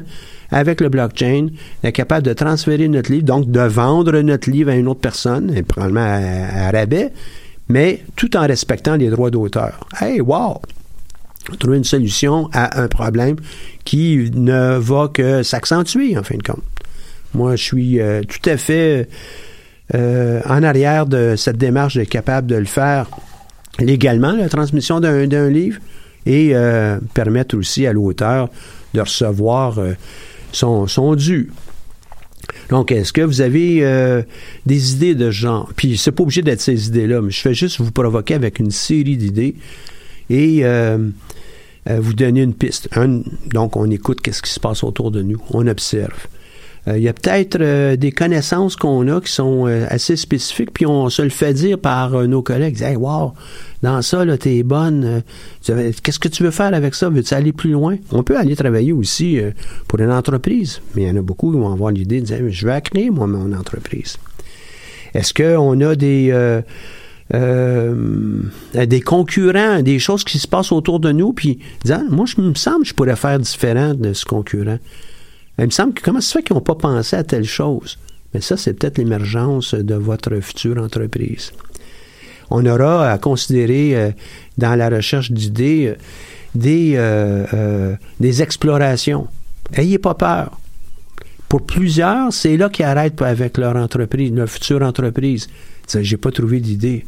avec 0.52 0.82
le 0.82 0.90
blockchain, 0.90 1.48
d'être 1.82 1.96
capable 1.96 2.26
de 2.26 2.34
transférer 2.34 2.88
notre 2.88 3.12
livre, 3.12 3.26
donc 3.26 3.50
de 3.50 3.62
vendre 3.62 4.20
notre 4.20 4.50
livre 4.50 4.72
à 4.72 4.76
une 4.76 4.88
autre 4.88 5.00
personne, 5.00 5.56
et 5.56 5.64
probablement 5.64 6.02
à, 6.02 6.72
rabais, 6.72 7.12
mais 7.70 8.04
tout 8.16 8.36
en 8.36 8.46
respectant 8.46 8.96
les 8.96 9.10
droits 9.10 9.32
d'auteur. 9.32 9.88
Hey, 10.00 10.20
wow! 10.20 10.62
Trouver 11.60 11.78
une 11.78 11.84
solution 11.84 12.50
à 12.54 12.82
un 12.82 12.88
problème 12.88 13.38
qui 13.84 14.30
ne 14.34 14.78
va 14.78 15.10
que 15.12 15.42
s'accentuer, 15.42 16.18
en 16.18 16.24
fin 16.24 16.38
de 16.38 16.44
compte. 16.44 16.62
Moi, 17.34 17.56
je 17.56 17.64
suis 17.64 18.00
euh, 18.00 18.22
tout 18.24 18.50
à 18.50 18.58
fait 18.58 19.08
euh, 19.96 20.42
en 20.48 20.64
arrière 20.64 21.06
de 21.06 21.36
cette 21.36 21.58
démarche 21.58 21.96
d'être 21.96 22.10
capable 22.10 22.48
de 22.48 22.56
le 22.56 22.66
faire 22.66 23.08
légalement, 23.80 24.34
la 24.34 24.50
transmission 24.50 25.00
d'un 25.00 25.50
livre, 25.50 25.80
et 26.26 26.52
euh, 26.54 27.00
permettre 27.14 27.58
aussi 27.58 27.88
à 27.88 27.94
l'auteur 27.94 28.50
de 28.94 29.02
recevoir 29.02 29.80
son, 30.52 30.88
son, 30.88 31.16
dû. 31.16 31.52
Donc, 32.70 32.92
est-ce 32.92 33.14
que 33.14 33.22
vous 33.22 33.42
avez 33.42 34.24
des 34.66 34.94
idées 34.94 35.16
de 35.16 35.30
genre? 35.30 35.72
Puis, 35.76 35.98
c'est 35.98 36.12
pas 36.12 36.24
obligé 36.24 36.42
d'être 36.42 36.62
ces 36.62 36.88
idées-là, 36.88 37.22
mais 37.22 37.32
je 37.32 37.40
fais 37.40 37.54
juste 37.54 37.80
vous 37.80 37.92
provoquer 37.92 38.34
avec 38.34 38.60
une 38.60 38.72
série 38.72 39.18
d'idées 39.18 39.56
et 40.30 40.64
vous 41.86 42.14
donner 42.14 42.42
une 42.42 42.54
piste. 42.54 42.90
donc, 43.54 43.76
on 43.76 43.90
écoute 43.92 44.22
qu'est-ce 44.22 44.42
qui 44.42 44.52
se 44.52 44.60
passe 44.60 44.84
autour 44.84 45.12
de 45.12 45.22
nous. 45.22 45.42
On 45.52 45.68
observe. 45.68 46.28
Euh, 46.88 46.98
il 46.98 47.04
y 47.04 47.10
a 47.10 47.14
peut-être 47.14 47.60
euh, 47.62 47.96
des 47.96 48.12
connaissances 48.12 48.76
qu'on 48.76 49.08
a 49.08 49.22
qui 49.22 49.32
sont 49.32 49.68
euh, 49.68 49.86
assez 49.90 50.16
spécifiques, 50.16 50.72
puis 50.74 50.88
on 50.88 51.10
se 51.10 51.22
le 51.22 51.30
fait 51.30 51.54
dire 51.54 51.78
par 51.78 52.28
nos 52.28 52.42
collègues. 52.42 52.82
Hey, 52.82 52.96
wow, 52.96 53.34
dans 53.84 54.02
ça, 54.02 54.26
là, 54.26 54.38
t'es 54.38 54.64
bonne. 54.64 55.22
Qu'est-ce 55.64 56.20
que 56.20 56.28
tu 56.28 56.44
veux 56.44 56.52
faire 56.52 56.74
avec 56.74 56.96
ça? 56.96 57.10
Veux-tu 57.10 57.34
aller 57.34 57.54
plus 57.54 57.72
loin? 57.72 57.98
On 58.12 58.24
peut 58.24 58.38
aller 58.38 58.56
travailler 58.56 58.94
aussi 58.94 59.40
pour 59.88 60.00
une 60.00 60.12
entreprise, 60.12 60.82
mais 60.96 61.04
il 61.04 61.08
y 61.08 61.12
en 61.12 61.18
a 61.18 61.22
beaucoup 61.22 61.52
qui 61.52 61.58
vont 61.58 61.72
avoir 61.72 61.92
l'idée 61.92 62.22
de 62.22 62.26
dire, 62.26 62.40
je 62.50 62.68
vais 62.68 62.82
créer, 62.82 63.10
moi, 63.10 63.28
mon 63.28 63.54
entreprise. 63.54 64.18
Est-ce 65.14 65.34
qu'on 65.34 65.80
a 65.82 65.96
des... 65.96 66.62
des 68.74 69.02
concurrents, 69.02 69.82
des 69.82 70.00
choses 70.00 70.24
qui 70.24 70.40
se 70.40 70.48
passent 70.48 70.72
autour 70.72 71.00
de 71.00 71.12
nous, 71.12 71.34
puis 71.34 71.60
disant, 71.84 72.04
moi, 72.10 72.26
je 72.26 72.42
me 72.42 72.54
semble 72.56 72.84
que 72.84 72.90
je 72.90 72.94
pourrais 72.94 73.16
faire 73.16 73.40
différent 73.40 73.94
de 73.94 74.14
ce 74.14 74.26
concurrent. 74.26 74.80
Il 75.62 75.68
me 75.68 75.72
semble 75.72 75.94
que 75.94 76.02
comment 76.02 76.22
ça 76.22 76.28
se 76.28 76.38
fait 76.40 76.44
qu'ils 76.44 76.56
n'ont 76.56 76.62
pas 76.62 76.76
pensé 76.76 77.16
à 77.16 77.24
telle 77.24 77.46
chose? 77.46 78.00
Mais 78.34 78.42
ça, 78.42 78.58
c'est 78.58 78.74
peut-être 78.74 78.98
l'émergence 78.98 79.76
de 79.76 79.94
votre 79.94 80.40
future 80.40 80.78
entreprise. 80.78 81.52
On 82.50 82.66
aura 82.66 83.12
à 83.12 83.18
considérer 83.20 83.96
euh, 83.96 84.12
dans 84.58 84.76
la 84.76 84.90
recherche 84.90 85.32
d'idées 85.32 85.88
euh, 85.88 85.96
des, 86.56 86.94
euh, 86.96 87.96
des 88.20 88.42
explorations. 88.42 89.28
Ayez 89.74 90.00
pas 90.00 90.16
peur. 90.16 90.60
Pour 91.48 91.62
plusieurs, 91.62 92.34
c'est 92.34 92.58
là 92.58 92.70
qu'ils 92.70 92.86
arrêtent 92.86 93.22
avec 93.22 93.58
leur 93.58 93.76
entreprise, 93.76 94.34
leur 94.34 94.50
future 94.50 94.82
entreprise. 94.82 95.48
J'ai 95.94 96.18
pas 96.18 96.32
trouvé 96.32 96.60
d'idée. 96.60 97.06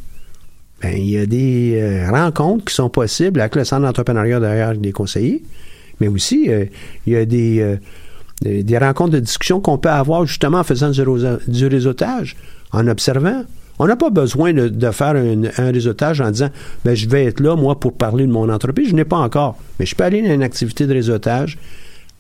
Ben, 0.82 0.96
il 0.96 1.10
y 1.10 1.18
a 1.18 1.26
des 1.26 2.06
rencontres 2.10 2.66
qui 2.66 2.76
sont 2.76 2.90
possibles 2.90 3.40
avec 3.40 3.56
le 3.56 3.64
centre 3.64 3.84
d'entrepreneuriat 3.84 4.42
derrière 4.42 4.76
des 4.76 4.92
conseillers, 4.92 5.42
mais 6.02 6.10
aussi 6.10 6.50
il 7.06 7.14
y 7.14 7.16
a 7.16 7.24
des 7.24 7.78
des, 8.42 8.78
rencontres 8.78 9.12
de 9.12 9.20
discussion 9.20 9.60
qu'on 9.60 9.78
peut 9.78 9.90
avoir 9.90 10.26
justement 10.26 10.60
en 10.60 10.64
faisant 10.64 10.92
du, 10.92 11.68
réseautage, 11.68 12.36
en 12.72 12.88
observant. 12.88 13.44
On 13.80 13.88
n'a 13.88 13.96
pas 13.96 14.10
besoin 14.10 14.54
de, 14.54 14.92
faire 14.92 15.16
un, 15.16 15.72
réseautage 15.72 16.22
en 16.22 16.30
disant 16.30 16.50
ben, 16.86 16.96
je 16.96 17.10
vais 17.10 17.26
être 17.26 17.40
là, 17.40 17.56
moi, 17.56 17.80
pour 17.80 17.94
parler 17.94 18.26
de 18.28 18.32
mon 18.32 18.50
entreprise. 18.50 18.90
Je 18.90 18.96
n'ai 18.96 19.06
pas 19.06 19.18
encore. 19.18 19.58
Mais 19.80 19.86
je 19.86 19.96
peux 19.96 20.04
aller 20.04 20.22
dans 20.22 20.34
une 20.34 20.44
activité 20.44 20.86
de 20.86 20.94
réseautage, 20.94 21.58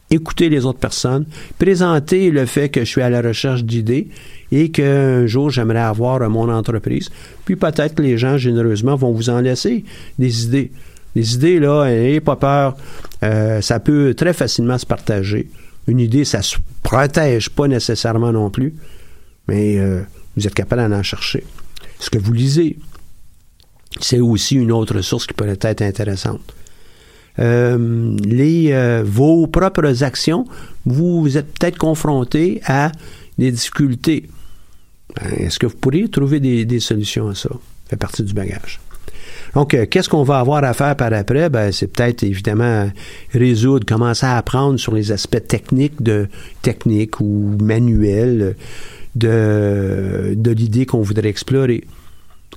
écouter 0.09 0.49
les 0.49 0.65
autres 0.65 0.79
personnes, 0.79 1.25
présenter 1.59 2.31
le 2.31 2.45
fait 2.45 2.69
que 2.69 2.81
je 2.81 2.85
suis 2.85 3.01
à 3.01 3.09
la 3.09 3.21
recherche 3.21 3.63
d'idées 3.63 4.07
et 4.51 4.69
qu'un 4.69 5.27
jour, 5.27 5.49
j'aimerais 5.49 5.79
avoir 5.79 6.27
mon 6.29 6.49
entreprise. 6.49 7.09
Puis 7.45 7.55
peut-être 7.55 7.99
les 8.01 8.17
gens, 8.17 8.37
généreusement, 8.37 8.95
vont 8.95 9.11
vous 9.11 9.29
en 9.29 9.41
laisser 9.41 9.83
des 10.17 10.45
idées. 10.45 10.71
Les 11.15 11.35
idées, 11.35 11.59
là, 11.59 11.85
n'ayez 11.85 12.21
pas 12.21 12.35
peur. 12.35 12.75
Euh, 13.21 13.61
ça 13.61 13.79
peut 13.79 14.15
très 14.15 14.33
facilement 14.33 14.79
se 14.79 14.85
partager 14.85 15.47
une 15.87 15.99
idée, 15.99 16.25
ça 16.25 16.41
se 16.41 16.57
protège 16.81 17.49
pas 17.49 17.67
nécessairement 17.67 18.31
non 18.31 18.49
plus, 18.49 18.73
mais 19.47 19.77
euh, 19.77 20.01
vous 20.35 20.47
êtes 20.47 20.53
capable 20.53 20.89
d'en 20.89 21.03
chercher. 21.03 21.43
Ce 21.99 22.09
que 22.09 22.17
vous 22.17 22.33
lisez, 22.33 22.77
c'est 23.99 24.19
aussi 24.19 24.55
une 24.55 24.71
autre 24.71 25.01
source 25.01 25.27
qui 25.27 25.33
pourrait 25.33 25.57
être 25.61 25.81
intéressante. 25.81 26.41
Euh, 27.39 28.15
les, 28.23 28.71
euh, 28.71 29.03
vos 29.05 29.47
propres 29.47 30.03
actions, 30.03 30.45
vous 30.85 31.37
êtes 31.37 31.51
peut-être 31.53 31.77
confronté 31.77 32.61
à 32.65 32.91
des 33.37 33.51
difficultés. 33.51 34.29
Ben, 35.15 35.31
est-ce 35.37 35.59
que 35.59 35.65
vous 35.65 35.75
pourriez 35.75 36.07
trouver 36.09 36.39
des, 36.39 36.79
solutions 36.79 37.29
à 37.29 37.35
ça? 37.35 37.49
Ça 37.49 37.89
fait 37.89 37.97
partie 37.97 38.23
du 38.23 38.33
bagage. 38.33 38.79
Donc, 39.53 39.73
euh, 39.73 39.85
qu'est-ce 39.89 40.09
qu'on 40.09 40.23
va 40.23 40.39
avoir 40.39 40.63
à 40.63 40.73
faire 40.73 40.95
par 40.95 41.13
après? 41.13 41.49
Ben, 41.49 41.71
c'est 41.71 41.87
peut-être 41.87 42.23
évidemment 42.23 42.89
résoudre, 43.33 43.85
commencer 43.85 44.25
à 44.25 44.37
apprendre 44.37 44.79
sur 44.79 44.93
les 44.93 45.11
aspects 45.11 45.47
techniques 45.47 46.01
de 46.01 46.27
technique 46.61 47.19
ou 47.19 47.57
manuels 47.61 48.55
de, 49.15 50.33
de 50.35 50.51
l'idée 50.51 50.85
qu'on 50.85 51.01
voudrait 51.01 51.29
explorer. 51.29 51.83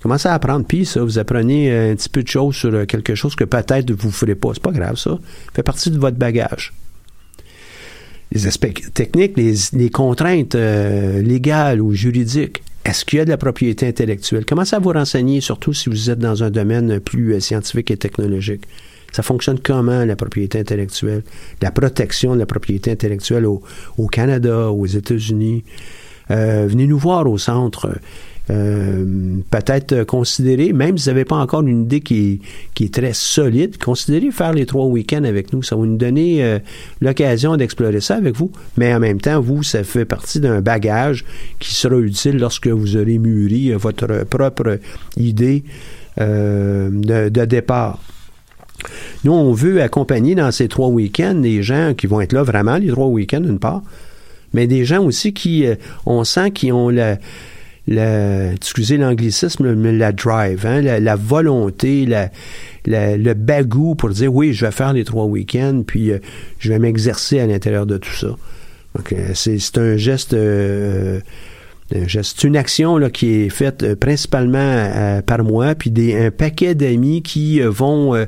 Commencez 0.02 0.28
à 0.28 0.34
apprendre, 0.34 0.64
puis 0.66 0.86
ça, 0.86 1.02
vous 1.02 1.18
apprenez 1.18 1.74
un 1.90 1.94
petit 1.96 2.08
peu 2.08 2.22
de 2.22 2.28
choses 2.28 2.54
sur 2.54 2.86
quelque 2.86 3.14
chose 3.14 3.34
que 3.34 3.44
peut-être 3.44 3.90
vous 3.92 4.08
ne 4.08 4.12
ferez 4.12 4.34
pas. 4.34 4.50
C'est 4.54 4.62
pas 4.62 4.72
grave, 4.72 4.96
ça. 4.96 5.10
Ça 5.10 5.18
fait 5.54 5.62
partie 5.62 5.90
de 5.90 5.98
votre 5.98 6.16
bagage. 6.16 6.72
Les 8.32 8.46
aspects 8.46 8.72
techniques, 8.92 9.36
les, 9.36 9.90
contraintes 9.90 10.54
euh, 10.54 11.22
légales 11.22 11.80
ou 11.80 11.92
juridiques. 11.92 12.62
Est-ce 12.86 13.04
qu'il 13.04 13.18
y 13.18 13.20
a 13.20 13.24
de 13.24 13.30
la 13.30 13.36
propriété 13.36 13.88
intellectuelle? 13.88 14.46
Commencez 14.46 14.76
à 14.76 14.78
vous 14.78 14.92
renseigner, 14.92 15.40
surtout 15.40 15.72
si 15.72 15.88
vous 15.88 16.08
êtes 16.08 16.20
dans 16.20 16.44
un 16.44 16.50
domaine 16.50 17.00
plus 17.00 17.34
euh, 17.34 17.40
scientifique 17.40 17.90
et 17.90 17.96
technologique? 17.96 18.62
Ça 19.10 19.24
fonctionne 19.24 19.58
comment, 19.58 20.04
la 20.04 20.14
propriété 20.14 20.60
intellectuelle? 20.60 21.24
La 21.62 21.72
protection 21.72 22.34
de 22.34 22.38
la 22.38 22.46
propriété 22.46 22.92
intellectuelle 22.92 23.44
au, 23.44 23.60
Canada, 24.06 24.70
aux 24.70 24.86
États-Unis? 24.86 25.64
Euh, 26.30 26.66
venez 26.68 26.86
nous 26.86 26.96
voir 26.96 27.28
au 27.28 27.38
centre. 27.38 27.90
Euh, 28.48 29.40
peut-être 29.50 30.04
considérer, 30.04 30.72
même 30.72 30.96
si 30.96 31.04
vous 31.04 31.10
n'avez 31.10 31.24
pas 31.24 31.34
encore 31.34 31.62
une 31.62 31.82
idée 31.82 32.00
qui 32.00 32.40
est, 32.80 32.94
très 32.94 33.12
solide, 33.12 33.76
considérez 33.78 34.30
faire 34.30 34.52
les 34.52 34.66
trois 34.66 34.86
week-ends 34.86 35.24
avec 35.24 35.52
nous. 35.52 35.64
Ça 35.64 35.74
va 35.74 35.84
nous 35.84 35.96
donner 35.96 36.44
euh, 36.44 36.60
l'occasion 37.00 37.56
d'explorer 37.56 38.00
ça 38.00 38.14
avec 38.14 38.36
vous. 38.36 38.52
Mais 38.76 38.94
en 38.94 39.00
même 39.00 39.20
temps, 39.20 39.40
vous, 39.40 39.64
ça 39.64 39.82
fait 39.82 40.04
partie 40.04 40.38
d'un 40.38 40.60
bagage 40.60 41.24
qui 41.58 41.74
sera 41.74 41.96
utile 41.98 42.38
lorsque 42.38 42.68
vous 42.68 42.96
aurez 42.96 43.18
mûri 43.18 43.72
euh, 43.72 43.78
votre 43.78 44.24
propre 44.24 44.78
idée 45.16 45.64
de, 46.18 47.28
de 47.28 47.44
départ. 47.44 48.00
Nous, 49.24 49.32
on 49.32 49.52
veut 49.52 49.82
accompagner 49.82 50.34
dans 50.34 50.50
ces 50.50 50.66
trois 50.66 50.88
week-ends 50.88 51.34
des 51.34 51.62
gens 51.62 51.92
qui 51.94 52.06
vont 52.06 52.22
être 52.22 52.32
là 52.32 52.42
vraiment 52.42 52.76
les 52.76 52.88
trois 52.88 53.08
week-ends 53.08 53.40
d'une 53.40 53.58
part, 53.58 53.82
mais 54.54 54.66
des 54.66 54.86
gens 54.86 55.04
aussi 55.04 55.34
qui, 55.34 55.66
on 56.06 56.24
sent, 56.24 56.52
qui 56.52 56.72
ont 56.72 56.88
la, 56.88 57.18
excusez 57.88 58.96
l'anglicisme, 58.96 59.74
mais 59.74 59.92
la 59.92 60.12
drive, 60.12 60.66
hein, 60.66 60.80
la, 60.80 61.16
volonté, 61.16 62.06
la, 62.06 62.30
le 62.86 63.34
bagou 63.34 63.94
pour 63.94 64.10
dire 64.10 64.34
oui, 64.34 64.52
je 64.52 64.66
vais 64.66 64.72
faire 64.72 64.92
les 64.92 65.04
trois 65.04 65.24
week-ends, 65.24 65.82
puis 65.86 66.10
euh, 66.10 66.18
je 66.58 66.72
vais 66.72 66.78
m'exercer 66.78 67.38
à 67.38 67.46
l'intérieur 67.46 67.86
de 67.86 67.96
tout 67.96 68.12
ça. 68.12 68.28
Donc, 68.94 69.12
euh, 69.12 69.32
c'est 69.34 69.78
un 69.78 69.96
geste. 69.96 70.34
Euh, 70.34 71.20
c'est 71.88 72.42
une 72.42 72.56
action 72.56 72.98
là, 72.98 73.10
qui 73.10 73.32
est 73.32 73.48
faite 73.48 73.94
principalement 73.94 75.20
par 75.24 75.44
moi, 75.44 75.76
puis 75.76 75.92
des, 75.92 76.16
un 76.16 76.30
paquet 76.32 76.74
d'amis 76.74 77.22
qui 77.22 77.60
vont 77.60 78.26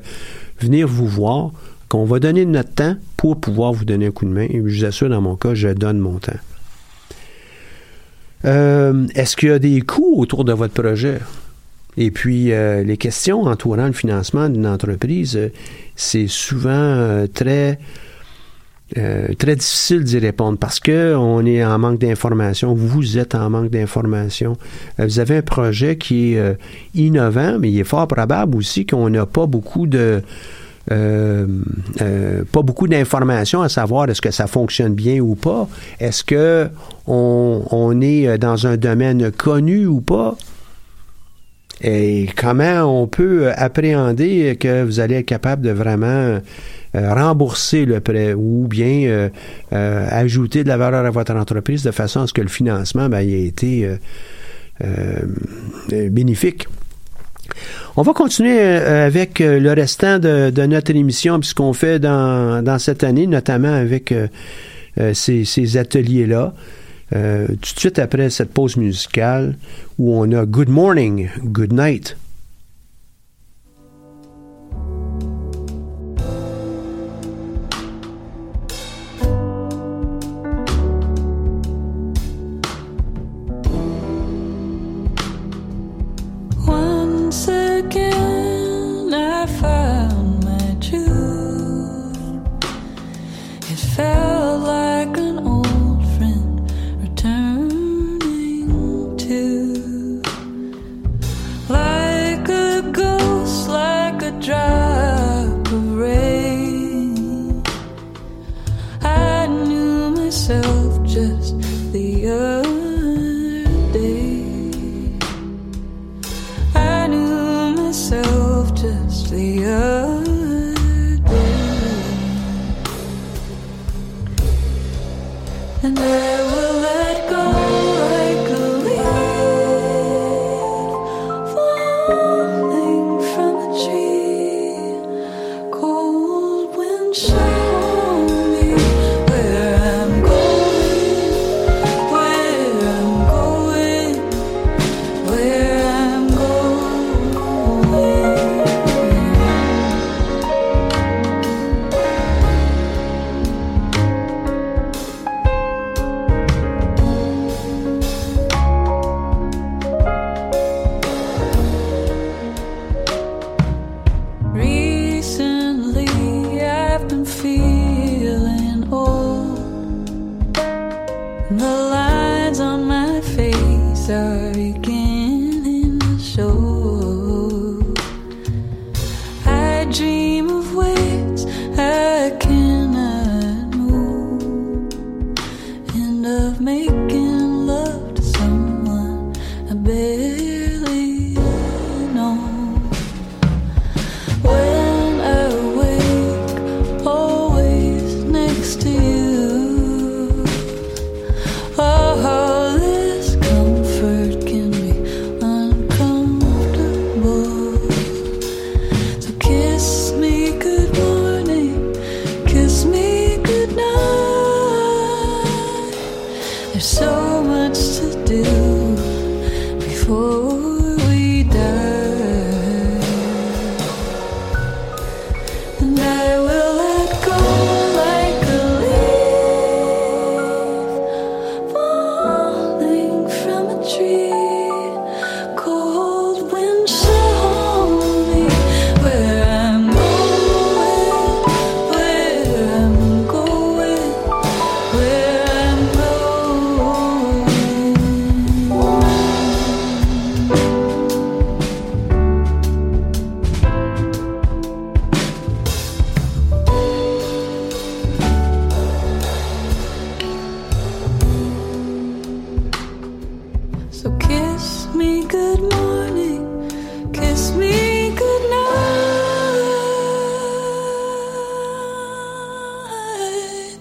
venir 0.60 0.86
vous 0.86 1.08
voir, 1.08 1.50
qu'on 1.88 2.04
va 2.04 2.20
donner 2.20 2.44
notre 2.44 2.72
temps 2.72 2.94
pour 3.16 3.40
pouvoir 3.40 3.72
vous 3.72 3.84
donner 3.84 4.06
un 4.06 4.10
coup 4.12 4.26
de 4.26 4.30
main. 4.30 4.46
Et 4.48 4.62
je 4.64 4.78
vous 4.78 4.84
assure, 4.84 5.08
dans 5.08 5.20
mon 5.20 5.34
cas, 5.34 5.54
je 5.54 5.70
donne 5.70 5.98
mon 5.98 6.20
temps. 6.20 6.38
Euh, 8.44 9.06
est-ce 9.14 9.36
qu'il 9.36 9.48
y 9.48 9.52
a 9.52 9.58
des 9.58 9.80
coûts 9.80 10.14
autour 10.16 10.44
de 10.44 10.52
votre 10.52 10.74
projet? 10.74 11.18
Et 11.96 12.10
puis, 12.10 12.52
euh, 12.52 12.84
les 12.84 12.96
questions 12.96 13.42
entourant 13.42 13.86
le 13.86 13.92
financement 13.92 14.48
d'une 14.48 14.66
entreprise, 14.66 15.36
euh, 15.36 15.48
c'est 15.96 16.28
souvent 16.28 17.26
très, 17.34 17.78
très 18.94 19.56
difficile 19.56 20.04
d'y 20.04 20.18
répondre 20.18 20.56
parce 20.58 20.80
qu'on 20.80 21.44
est 21.44 21.64
en 21.64 21.78
manque 21.78 21.98
d'informations. 21.98 22.72
Vous 22.72 23.18
êtes 23.18 23.34
en 23.34 23.50
manque 23.50 23.70
d'informations. 23.70 24.56
vous 24.98 25.18
avez 25.18 25.38
un 25.38 25.42
projet 25.42 25.98
qui 25.98 26.34
est 26.34 26.56
innovant, 26.94 27.58
mais 27.58 27.70
il 27.70 27.80
est 27.80 27.84
fort 27.84 28.06
probable 28.06 28.56
aussi 28.56 28.86
qu'on 28.86 29.10
n'a 29.10 29.26
pas 29.26 29.46
beaucoup 29.46 29.86
de, 29.86 30.22
euh, 30.90 31.46
euh, 32.00 32.44
pas 32.50 32.62
beaucoup 32.62 32.88
d'informations 32.88 33.60
à 33.62 33.68
savoir 33.68 34.08
est-ce 34.08 34.22
que 34.22 34.30
ça 34.30 34.46
fonctionne 34.46 34.94
bien 34.94 35.20
ou 35.20 35.34
pas. 35.34 35.68
Est-ce 36.00 36.24
que 36.24 36.68
on, 37.06 38.00
est 38.00 38.38
dans 38.38 38.66
un 38.66 38.76
domaine 38.76 39.30
connu 39.30 39.86
ou 39.86 40.00
pas? 40.00 40.36
Et 41.80 42.28
comment 42.36 43.02
on 43.02 43.06
peut 43.06 43.52
appréhender 43.54 44.56
que 44.58 44.82
vous 44.82 45.00
allez 45.00 45.16
être 45.16 45.26
capable 45.26 45.62
de 45.62 45.70
vraiment 45.70 46.40
rembourser 46.94 47.84
le 47.84 48.00
prêt 48.00 48.34
ou 48.34 48.66
bien 48.68 49.30
ajouter 49.70 50.64
de 50.64 50.68
la 50.68 50.76
valeur 50.76 51.06
à 51.06 51.10
votre 51.10 51.34
entreprise 51.34 51.82
de 51.84 51.92
façon 51.92 52.22
à 52.22 52.26
ce 52.26 52.32
que 52.32 52.42
le 52.42 52.48
financement 52.48 53.08
ben, 53.08 53.20
ait 53.20 53.44
été 53.44 53.88
bénéfique? 55.88 56.66
On 58.00 58.02
va 58.02 58.12
continuer 58.12 58.60
euh, 58.60 59.08
avec 59.08 59.40
euh, 59.40 59.58
le 59.58 59.72
restant 59.72 60.20
de, 60.20 60.66
notre 60.66 60.94
émission, 60.94 61.40
puisqu'on 61.40 61.72
fait 61.72 61.98
dans, 61.98 62.78
cette 62.78 63.02
année, 63.02 63.26
notamment 63.26 63.74
avec 63.74 64.12
euh, 64.12 64.28
ces, 65.14 65.76
ateliers-là. 65.76 66.54
tout 67.10 67.74
de 67.74 67.80
suite 67.80 67.98
après 67.98 68.30
cette 68.30 68.52
pause 68.52 68.76
musicale, 68.76 69.56
où 69.98 70.14
on 70.16 70.30
a 70.30 70.46
Good 70.46 70.68
Morning, 70.68 71.28
Good 71.42 71.72
Night. 71.72 72.16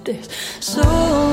Donc, 0.08 1.27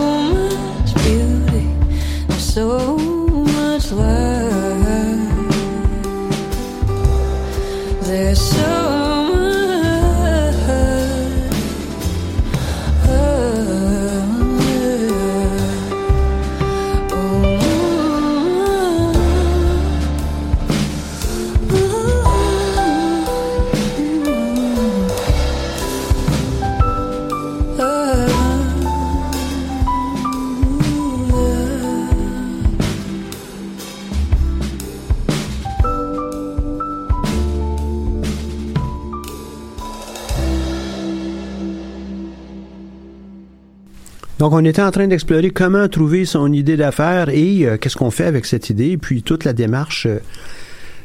on 44.55 44.65
était 44.65 44.83
en 44.83 44.91
train 44.93 45.09
d'explorer 45.09 45.51
comment 45.51 45.89
trouver 45.89 46.25
son 46.25 46.53
idée 46.53 46.77
d'affaires 46.77 47.29
et 47.29 47.67
euh, 47.67 47.77
qu'est-ce 47.77 47.97
qu'on 47.97 48.13
fait 48.13 48.27
avec 48.27 48.47
cette 48.47 48.71
idée, 48.71 48.97
puis 48.97 49.23
toute 49.23 49.45
la 49.45 49.53
démarche 49.53 50.07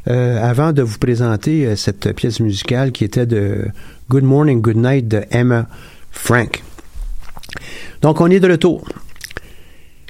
euh, 0.08 0.44
avant 0.44 0.72
de 0.72 0.84
vous 0.84 1.00
présenter 1.00 1.76
cette 1.76 2.14
pièce 2.14 2.40
musicale 2.40 2.92
qui 2.92 3.04
était 3.04 3.26
de 3.26 3.66
Good 4.10 4.24
Morning, 4.24 4.62
Good 4.62 4.78
Night 4.78 5.08
de 5.08 5.24
Emma 5.32 5.68
Frank. 6.12 6.64
Donc, 8.02 8.22
on 8.22 8.28
est 8.28 8.40
de 8.40 8.52
retour. 8.52 8.88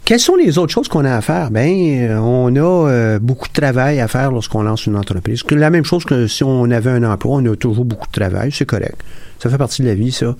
Quelles 0.03 0.19
sont 0.19 0.35
les 0.35 0.57
autres 0.57 0.73
choses 0.73 0.87
qu'on 0.87 1.05
a 1.05 1.15
à 1.15 1.21
faire? 1.21 1.49
Ben, 1.51 2.17
on 2.19 2.55
a 2.55 3.19
beaucoup 3.19 3.47
de 3.47 3.53
travail 3.53 3.99
à 3.99 4.07
faire 4.07 4.31
lorsqu'on 4.31 4.63
lance 4.63 4.85
une 4.85 4.95
entreprise. 4.95 5.43
La 5.51 5.69
même 5.69 5.85
chose 5.85 6.03
que 6.03 6.27
si 6.27 6.43
on 6.43 6.69
avait 6.71 6.89
un 6.89 7.03
emploi, 7.03 7.37
on 7.37 7.45
a 7.45 7.55
toujours 7.55 7.85
beaucoup 7.85 8.07
de 8.07 8.11
travail, 8.11 8.51
c'est 8.51 8.65
correct. 8.65 8.97
Ça 9.39 9.49
fait 9.49 9.57
partie 9.57 9.81
de 9.81 9.87
la 9.87 9.95
vie, 9.95 10.11
ça. 10.11 10.35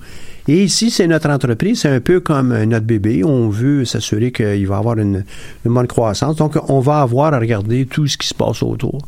Et 0.50 0.64
ici, 0.64 0.90
c'est 0.90 1.06
notre 1.06 1.30
entreprise, 1.30 1.82
c'est 1.82 1.88
un 1.88 2.00
peu 2.00 2.18
comme 2.18 2.64
notre 2.64 2.84
bébé. 2.84 3.22
On 3.22 3.50
veut 3.50 3.84
s'assurer 3.84 4.32
qu'il 4.32 4.66
va 4.66 4.78
avoir 4.78 4.98
une, 4.98 5.22
bonne 5.64 5.86
croissance. 5.86 6.34
Donc, 6.34 6.58
on 6.68 6.80
va 6.80 7.02
avoir 7.02 7.32
à 7.32 7.38
regarder 7.38 7.86
tout 7.86 8.08
ce 8.08 8.18
qui 8.18 8.26
se 8.26 8.34
passe 8.34 8.60
autour. 8.64 8.98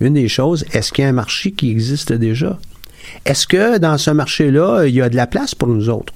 Une 0.00 0.14
des 0.14 0.26
choses, 0.26 0.64
est-ce 0.72 0.92
qu'il 0.92 1.04
y 1.04 1.06
a 1.06 1.10
un 1.10 1.12
marché 1.12 1.52
qui 1.52 1.70
existe 1.70 2.12
déjà? 2.12 2.58
Est-ce 3.24 3.46
que 3.46 3.78
dans 3.78 3.98
ce 3.98 4.10
marché-là, 4.10 4.86
il 4.86 4.92
y 4.96 5.00
a 5.00 5.08
de 5.08 5.14
la 5.14 5.28
place 5.28 5.54
pour 5.54 5.68
nous 5.68 5.88
autres? 5.88 6.12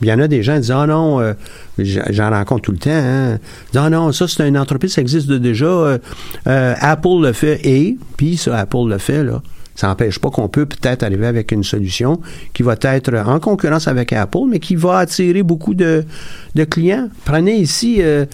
Il 0.00 0.06
y 0.06 0.12
en 0.12 0.20
a 0.20 0.28
des 0.28 0.44
gens 0.44 0.54
qui 0.54 0.60
disent 0.60 0.70
Ah 0.70 0.86
non, 0.86 1.20
euh, 1.20 1.32
j'en 1.78 2.30
rencontre 2.30 2.62
tout 2.62 2.72
le 2.72 2.78
temps. 2.78 2.90
Hein. 2.92 3.40
Ah 3.74 3.90
non, 3.90 4.12
ça 4.12 4.28
c'est 4.28 4.46
une 4.46 4.58
entreprise, 4.58 4.92
ça 4.92 5.00
existe 5.00 5.28
déjà. 5.28 5.66
Euh, 5.66 5.98
euh, 6.46 6.74
Apple 6.78 7.20
le 7.20 7.32
fait 7.32 7.60
et, 7.64 7.98
puis 8.16 8.36
ça, 8.36 8.58
Apple 8.58 8.86
le 8.86 8.98
fait, 8.98 9.24
là. 9.24 9.42
Ça 9.74 9.88
n'empêche 9.88 10.18
pas 10.20 10.30
qu'on 10.30 10.48
peut 10.48 10.66
peut-être 10.66 11.02
arriver 11.02 11.26
avec 11.26 11.50
une 11.50 11.64
solution 11.64 12.20
qui 12.52 12.62
va 12.62 12.76
être 12.80 13.14
en 13.26 13.40
concurrence 13.40 13.88
avec 13.88 14.12
Apple, 14.12 14.46
mais 14.48 14.60
qui 14.60 14.76
va 14.76 14.98
attirer 14.98 15.42
beaucoup 15.42 15.74
de, 15.74 16.04
clients. 16.70 17.08
Prenez 17.24 17.56
ici, 17.56 17.96
euh, 17.98 18.24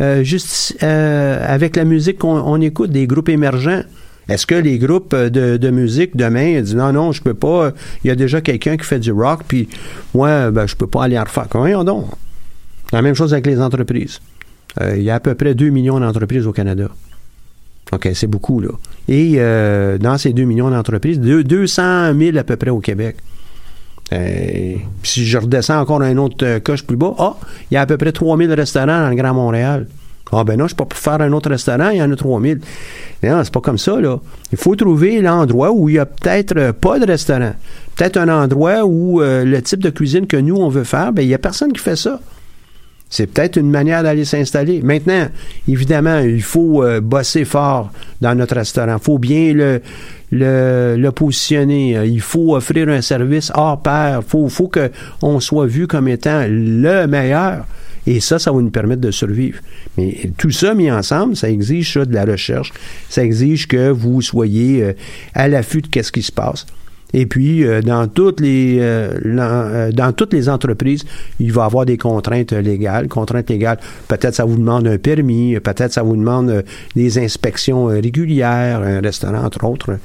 euh, 0.00 0.24
juste 0.24 0.76
euh, 0.82 1.44
avec 1.46 1.76
la 1.76 1.84
musique 1.84 2.18
qu'on 2.18 2.60
écoute, 2.60 2.90
des 2.90 3.06
groupes 3.06 3.28
émergents. 3.28 3.82
Est-ce 4.28 4.44
que 4.44 4.56
les 4.56 4.78
groupes 4.78 5.14
de, 5.14 5.70
musique 5.70 6.16
demain 6.16 6.60
disent 6.60 6.74
non, 6.74 6.92
non, 6.92 7.12
je 7.12 7.22
peux 7.22 7.34
pas, 7.34 7.72
il 8.04 8.08
y 8.08 8.10
a 8.10 8.16
déjà 8.16 8.40
quelqu'un 8.40 8.76
qui 8.76 8.84
fait 8.84 8.98
du 8.98 9.12
rock, 9.12 9.40
puis 9.46 9.68
moi, 10.14 10.50
ben, 10.50 10.66
je 10.66 10.74
peux 10.74 10.88
pas 10.88 11.04
aller 11.04 11.18
en 11.18 11.24
refaire. 11.24 11.46
Voyons 11.52 11.84
donc. 11.84 12.06
La 12.92 13.02
même 13.02 13.14
chose 13.14 13.32
avec 13.32 13.46
les 13.46 13.60
entreprises. 13.60 14.20
il 14.80 15.02
y 15.02 15.10
a 15.10 15.14
à 15.14 15.20
peu 15.20 15.34
près 15.34 15.54
2 15.54 15.68
millions 15.70 16.00
d'entreprises 16.00 16.46
au 16.46 16.52
Canada. 16.52 16.88
OK, 17.92 18.08
c'est 18.14 18.26
beaucoup, 18.26 18.60
là. 18.60 18.70
Et 19.08 19.34
euh, 19.36 19.98
dans 19.98 20.18
ces 20.18 20.32
2 20.32 20.44
millions 20.44 20.70
d'entreprises, 20.70 21.18
200 21.18 22.14
000 22.18 22.36
à 22.36 22.44
peu 22.44 22.56
près 22.56 22.70
au 22.70 22.80
Québec. 22.80 23.16
Euh, 24.12 24.74
si 25.02 25.26
je 25.26 25.38
redescends 25.38 25.80
encore 25.80 26.02
un 26.02 26.16
autre 26.16 26.44
euh, 26.44 26.60
coche 26.60 26.84
plus 26.84 26.96
bas, 26.96 27.14
ah, 27.18 27.36
il 27.70 27.74
y 27.74 27.76
a 27.76 27.82
à 27.82 27.86
peu 27.86 27.96
près 27.96 28.12
3 28.12 28.38
000 28.38 28.54
restaurants 28.54 28.86
dans 28.86 29.10
le 29.10 29.16
Grand 29.16 29.34
Montréal. 29.34 29.86
Ah 30.30 30.44
ben 30.44 30.54
non, 30.54 30.60
je 30.60 30.62
ne 30.64 30.68
suis 30.68 30.76
pas 30.76 30.86
faire 30.94 31.20
un 31.22 31.32
autre 31.32 31.48
restaurant, 31.48 31.88
il 31.88 31.98
y 31.98 32.02
en 32.02 32.12
a 32.12 32.16
3 32.16 32.40
000. 32.40 32.58
Non, 33.22 33.40
c'est 33.42 33.52
pas 33.52 33.60
comme 33.60 33.78
ça, 33.78 33.98
là. 33.98 34.18
Il 34.52 34.58
faut 34.58 34.76
trouver 34.76 35.22
l'endroit 35.22 35.72
où 35.72 35.88
il 35.88 35.92
n'y 35.92 35.98
a 35.98 36.04
peut-être 36.04 36.72
pas 36.72 36.98
de 36.98 37.06
restaurant. 37.06 37.52
Peut-être 37.96 38.18
un 38.18 38.28
endroit 38.28 38.84
où 38.84 39.20
le 39.20 39.60
type 39.60 39.80
de 39.80 39.88
cuisine 39.88 40.26
que 40.26 40.36
nous, 40.36 40.56
on 40.56 40.68
veut 40.68 40.84
faire, 40.84 41.12
ben 41.12 41.22
il 41.22 41.28
n'y 41.28 41.34
a 41.34 41.38
personne 41.38 41.72
qui 41.72 41.80
fait 41.80 41.96
ça. 41.96 42.20
C'est 43.10 43.26
peut-être 43.26 43.56
une 43.56 43.70
manière 43.70 44.02
d'aller 44.02 44.24
s'installer. 44.24 44.82
Maintenant, 44.82 45.28
évidemment, 45.66 46.18
il 46.18 46.42
faut 46.42 46.84
euh, 46.84 47.00
bosser 47.00 47.44
fort 47.44 47.90
dans 48.20 48.34
notre 48.34 48.56
restaurant. 48.56 48.96
Il 48.98 49.02
faut 49.02 49.18
bien 49.18 49.54
le, 49.54 49.80
le, 50.30 51.10
positionner. 51.10 52.04
Il 52.06 52.20
faut 52.20 52.54
offrir 52.54 52.88
un 52.88 53.00
service 53.00 53.50
hors 53.54 53.80
pair. 53.80 54.20
Il 54.22 54.50
faut, 54.50 54.70
qu'on 54.70 55.40
soit 55.40 55.66
vu 55.66 55.86
comme 55.86 56.08
étant 56.08 56.44
le 56.48 57.06
meilleur. 57.06 57.64
Et 58.06 58.20
ça, 58.20 58.38
ça 58.38 58.52
va 58.52 58.60
nous 58.60 58.70
permettre 58.70 59.02
de 59.02 59.10
survivre. 59.10 59.60
Mais 59.96 60.30
tout 60.38 60.50
ça 60.50 60.74
mis 60.74 60.90
ensemble, 60.90 61.36
ça 61.36 61.50
exige 61.50 61.92
ça 61.92 62.04
de 62.04 62.14
la 62.14 62.24
recherche. 62.24 62.72
Ça 63.10 63.22
exige 63.22 63.66
que 63.68 63.90
vous 63.90 64.22
soyez 64.22 64.82
euh, 64.82 64.92
à 65.34 65.48
l'affût 65.48 65.82
de 65.82 66.02
ce 66.02 66.10
qui 66.10 66.22
se 66.22 66.32
passe. 66.32 66.66
Et 67.14 67.26
puis, 67.26 67.64
euh, 67.64 67.80
dans, 67.80 68.06
toutes 68.06 68.40
les, 68.40 68.78
euh, 68.80 69.18
euh, 69.24 69.92
dans 69.92 70.12
toutes 70.12 70.32
les 70.32 70.48
entreprises, 70.48 71.04
il 71.40 71.52
va 71.52 71.62
y 71.62 71.64
avoir 71.64 71.86
des 71.86 71.96
contraintes 71.96 72.52
légales. 72.52 73.08
Contraintes 73.08 73.48
légales, 73.48 73.78
peut-être 74.08 74.34
ça 74.34 74.44
vous 74.44 74.56
demande 74.56 74.86
un 74.86 74.98
permis, 74.98 75.58
peut-être 75.60 75.92
ça 75.92 76.02
vous 76.02 76.16
demande 76.16 76.64
des 76.94 77.18
inspections 77.18 77.86
régulières, 77.86 78.82
un 78.82 79.00
restaurant, 79.00 79.44
entre 79.44 79.64
autres. 79.64 79.98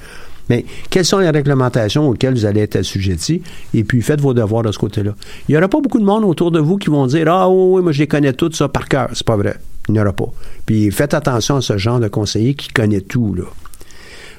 Mais 0.49 0.66
quelles 0.89 1.06
sont 1.06 1.20
les 1.20 1.30
réglementations 1.30 2.10
auxquelles 2.10 2.34
vous 2.34 2.45
allez 2.45 2.62
être 2.62 2.76
assujettis? 2.78 3.41
Et 3.74 3.84
puis, 3.84 4.01
faites 4.01 4.22
vos 4.22 4.34
devoirs 4.34 4.64
de 4.64 4.72
ce 4.72 4.78
côté-là. 4.78 5.14
Il 5.47 5.54
n'y 5.54 5.58
aura 5.58 5.68
pas 5.68 5.80
beaucoup 5.80 5.99
de 5.99 6.06
monde 6.06 6.24
autour 6.26 6.51
de 6.51 6.60
vous 6.60 6.78
qui 6.78 6.89
vont 6.89 7.08
dire 7.08 7.28
Ah 7.30 7.49
oui, 7.49 7.82
moi 7.82 7.91
je 7.91 7.99
les 7.99 8.08
connais 8.08 8.34
toutes 8.34 8.56
ça 8.56 8.68
par 8.68 8.88
cœur. 8.88 9.10
C'est 9.14 9.26
pas 9.26 9.38
vrai. 9.38 9.56
Il 9.89 9.93
n'y 9.93 9.99
aura 9.99 10.14
pas. 10.14 10.32
Puis 10.66 10.91
faites 10.91 11.14
attention 11.14 11.58
à 11.58 11.62
ce 11.62 11.78
genre 11.78 11.99
de 11.99 12.08
conseiller 12.08 12.56
qui 12.56 12.70
connaît 12.70 13.01
tout, 13.01 13.34
là. 13.36 13.43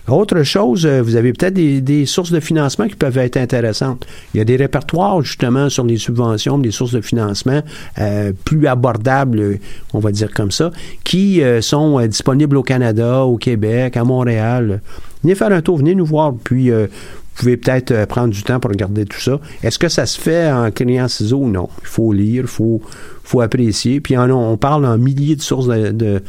Autre 0.06 0.42
chose, 0.42 0.84
euh, 0.84 1.00
vous 1.00 1.16
avez 1.16 1.32
peut-être 1.32 1.54
des, 1.54 2.04
sources 2.04 2.30
de 2.30 2.40
financement 2.40 2.86
qui 2.86 2.94
peuvent 2.94 3.16
être 3.16 3.38
intéressantes. 3.38 4.06
Il 4.34 4.38
y 4.38 4.40
a 4.40 4.44
des 4.44 4.56
répertoires 4.56 5.22
justement 5.22 5.70
sur 5.70 5.84
les 5.84 5.96
subventions, 5.96 6.58
des 6.58 6.72
sources 6.72 6.92
de 6.92 7.00
financement 7.00 7.62
euh, 7.98 8.32
plus 8.44 8.66
abordables, 8.66 9.58
on 9.94 10.00
va 10.00 10.12
dire 10.12 10.30
comme 10.34 10.50
ça, 10.50 10.70
qui 11.04 11.42
euh, 11.42 11.62
sont 11.62 12.06
disponibles 12.06 12.58
au 12.58 12.62
Canada, 12.62 13.24
au 13.24 13.38
Québec, 13.38 13.96
à 13.96 14.04
Montréal. 14.04 14.82
Venez 15.22 15.34
faire 15.34 15.52
un 15.52 15.62
tour, 15.62 15.78
venez 15.78 15.94
nous 15.94 16.04
voir, 16.04 16.34
puis 16.34 16.70
vous 16.70 16.86
pouvez 17.34 17.56
peut-être 17.56 18.04
prendre 18.06 18.28
du 18.28 18.42
temps 18.42 18.60
pour 18.60 18.70
regarder 18.70 19.06
tout 19.06 19.20
ça. 19.20 19.40
Est-ce 19.62 19.78
que 19.78 19.88
ça 19.88 20.04
se 20.04 20.20
fait 20.20 20.52
en 20.52 20.70
client 20.70 21.08
ciseaux? 21.08 21.46
Non. 21.46 21.70
Il 21.80 21.88
faut 21.88 22.12
lire, 22.12 22.42
il 22.42 22.46
faut, 22.48 22.82
faut 23.22 23.40
apprécier. 23.40 24.02
Puis 24.02 24.18
on, 24.18 24.58
parle 24.58 24.84
en 24.84 24.98
milliers 24.98 25.36
de 25.36 25.42
sources 25.42 25.66
de 25.66 25.92
de 25.92 26.22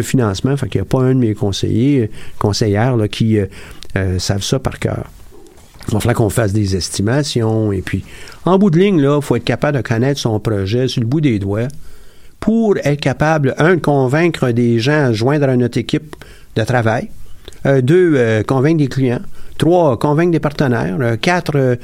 financement. 0.00 0.56
Fait 0.56 0.68
qu'il 0.68 0.80
n'y 0.80 0.86
a 0.86 0.88
pas 0.88 1.00
un 1.00 1.14
de 1.14 1.20
mes 1.20 1.34
conseillers, 1.34 2.10
conseillères 2.38 2.96
là, 2.96 3.08
qui 3.08 3.38
euh, 3.38 3.46
euh, 3.96 4.18
savent 4.18 4.42
ça 4.42 4.58
par 4.58 4.78
cœur. 4.78 5.04
Il 5.92 5.98
va 5.98 6.14
qu'on 6.14 6.30
fasse 6.30 6.52
des 6.52 6.76
estimations. 6.76 7.72
Et 7.72 7.82
puis, 7.82 8.04
en 8.44 8.58
bout 8.58 8.70
de 8.70 8.78
ligne, 8.78 8.98
il 8.98 9.22
faut 9.22 9.36
être 9.36 9.44
capable 9.44 9.76
de 9.78 9.82
connaître 9.82 10.20
son 10.20 10.38
projet 10.40 10.88
sur 10.88 11.02
le 11.02 11.06
bout 11.06 11.20
des 11.20 11.38
doigts 11.38 11.68
pour 12.40 12.76
être 12.78 13.00
capable, 13.00 13.54
un, 13.58 13.74
de 13.74 13.80
convaincre 13.80 14.50
des 14.50 14.78
gens 14.78 15.06
à 15.06 15.12
joindre 15.12 15.48
à 15.48 15.56
notre 15.56 15.78
équipe 15.78 16.16
de 16.56 16.62
travail. 16.64 17.08
Euh, 17.66 17.80
deux, 17.80 18.42
convaincre 18.46 18.78
des 18.78 18.88
clients. 18.88 19.20
Trois, 19.58 19.98
convaincre 19.98 20.30
des 20.30 20.40
partenaires. 20.40 20.96
quatre, 21.20 21.78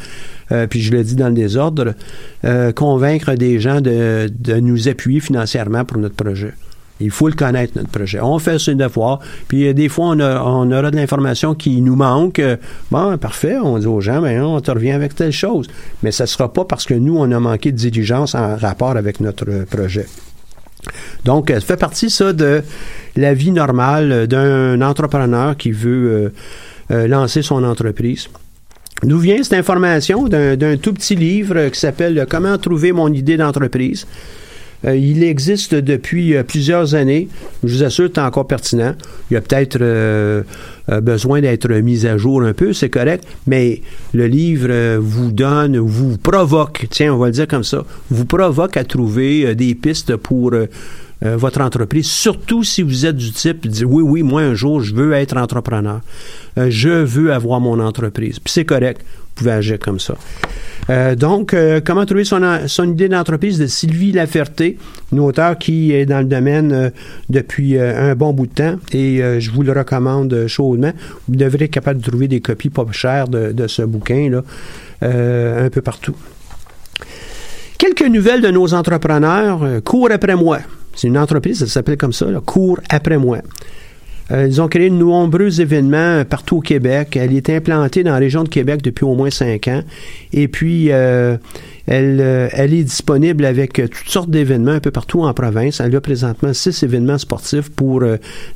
puis 0.71 0.81
je 0.81 0.93
le 0.93 1.05
dis 1.05 1.15
dans 1.15 1.29
le 1.29 1.35
désordre, 1.35 1.95
convaincre 2.75 3.35
des 3.35 3.61
gens 3.61 3.81
de, 3.81 4.31
de 4.37 4.55
nous 4.55 4.89
appuyer 4.89 5.21
financièrement 5.21 5.85
pour 5.85 5.99
notre 5.99 6.17
projet. 6.17 6.55
Il 7.01 7.11
faut 7.11 7.29
le 7.29 7.35
connaître, 7.35 7.75
notre 7.77 7.91
projet. 7.91 8.21
On 8.21 8.39
fait 8.39 8.59
ses 8.59 8.75
devoirs. 8.75 9.21
Puis 9.47 9.69
euh, 9.69 9.73
des 9.73 9.89
fois, 9.89 10.07
on, 10.07 10.21
on 10.21 10.73
aura 10.73 10.91
de 10.91 10.97
l'information 10.97 11.55
qui 11.55 11.81
nous 11.81 11.97
manque. 11.97 12.41
Bon, 12.91 13.17
parfait, 13.19 13.57
on 13.57 13.79
dit 13.79 13.87
aux 13.87 14.01
gens, 14.01 14.21
mais 14.21 14.41
on 14.41 14.61
te 14.61 14.71
revient 14.71 14.93
avec 14.93 15.15
telle 15.15 15.33
chose. 15.33 15.67
Mais 16.03 16.11
ce 16.11 16.25
ne 16.25 16.27
sera 16.27 16.53
pas 16.53 16.65
parce 16.65 16.85
que 16.85 16.95
nous, 16.95 17.17
on 17.17 17.31
a 17.31 17.41
manqué 17.41 17.73
de 17.73 17.77
diligence 17.77 18.35
en 18.35 18.57
rapport 18.57 18.97
avec 18.97 19.21
notre 19.21 19.65
projet. 19.65 20.07
Donc, 21.25 21.51
ça 21.51 21.61
fait 21.61 21.77
partie, 21.77 22.11
ça, 22.11 22.33
de 22.33 22.63
la 23.17 23.35
vie 23.35 23.51
normale 23.51 24.27
d'un 24.27 24.81
entrepreneur 24.81 25.57
qui 25.57 25.73
veut 25.73 26.11
euh, 26.11 26.29
euh, 26.91 27.09
lancer 27.09 27.43
son 27.43 27.65
entreprise. 27.65 28.29
D'où 29.03 29.19
vient 29.19 29.43
cette 29.43 29.59
information? 29.59 30.27
D'un 30.27 30.77
tout 30.77 30.93
petit 30.93 31.15
livre 31.15 31.69
qui 31.69 31.79
s'appelle 31.79 32.27
Comment 32.29 32.59
trouver 32.59 32.93
mon 32.93 33.13
idée 33.13 33.37
d'entreprise. 33.37 34.07
Euh, 34.85 34.97
il 34.97 35.23
existe 35.23 35.75
depuis 35.75 36.37
euh, 36.37 36.43
plusieurs 36.43 36.95
années. 36.95 37.29
Je 37.65 37.75
vous 37.75 37.83
assure, 37.83 38.09
c'est 38.15 38.21
encore 38.21 38.47
pertinent. 38.47 38.95
Il 39.31 39.35
y 39.35 39.37
a 39.37 39.41
peut-être 39.41 39.79
euh, 39.81 40.43
besoin 41.03 41.41
d'être 41.41 41.69
mis 41.69 42.07
à 42.07 42.17
jour 42.17 42.43
un 42.43 42.53
peu, 42.53 42.73
c'est 42.73 42.89
correct, 42.89 43.25
mais 43.47 43.83
le 44.15 44.27
livre 44.27 44.97
vous 44.99 45.33
donne, 45.33 45.77
vous 45.77 46.17
provoque, 46.17 46.87
tiens, 46.91 47.13
on 47.13 47.19
va 47.19 47.27
le 47.27 47.33
dire 47.33 47.47
comme 47.47 47.65
ça, 47.65 47.85
vous 48.11 48.25
provoque 48.25 48.77
à 48.77 48.85
trouver 48.85 49.55
des 49.55 49.75
pistes 49.75 50.17
pour 50.17 50.53
votre 51.21 51.61
entreprise, 51.61 52.07
surtout 52.07 52.65
si 52.65 52.81
vous 52.81 53.05
êtes 53.05 53.17
du 53.17 53.33
type 53.33 53.67
dit 53.67 53.85
oui, 53.85 54.03
oui, 54.03 54.23
moi 54.23 54.41
un 54.41 54.55
jour 54.55 54.81
je 54.81 54.95
veux 54.95 55.13
être 55.13 55.37
entrepreneur, 55.37 56.01
je 56.57 56.89
veux 56.89 57.35
avoir 57.35 57.61
mon 57.61 57.81
entreprise. 57.81 58.39
Puis 58.39 58.53
c'est 58.53 58.65
correct, 58.65 59.03
vous 59.03 59.33
pouvez 59.35 59.53
agir 59.53 59.79
comme 59.79 60.01
ça. 60.01 60.15
Euh, 60.91 61.15
donc, 61.15 61.53
euh, 61.53 61.81
comment 61.85 62.07
trouver 62.07 62.25
son, 62.25 62.41
son 62.67 62.91
idée 62.91 63.09
d'entreprise 63.09 63.59
de 63.59 63.67
Sylvie 63.67 64.13
Laferté, 64.13 64.79
une 65.13 65.21
auteure 65.21 65.59
qui 65.59 65.93
est 65.93 66.07
dans 66.07 66.21
le 66.21 66.25
domaine 66.25 66.73
euh, 66.73 66.91
depuis 67.29 67.79
un 67.79 68.15
bon 68.15 68.33
bout 68.33 68.47
de 68.47 68.55
temps 68.55 68.77
et 68.93 69.21
je 69.41 69.51
vous 69.51 69.63
le 69.63 69.73
recommande 69.73 70.47
chaudement. 70.47 70.93
Vous 71.29 71.37
devrez 71.37 71.67
être 71.67 71.71
capable 71.71 72.01
de 72.01 72.09
trouver 72.09 72.29
des 72.29 72.41
copies 72.41 72.71
pas 72.71 72.87
chères 72.93 73.29
de, 73.29 73.67
ce 73.67 73.83
bouquin-là 73.83 74.43
un 75.03 75.71
peu 75.71 75.83
partout. 75.83 76.17
Quelques 77.77 78.03
nouvelles 78.03 78.41
de 78.41 78.49
nos 78.49 78.73
entrepreneurs. 78.75 79.83
cours 79.85 80.11
après 80.11 80.37
moi. 80.37 80.61
C'est 80.95 81.09
une 81.09 81.19
entreprise, 81.19 81.59
ça 81.61 81.67
s'appelle 81.67 81.97
comme 81.97 82.13
ça, 82.13 82.27
cours 82.45 82.81
après 82.89 83.19
moi. 83.19 83.39
Euh, 84.31 84.47
ils 84.47 84.61
ont 84.61 84.69
créé 84.69 84.91
de 84.91 84.95
nombreux 84.95 85.61
événements 85.61 86.25
partout 86.25 86.59
au 86.59 86.61
Québec. 86.61 87.17
Elle 87.17 87.35
est 87.35 87.49
implantée 87.51 88.03
dans 88.03 88.13
la 88.13 88.19
région 88.19 88.45
de 88.45 88.49
Québec 88.49 88.83
depuis 88.83 89.05
au 89.05 89.15
moins 89.15 89.31
cinq 89.31 89.69
ans. 89.69 89.83
Et 90.33 90.49
puis, 90.49 90.93
euh, 90.93 91.37
elle, 91.87 92.21
euh, 92.21 92.49
elle 92.53 92.75
est 92.75 92.83
disponible 92.83 93.45
avec 93.45 93.75
toutes 93.75 94.09
sortes 94.09 94.31
d'événements 94.31 94.73
un 94.73 94.81
peu 94.81 94.91
partout 94.91 95.23
en 95.23 95.33
province. 95.33 95.81
Elle 95.81 95.97
a 95.97 96.01
présentement 96.01 96.53
six 96.53 96.83
événements 96.83 97.19
sportifs 97.19 97.71
pour 97.71 98.03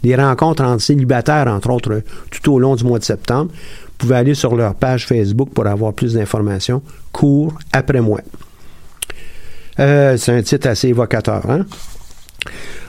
des 0.03 0.17
rencontres 0.17 0.63
entre 0.63 0.83
célibataires, 0.83 1.47
entre 1.49 1.71
autres, 1.71 2.03
tout 2.31 2.53
au 2.53 2.59
long 2.59 2.77
du 2.77 2.85
mois 2.85 2.99
de 2.99 3.05
septembre. 3.05 3.51
Vous 3.53 4.09
pouvez 4.09 4.17
aller 4.17 4.35
sur 4.35 4.57
leur 4.57 4.75
page 4.75 5.07
Facebook 5.07 5.51
pour 5.55 5.67
avoir 5.67 5.95
plus 5.95 6.15
d'informations. 6.15 6.83
Cours 7.13 7.55
après 7.73 8.01
moi. 8.01 8.21
c'est 9.77 10.29
un 10.29 10.43
titre 10.43 10.69
assez 10.69 10.89
évocateur, 10.89 11.49
hein? 11.49 11.65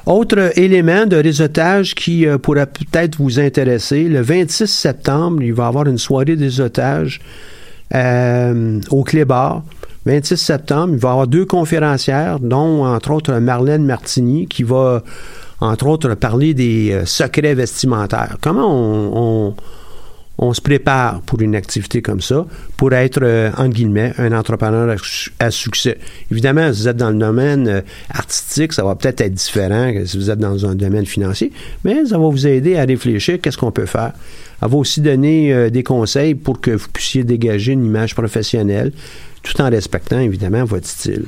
Autre 0.06 0.52
élément 0.60 1.06
de 1.06 1.16
réseautage 1.16 1.96
qui 1.96 2.28
euh, 2.28 2.38
pourrait 2.38 2.66
peut-être 2.66 3.16
vous 3.18 3.40
intéresser, 3.40 4.04
le 4.04 4.22
26 4.22 4.68
septembre, 4.68 5.42
il 5.42 5.54
va 5.54 5.64
y 5.64 5.68
avoir 5.68 5.88
une 5.88 5.98
soirée 5.98 6.36
de 6.36 6.44
réseautage 6.44 7.22
euh, 7.96 8.82
au 8.90 9.04
Clébar. 9.04 9.64
26 10.06 10.36
septembre, 10.36 10.94
il 10.94 11.00
va 11.00 11.10
y 11.10 11.12
avoir 11.12 11.28
deux 11.28 11.46
conférencières, 11.46 12.42
dont 12.42 12.86
entre 12.86 13.12
autres 13.12 13.34
Marlène 13.36 13.86
Martini, 13.86 14.48
qui 14.48 14.64
va 14.64 15.02
entre 15.62 15.88
autres 15.88 16.14
parler 16.16 16.54
des 16.54 16.92
euh, 16.92 17.06
secrets 17.06 17.54
vestimentaires. 17.54 18.36
Comment 18.42 18.68
on 18.68 19.14
on 19.16 19.56
se 20.38 20.62
prépare 20.62 21.22
pour 21.22 21.42
une 21.42 21.56
activité 21.56 22.02
comme 22.02 22.22
ça, 22.22 22.46
pour 22.76 22.94
être, 22.94 23.20
euh, 23.22 23.52
en 23.58 23.70
guillemets, 23.70 24.14
un 24.18 24.32
entrepreneur 24.32 24.96
à, 25.40 25.52
succès. 25.52 25.98
Évidemment, 26.32 26.74
si 26.74 26.82
vous 26.82 26.88
êtes 26.88 26.98
dans 26.98 27.12
le 27.12 27.18
domaine 27.18 27.68
euh, 27.68 27.82
artistique, 28.10 28.74
ça 28.74 28.84
va 28.84 28.96
peut-être 28.96 29.22
être 29.22 29.34
différent 29.34 29.94
que 29.94 30.06
si 30.06 30.18
vous 30.18 30.32
êtes 30.32 30.40
dans 30.40 30.66
un 30.66 30.76
domaine 30.76 31.06
financier, 31.06 31.52
mais 31.84 32.06
ça 32.06 32.18
va 32.18 32.28
vous 32.28 32.48
aider 32.48 32.78
à 32.78 32.84
réfléchir 32.84 33.40
qu'est-ce 33.42 33.58
qu'on 33.58 33.72
peut 33.72 33.86
faire. 33.86 34.14
Elle 34.62 34.70
va 34.70 34.78
aussi 34.78 35.02
donner 35.02 35.54
euh, 35.54 35.70
des 35.70 35.84
conseils 35.84 36.36
pour 36.36 36.60
que 36.60 36.72
vous 36.72 36.88
puissiez 36.92 37.24
dégager 37.24 37.74
une 37.74 37.86
image 37.86 38.16
professionnelle, 38.16 38.92
tout 39.44 39.62
en 39.62 39.70
respectant, 39.70 40.20
évidemment, 40.20 40.66
votre 40.66 40.88
style. 40.88 41.26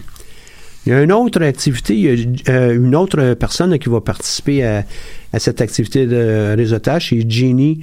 Il 0.85 0.91
y 0.91 0.93
a 0.93 1.01
une 1.01 1.11
autre 1.11 1.41
activité, 1.41 1.95
il 1.95 2.41
y 2.47 2.49
a 2.49 2.71
une 2.71 2.95
autre 2.95 3.33
personne 3.33 3.77
qui 3.79 3.89
va 3.89 4.01
participer 4.01 4.63
à, 4.63 4.83
à 5.33 5.39
cette 5.39 5.59
activité 5.59 6.05
de 6.05 6.53
réseautage, 6.55 7.09
c'est 7.09 7.29
Jeannie 7.29 7.81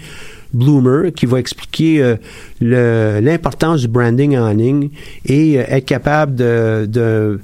Bloomer 0.53 1.13
qui 1.13 1.27
va 1.27 1.39
expliquer 1.39 2.17
euh, 2.63 3.21
l'importance 3.21 3.81
du 3.83 3.89
branding 3.89 4.37
en 4.37 4.53
ligne 4.53 4.91
et 5.27 5.59
euh, 5.59 5.65
être 5.69 5.87
capable 5.87 6.35
de 6.35 7.41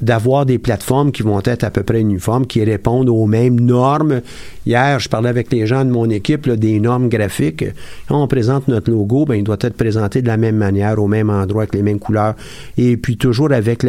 d'avoir 0.00 0.46
des 0.46 0.58
plateformes 0.58 1.12
qui 1.12 1.22
vont 1.22 1.40
être 1.44 1.64
à 1.64 1.70
peu 1.70 1.82
près 1.82 2.00
uniformes, 2.00 2.46
qui 2.46 2.64
répondent 2.64 3.08
aux 3.08 3.26
mêmes 3.26 3.60
normes. 3.60 4.22
Hier, 4.66 4.98
je 4.98 5.08
parlais 5.08 5.28
avec 5.28 5.52
les 5.52 5.66
gens 5.66 5.84
de 5.84 5.90
mon 5.90 6.08
équipe 6.08 6.48
des 6.48 6.80
normes 6.80 7.08
graphiques. 7.08 7.64
Quand 8.08 8.22
on 8.22 8.26
présente 8.26 8.66
notre 8.68 8.90
logo, 8.90 9.24
ben, 9.26 9.34
il 9.34 9.44
doit 9.44 9.58
être 9.60 9.76
présenté 9.76 10.22
de 10.22 10.26
la 10.26 10.36
même 10.36 10.56
manière, 10.56 10.98
au 10.98 11.06
même 11.06 11.30
endroit, 11.30 11.62
avec 11.62 11.74
les 11.74 11.82
mêmes 11.82 11.98
couleurs, 11.98 12.34
et 12.78 12.96
puis 12.96 13.16
toujours 13.16 13.52
avec 13.52 13.84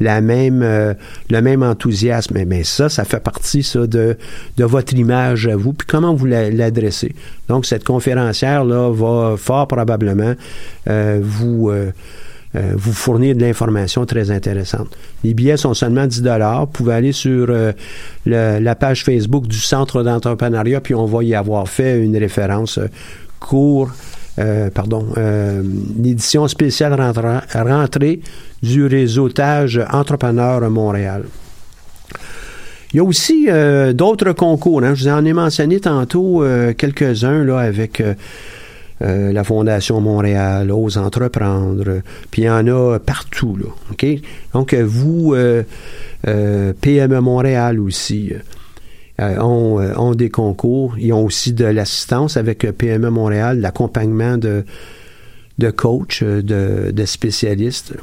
la, 0.00 0.20
même, 0.20 0.62
euh, 0.62 0.94
le 1.30 1.40
même 1.40 1.62
enthousiasme. 1.62 2.42
Mais, 2.46 2.64
ça, 2.64 2.88
ça 2.88 3.04
fait 3.04 3.22
partie 3.22 3.62
ça, 3.62 3.86
de, 3.86 4.16
de 4.56 4.64
votre 4.64 4.94
image 4.94 5.46
à 5.46 5.56
vous, 5.56 5.72
puis 5.72 5.86
comment 5.86 6.14
vous 6.14 6.26
l'adressez? 6.26 7.14
Donc, 7.48 7.66
cette 7.66 7.84
conférencière-là 7.84 8.90
va 8.90 9.36
fort 9.36 9.68
probablement 9.68 10.34
euh, 10.88 11.20
vous... 11.22 11.70
Euh, 11.70 11.90
euh, 12.56 12.72
vous 12.76 12.92
fournir 12.92 13.34
de 13.34 13.40
l'information 13.40 14.06
très 14.06 14.30
intéressante. 14.30 14.86
Les 15.24 15.34
billets 15.34 15.56
sont 15.56 15.74
seulement 15.74 16.06
10 16.06 16.22
Vous 16.22 16.66
pouvez 16.66 16.94
aller 16.94 17.10
sur 17.10 17.48
euh, 17.50 17.72
la 18.26 18.74
page 18.76 19.02
Facebook 19.02 19.48
du 19.48 19.58
Centre 19.58 20.04
d'entrepreneuriat, 20.04 20.80
puis 20.80 20.94
on 20.94 21.06
va 21.06 21.24
y 21.24 21.34
avoir 21.34 21.68
fait 21.68 21.98
une 21.98 22.16
référence 22.16 22.78
euh, 22.78 22.86
court, 23.40 23.90
pardon, 24.74 25.06
l'édition 25.96 26.48
spéciale 26.48 26.98
rentrée 27.54 28.20
du 28.62 28.86
réseautage 28.86 29.80
Entrepreneur 29.92 30.68
Montréal. 30.70 31.24
Il 32.92 32.96
y 32.96 33.00
a 33.00 33.04
aussi 33.04 33.46
d'autres 33.92 34.32
concours. 34.32 34.82
Hein. 34.82 34.94
Je 34.94 35.04
vous 35.04 35.10
en 35.10 35.24
ai 35.24 35.34
mentionné 35.34 35.78
tantôt 35.78 36.42
quelques-uns 36.76 37.44
là 37.44 37.58
avec 37.58 38.02
euh, 39.02 39.32
la 39.32 39.42
Fondation 39.42 40.00
Montréal, 40.00 40.70
Ose 40.70 40.98
Entreprendre, 40.98 42.00
puis 42.30 42.42
il 42.42 42.44
y 42.44 42.50
en 42.50 42.66
a 42.68 42.98
partout? 43.00 43.58
Donc, 44.52 44.72
euh, 44.72 44.84
vous, 44.86 45.34
euh, 45.34 45.64
PME 46.80 47.20
Montréal 47.20 47.80
aussi, 47.80 48.32
ont, 49.18 50.14
des 50.14 50.30
concours. 50.30 50.96
Ils 50.98 51.12
ont 51.12 51.24
aussi 51.24 51.52
de 51.52 51.64
l'assistance 51.64 52.36
avec 52.36 52.60
PME 52.60 53.10
Montréal, 53.10 53.60
l'accompagnement 53.60 54.38
de, 54.38 54.64
de 55.58 55.70
coachs, 55.70 56.22
de, 56.22 56.92
de 56.92 57.04
spécialistes. 57.04 57.94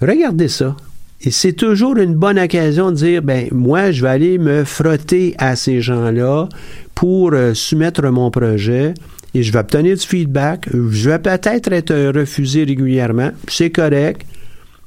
Regardez 0.00 0.48
ça. 0.48 0.76
Et 1.22 1.32
c'est 1.32 1.54
toujours 1.54 1.96
une 1.96 2.14
bonne 2.14 2.38
occasion 2.38 2.92
de 2.92 2.96
dire, 2.96 3.22
ben 3.22 3.48
moi, 3.50 3.90
je 3.90 4.02
vais 4.02 4.08
aller 4.08 4.38
me 4.38 4.62
frotter 4.62 5.34
à 5.38 5.56
ces 5.56 5.80
gens-là 5.80 6.48
pour 6.94 7.32
soumettre 7.54 8.08
mon 8.10 8.30
projet 8.30 8.94
et 9.34 9.42
je 9.42 9.52
vais 9.52 9.58
obtenir 9.58 9.96
du 9.96 10.06
feedback. 10.06 10.68
Je 10.72 11.10
vais 11.10 11.18
peut-être 11.18 11.72
être 11.72 12.12
refusé 12.12 12.64
régulièrement. 12.64 13.30
C'est 13.48 13.70
correct. 13.70 14.24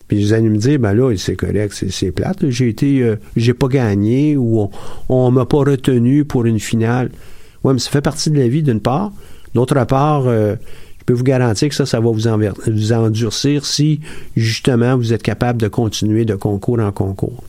Puis 0.08 0.24
vous 0.24 0.34
allez 0.34 0.50
me 0.50 0.58
dire, 0.58 0.78
ben 0.78 0.94
là, 0.94 1.16
c'est 1.16 1.36
correct, 1.36 1.86
c'est 1.90 2.12
plate. 2.12 2.50
J'ai 2.50 2.68
été, 2.68 3.02
euh, 3.02 3.16
j'ai 3.38 3.54
pas 3.54 3.70
gagné 3.70 4.36
ou 4.36 4.70
on, 5.08 5.32
m'a 5.32 5.46
pas 5.46 5.60
retenu 5.60 6.26
pour 6.26 6.46
une 6.46 6.60
finale. 6.60 7.12
Oui, 7.64 7.74
mais 7.74 7.80
ça 7.80 7.90
fait 7.92 8.02
partie 8.02 8.30
de 8.30 8.38
la 8.38 8.50
vie 8.50 8.62
d'une 8.62 8.82
part. 8.82 9.14
D'autre 9.54 9.86
part, 9.86 10.24
euh, 10.28 10.56
je 11.00 11.06
peux 11.06 11.14
vous 11.14 11.24
garantir 11.24 11.70
que 11.70 11.76
ça, 11.76 11.86
ça 11.86 12.02
va 12.02 12.12
vous, 12.12 12.28
endurcir 12.92 13.66
si 13.66 14.02
justement 14.36 14.98
vous 14.98 15.14
êtes 15.14 15.24
capable 15.24 15.62
de 15.62 15.70
continuer 15.70 16.26
de 16.26 16.36
concours 16.36 16.80
en 16.80 16.92
concours. 16.92 17.44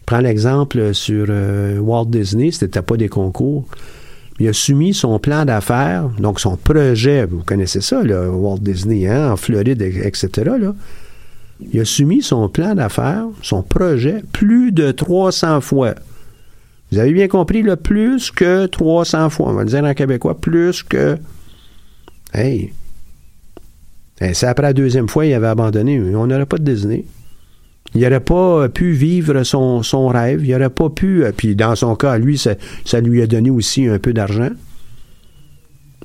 Je 0.00 0.04
prends 0.04 0.20
l'exemple 0.20 0.92
sur 0.92 1.26
euh, 1.30 1.78
Walt 1.78 2.06
Disney, 2.06 2.50
c'était 2.50 2.82
pas 2.82 2.98
des 2.98 3.08
concours 3.08 3.66
il 4.40 4.48
a 4.48 4.52
soumis 4.52 4.94
son 4.94 5.18
plan 5.18 5.44
d'affaires, 5.44 6.08
donc 6.18 6.38
son 6.38 6.56
projet, 6.56 7.26
vous 7.26 7.42
connaissez 7.44 7.80
ça, 7.80 8.00
Walt 8.02 8.58
Disney, 8.60 9.08
hein, 9.08 9.32
en 9.32 9.36
Floride, 9.36 9.82
etc. 9.82 10.50
Il 11.60 11.80
a 11.80 11.84
soumis 11.84 12.22
son 12.22 12.48
plan 12.48 12.74
d'affaires, 12.74 13.26
son 13.42 13.62
projet, 13.62 14.22
plus 14.32 14.70
de 14.70 14.92
300 14.92 15.60
fois. 15.60 15.94
Vous 16.92 16.98
avez 16.98 17.12
bien 17.12 17.26
compris, 17.26 17.62
là, 17.62 17.76
plus 17.76 18.30
que 18.30 18.66
300 18.66 19.30
fois. 19.30 19.48
On 19.48 19.54
va 19.54 19.64
dire 19.64 19.84
en 19.84 19.92
québécois, 19.92 20.38
plus 20.38 20.82
que... 20.82 21.18
Hey! 22.32 22.72
c'est 24.20 24.46
après 24.46 24.62
la 24.64 24.72
deuxième 24.72 25.08
fois, 25.08 25.26
il 25.26 25.34
avait 25.34 25.46
abandonné. 25.48 26.00
On 26.14 26.26
n'aurait 26.26 26.46
pas 26.46 26.58
de 26.58 26.64
Disney. 26.64 27.04
Il 27.94 28.02
n'aurait 28.02 28.20
pas 28.20 28.68
pu 28.68 28.92
vivre 28.92 29.42
son, 29.44 30.08
rêve. 30.08 30.44
Il 30.44 30.52
n'aurait 30.52 30.70
pas 30.70 30.90
pu. 30.90 31.24
Euh, 31.24 31.32
puis 31.36 31.54
dans 31.54 31.74
son 31.74 31.94
cas, 31.96 32.18
lui, 32.18 32.38
ça, 32.38 33.00
lui 33.00 33.22
a 33.22 33.26
donné 33.26 33.50
aussi 33.50 33.86
un 33.86 33.98
peu 33.98 34.12
d'argent. 34.12 34.50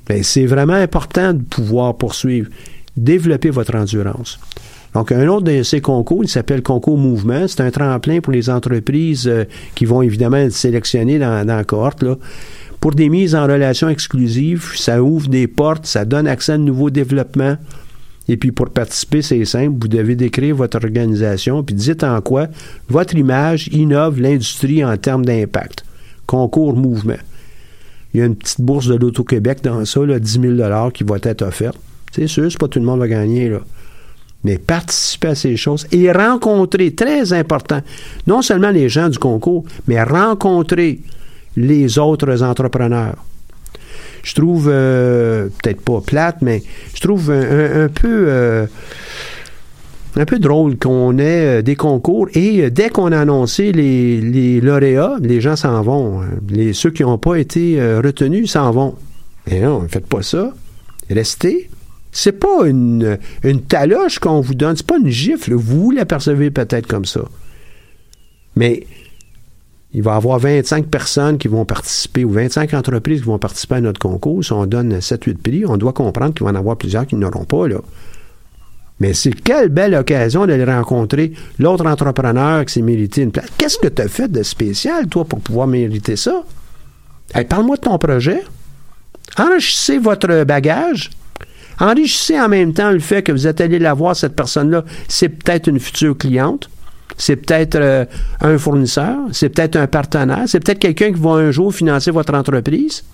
Ben, 0.06 0.22
c'est 0.22 0.46
vraiment 0.46 0.74
important 0.74 1.32
de 1.32 1.42
pouvoir 1.42 1.96
poursuivre, 1.96 2.50
développer 2.96 3.50
votre 3.50 3.74
endurance. 3.74 4.38
Donc, 4.94 5.10
un 5.10 5.26
autre 5.26 5.44
de 5.44 5.62
ces 5.62 5.80
concours, 5.80 6.22
il 6.22 6.28
s'appelle 6.28 6.62
Concours 6.62 6.98
Mouvement. 6.98 7.48
C'est 7.48 7.62
un 7.62 7.70
tremplin 7.70 8.20
pour 8.20 8.32
les 8.32 8.48
entreprises 8.48 9.26
euh, 9.26 9.44
qui 9.74 9.86
vont 9.86 10.02
évidemment 10.02 10.36
être 10.36 10.52
sélectionnées 10.52 11.18
dans, 11.18 11.44
la 11.46 11.64
cohorte. 11.64 12.04
Pour 12.80 12.92
des 12.92 13.08
mises 13.08 13.34
en 13.34 13.44
relation 13.44 13.88
exclusives, 13.88 14.72
ça 14.76 15.02
ouvre 15.02 15.28
des 15.28 15.48
portes, 15.48 15.86
ça 15.86 16.04
donne 16.04 16.28
accès 16.28 16.52
à 16.52 16.58
de 16.58 16.62
nouveaux 16.62 16.90
développements. 16.90 17.56
Et 18.28 18.36
puis 18.36 18.52
pour 18.52 18.70
participer, 18.70 19.22
c'est 19.22 19.44
simple, 19.44 19.76
vous 19.80 19.88
devez 19.88 20.16
décrire 20.16 20.56
votre 20.56 20.76
organisation, 20.82 21.62
puis 21.62 21.74
dites 21.74 22.04
en 22.04 22.20
quoi 22.20 22.48
votre 22.88 23.14
image 23.14 23.68
innove 23.68 24.20
l'industrie 24.20 24.84
en 24.84 24.96
termes 24.96 25.24
d'impact. 25.24 25.84
Concours 26.26 26.74
mouvement. 26.74 27.18
Il 28.12 28.20
y 28.20 28.22
a 28.22 28.26
une 28.26 28.36
petite 28.36 28.60
bourse 28.60 28.86
de 28.86 28.94
l'Auto-Québec 28.94 29.58
dans 29.62 29.84
ça, 29.84 30.04
là, 30.06 30.18
10 30.18 30.40
000 30.56 30.90
qui 30.92 31.04
va 31.04 31.16
être 31.22 31.42
offerte. 31.42 31.78
C'est 32.12 32.28
sûr, 32.28 32.50
c'est 32.50 32.58
pas 32.58 32.68
tout 32.68 32.78
le 32.78 32.84
monde 32.84 33.00
va 33.00 33.08
gagner, 33.08 33.48
là. 33.48 33.60
Mais 34.44 34.58
participer 34.58 35.28
à 35.28 35.34
ces 35.34 35.56
choses 35.56 35.86
et 35.90 36.12
rencontrer, 36.12 36.94
très 36.94 37.32
important, 37.32 37.80
non 38.26 38.42
seulement 38.42 38.70
les 38.70 38.88
gens 38.88 39.08
du 39.08 39.18
concours, 39.18 39.64
mais 39.88 40.02
rencontrer 40.02 41.00
les 41.56 41.98
autres 41.98 42.42
entrepreneurs 42.42 43.16
je 44.24 44.34
trouve, 44.34 44.68
euh, 44.72 45.48
peut-être 45.62 45.80
pas 45.82 46.00
plate, 46.00 46.38
mais 46.40 46.62
je 46.94 47.00
trouve 47.00 47.30
un, 47.30 47.88
peu... 47.88 48.26
Euh, 48.28 48.66
un 50.16 50.24
peu 50.24 50.38
drôle 50.38 50.78
qu'on 50.78 51.18
ait 51.18 51.58
euh, 51.58 51.62
des 51.62 51.74
concours 51.74 52.28
et 52.34 52.70
dès 52.70 52.88
qu'on 52.88 53.10
a 53.10 53.18
annoncé 53.18 53.72
les, 53.72 54.60
lauréats, 54.60 55.16
les 55.20 55.40
gens 55.40 55.56
s'en 55.56 55.82
vont. 55.82 56.20
Les, 56.48 56.72
ceux 56.72 56.90
qui 56.90 57.02
n'ont 57.02 57.18
pas 57.18 57.36
été 57.36 57.80
retenus 57.96 58.52
s'en 58.52 58.70
vont. 58.70 58.94
Et 59.50 59.60
non, 59.60 59.82
ne 59.82 59.88
faites 59.88 60.06
pas 60.06 60.22
ça. 60.22 60.54
Restez. 61.10 61.68
C'est 62.12 62.38
pas 62.38 62.66
une, 62.66 63.18
une 63.42 63.62
taloche 63.62 64.20
qu'on 64.20 64.40
vous 64.40 64.54
donne, 64.54 64.76
c'est 64.76 64.86
pas 64.86 64.98
une 64.98 65.10
gifle. 65.10 65.52
Vous 65.52 65.90
l'apercevez 65.90 66.52
peut-être 66.52 66.86
comme 66.86 67.04
ça. 67.04 67.22
Mais 68.54 68.86
il 69.94 70.02
va 70.02 70.14
y 70.14 70.16
avoir 70.16 70.40
25 70.40 70.86
personnes 70.86 71.38
qui 71.38 71.46
vont 71.46 71.64
participer 71.64 72.24
ou 72.24 72.30
25 72.30 72.74
entreprises 72.74 73.20
qui 73.20 73.26
vont 73.26 73.38
participer 73.38 73.76
à 73.76 73.80
notre 73.80 74.00
concours. 74.00 74.44
Si 74.44 74.52
on 74.52 74.66
donne 74.66 74.98
7-8 74.98 75.36
prix, 75.36 75.64
on 75.66 75.76
doit 75.76 75.92
comprendre 75.92 76.34
qu'il 76.34 76.44
va 76.44 76.50
y 76.50 76.54
en 76.54 76.58
avoir 76.58 76.76
plusieurs 76.76 77.06
qui 77.06 77.14
n'auront 77.14 77.44
pas. 77.44 77.68
Là. 77.68 77.76
Mais 78.98 79.14
c'est 79.14 79.30
quelle 79.30 79.68
belle 79.68 79.94
occasion 79.94 80.46
d'aller 80.46 80.64
rencontrer 80.64 81.32
l'autre 81.60 81.86
entrepreneur 81.86 82.64
qui 82.64 82.74
s'est 82.74 82.82
mérité 82.82 83.22
une 83.22 83.30
place. 83.30 83.46
Qu'est-ce 83.56 83.78
que 83.78 83.88
tu 83.88 84.02
as 84.02 84.08
fait 84.08 84.30
de 84.30 84.42
spécial, 84.42 85.06
toi, 85.06 85.24
pour 85.24 85.40
pouvoir 85.40 85.68
mériter 85.68 86.16
ça? 86.16 86.42
Parle-moi 87.48 87.76
de 87.76 87.82
ton 87.82 87.96
projet. 87.98 88.42
Enrichissez 89.38 89.98
votre 89.98 90.44
bagage. 90.44 91.10
Enrichissez 91.78 92.40
en 92.40 92.48
même 92.48 92.72
temps 92.72 92.90
le 92.90 93.00
fait 93.00 93.22
que 93.22 93.32
vous 93.32 93.46
êtes 93.46 93.60
allé 93.60 93.78
la 93.78 93.94
voir, 93.94 94.14
cette 94.14 94.36
personne-là, 94.36 94.84
c'est 95.08 95.28
peut-être 95.28 95.68
une 95.68 95.80
future 95.80 96.16
cliente. 96.16 96.68
C'est 97.16 97.36
peut-être 97.36 97.76
euh, 97.76 98.04
un 98.40 98.58
fournisseur, 98.58 99.16
c'est 99.32 99.48
peut-être 99.48 99.76
un 99.76 99.86
partenaire, 99.86 100.44
c'est 100.46 100.60
peut-être 100.60 100.80
quelqu'un 100.80 101.12
qui 101.12 101.20
va 101.20 101.30
un 101.32 101.50
jour 101.50 101.74
financer 101.74 102.10
votre 102.10 102.34
entreprise. 102.34 103.04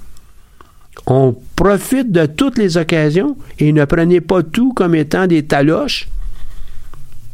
On 1.07 1.35
profite 1.57 2.11
de 2.11 2.27
toutes 2.27 2.59
les 2.59 2.77
occasions 2.77 3.37
et 3.59 3.73
ne 3.73 3.85
prenez 3.85 4.21
pas 4.21 4.43
tout 4.43 4.73
comme 4.73 4.95
étant 4.95 5.27
des 5.27 5.45
taloches. 5.45 6.09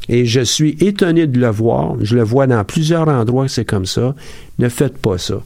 Et 0.08 0.24
je 0.24 0.40
suis 0.40 0.76
étonné 0.80 1.26
de 1.26 1.38
le 1.40 1.48
voir. 1.48 1.96
Je 2.00 2.16
le 2.16 2.22
vois 2.22 2.46
dans 2.46 2.62
plusieurs 2.64 3.08
endroits, 3.08 3.48
c'est 3.48 3.64
comme 3.64 3.86
ça. 3.86 4.14
Ne 4.58 4.68
faites 4.68 4.98
pas 4.98 5.18
ça. 5.18 5.40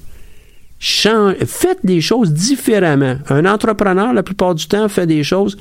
faites 0.78 1.78
des 1.84 2.00
choses 2.00 2.32
différemment. 2.32 3.16
Un 3.28 3.46
entrepreneur, 3.46 4.12
la 4.12 4.22
plupart 4.22 4.54
du 4.54 4.66
temps, 4.66 4.88
fait 4.88 5.06
des 5.06 5.22
choses 5.22 5.56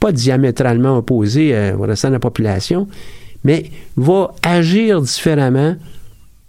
pas 0.00 0.12
diamétralement 0.12 0.98
opposées 0.98 1.54
euh, 1.54 1.76
au 1.76 1.82
restant 1.82 2.08
de 2.08 2.14
la 2.14 2.18
population, 2.18 2.88
mais 3.44 3.70
va 3.96 4.34
agir 4.42 5.00
différemment 5.02 5.76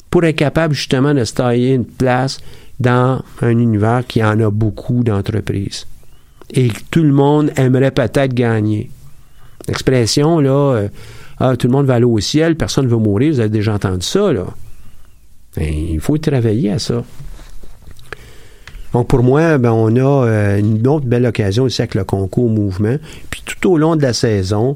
pour 0.09 0.23
être 0.23 0.37
capable 0.37 0.73
justement 0.73 1.13
de 1.13 1.23
se 1.23 1.33
tailler 1.33 1.73
une 1.73 1.85
place 1.85 2.39
dans 2.79 3.21
un 3.41 3.57
univers 3.57 4.03
qui 4.07 4.23
en 4.23 4.39
a 4.39 4.49
beaucoup 4.49 5.03
d'entreprises. 5.03 5.85
Et 6.53 6.69
tout 6.91 7.03
le 7.03 7.11
monde 7.11 7.51
aimerait 7.57 7.91
peut-être 7.91 8.33
gagner. 8.33 8.89
L'expression, 9.67 10.39
là, 10.39 10.75
euh, 10.75 10.87
ah, 11.39 11.57
tout 11.57 11.67
le 11.67 11.73
monde 11.73 11.85
va 11.85 11.95
aller 11.95 12.05
au 12.05 12.19
ciel, 12.19 12.55
personne 12.55 12.85
ne 12.85 12.89
veut 12.89 12.97
mourir, 12.97 13.33
vous 13.33 13.39
avez 13.39 13.49
déjà 13.49 13.73
entendu 13.73 14.05
ça, 14.05 14.31
là. 14.31 14.45
Ben, 15.57 15.73
il 15.73 15.99
faut 15.99 16.17
travailler 16.17 16.71
à 16.71 16.79
ça. 16.79 17.03
Donc, 18.93 19.07
pour 19.07 19.23
moi, 19.23 19.57
ben, 19.57 19.71
on 19.71 19.95
a 19.95 20.27
euh, 20.27 20.59
une 20.59 20.87
autre 20.87 21.05
belle 21.05 21.25
occasion 21.25 21.63
aussi 21.63 21.81
avec 21.81 21.95
le 21.95 22.03
concours 22.03 22.49
mouvement. 22.49 22.95
Puis 23.29 23.43
tout 23.45 23.71
au 23.71 23.77
long 23.77 23.95
de 23.95 24.01
la 24.01 24.13
saison, 24.13 24.75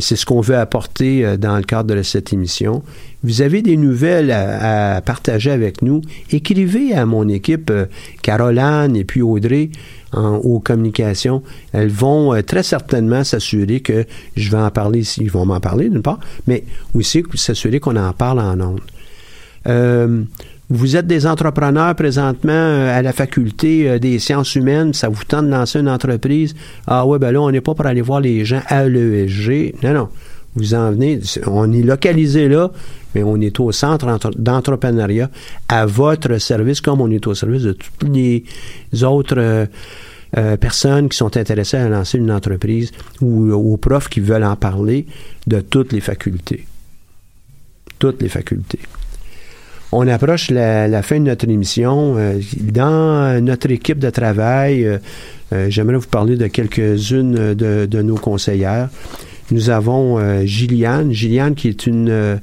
c'est 0.00 0.16
ce 0.16 0.24
qu'on 0.24 0.40
veut 0.40 0.56
apporter 0.56 1.24
euh, 1.24 1.36
dans 1.36 1.56
le 1.56 1.62
cadre 1.62 1.94
de 1.94 2.02
cette 2.02 2.32
émission. 2.32 2.82
Vous 3.22 3.42
avez 3.42 3.62
des 3.62 3.76
nouvelles 3.76 4.30
à, 4.30 5.00
partager 5.02 5.50
avec 5.50 5.82
nous. 5.82 6.02
Écrivez 6.30 6.94
à 6.94 7.06
mon 7.06 7.28
équipe, 7.28 7.70
euh, 7.70 7.86
Caroline 8.22 8.96
et 8.96 9.04
puis 9.04 9.22
Audrey, 9.22 9.70
en 10.12 10.36
aux 10.36 10.60
communications. 10.60 11.42
Elles 11.72 11.90
vont 11.90 12.34
euh, 12.34 12.42
très 12.42 12.62
certainement 12.62 13.24
s'assurer 13.24 13.80
que 13.80 14.06
je 14.36 14.50
vais 14.50 14.58
en 14.58 14.70
parler 14.70 15.00
ici. 15.00 15.20
Ils 15.22 15.30
vont 15.30 15.44
m'en 15.44 15.60
parler 15.60 15.88
d'une 15.88 16.02
part, 16.02 16.20
mais 16.46 16.64
aussi 16.94 17.22
s'assurer 17.34 17.80
qu'on 17.80 17.96
en 17.96 18.12
parle 18.12 18.40
en 18.40 18.60
ondes. 18.60 18.80
Vous 20.74 20.96
êtes 20.96 21.06
des 21.06 21.26
entrepreneurs 21.26 21.94
présentement 21.94 22.50
euh, 22.50 22.98
à 22.98 23.02
la 23.02 23.12
faculté 23.12 23.90
euh, 23.90 23.98
des 23.98 24.18
sciences 24.18 24.54
humaines, 24.54 24.94
ça 24.94 25.10
vous 25.10 25.22
tente 25.22 25.44
de 25.44 25.50
lancer 25.50 25.80
une 25.80 25.88
entreprise? 25.88 26.54
Ah 26.86 27.06
ouais, 27.06 27.18
ben 27.18 27.30
là, 27.30 27.42
on 27.42 27.50
n'est 27.50 27.60
pas 27.60 27.74
pour 27.74 27.84
aller 27.84 28.00
voir 28.00 28.22
les 28.22 28.46
gens 28.46 28.62
à 28.68 28.88
l'ESG. 28.88 29.74
Non, 29.82 29.92
non. 29.92 30.08
Vous 30.54 30.72
en 30.72 30.90
venez, 30.92 31.20
on 31.46 31.70
est 31.74 31.82
localisé 31.82 32.48
là, 32.48 32.70
mais 33.14 33.22
on 33.22 33.38
est 33.42 33.60
au 33.60 33.70
centre 33.70 34.18
d'entrepreneuriat 34.34 35.28
à 35.68 35.84
votre 35.84 36.38
service, 36.38 36.80
comme 36.80 37.02
on 37.02 37.10
est 37.10 37.26
au 37.26 37.34
service 37.34 37.64
de 37.64 37.72
toutes 37.72 38.08
les 38.08 38.44
autres 39.02 39.68
euh, 40.38 40.56
personnes 40.56 41.10
qui 41.10 41.18
sont 41.18 41.36
intéressées 41.36 41.76
à 41.76 41.88
lancer 41.90 42.16
une 42.16 42.30
entreprise 42.30 42.92
ou 43.20 43.52
aux 43.52 43.76
profs 43.76 44.08
qui 44.08 44.20
veulent 44.20 44.44
en 44.44 44.56
parler 44.56 45.04
de 45.46 45.60
toutes 45.60 45.92
les 45.92 46.00
facultés. 46.00 46.64
Toutes 47.98 48.22
les 48.22 48.30
facultés. 48.30 48.80
On 49.94 50.08
approche 50.08 50.50
la, 50.50 51.02
fin 51.02 51.20
de 51.20 51.26
notre 51.26 51.46
émission. 51.46 52.14
Euh, 52.16 52.40
dans 52.58 53.44
notre 53.44 53.70
équipe 53.70 53.98
de 53.98 54.08
travail, 54.08 54.86
euh, 54.86 54.96
euh, 55.52 55.66
j'aimerais 55.68 55.98
vous 55.98 56.08
parler 56.08 56.36
de 56.36 56.46
quelques-unes 56.46 57.52
de, 57.52 58.02
nos 58.02 58.14
conseillères. 58.14 58.88
Nous 59.50 59.68
avons 59.68 60.18
Gilliane, 60.46 61.12
Gilliane 61.12 61.54
qui 61.54 61.68
est 61.68 61.86
une 61.86 62.40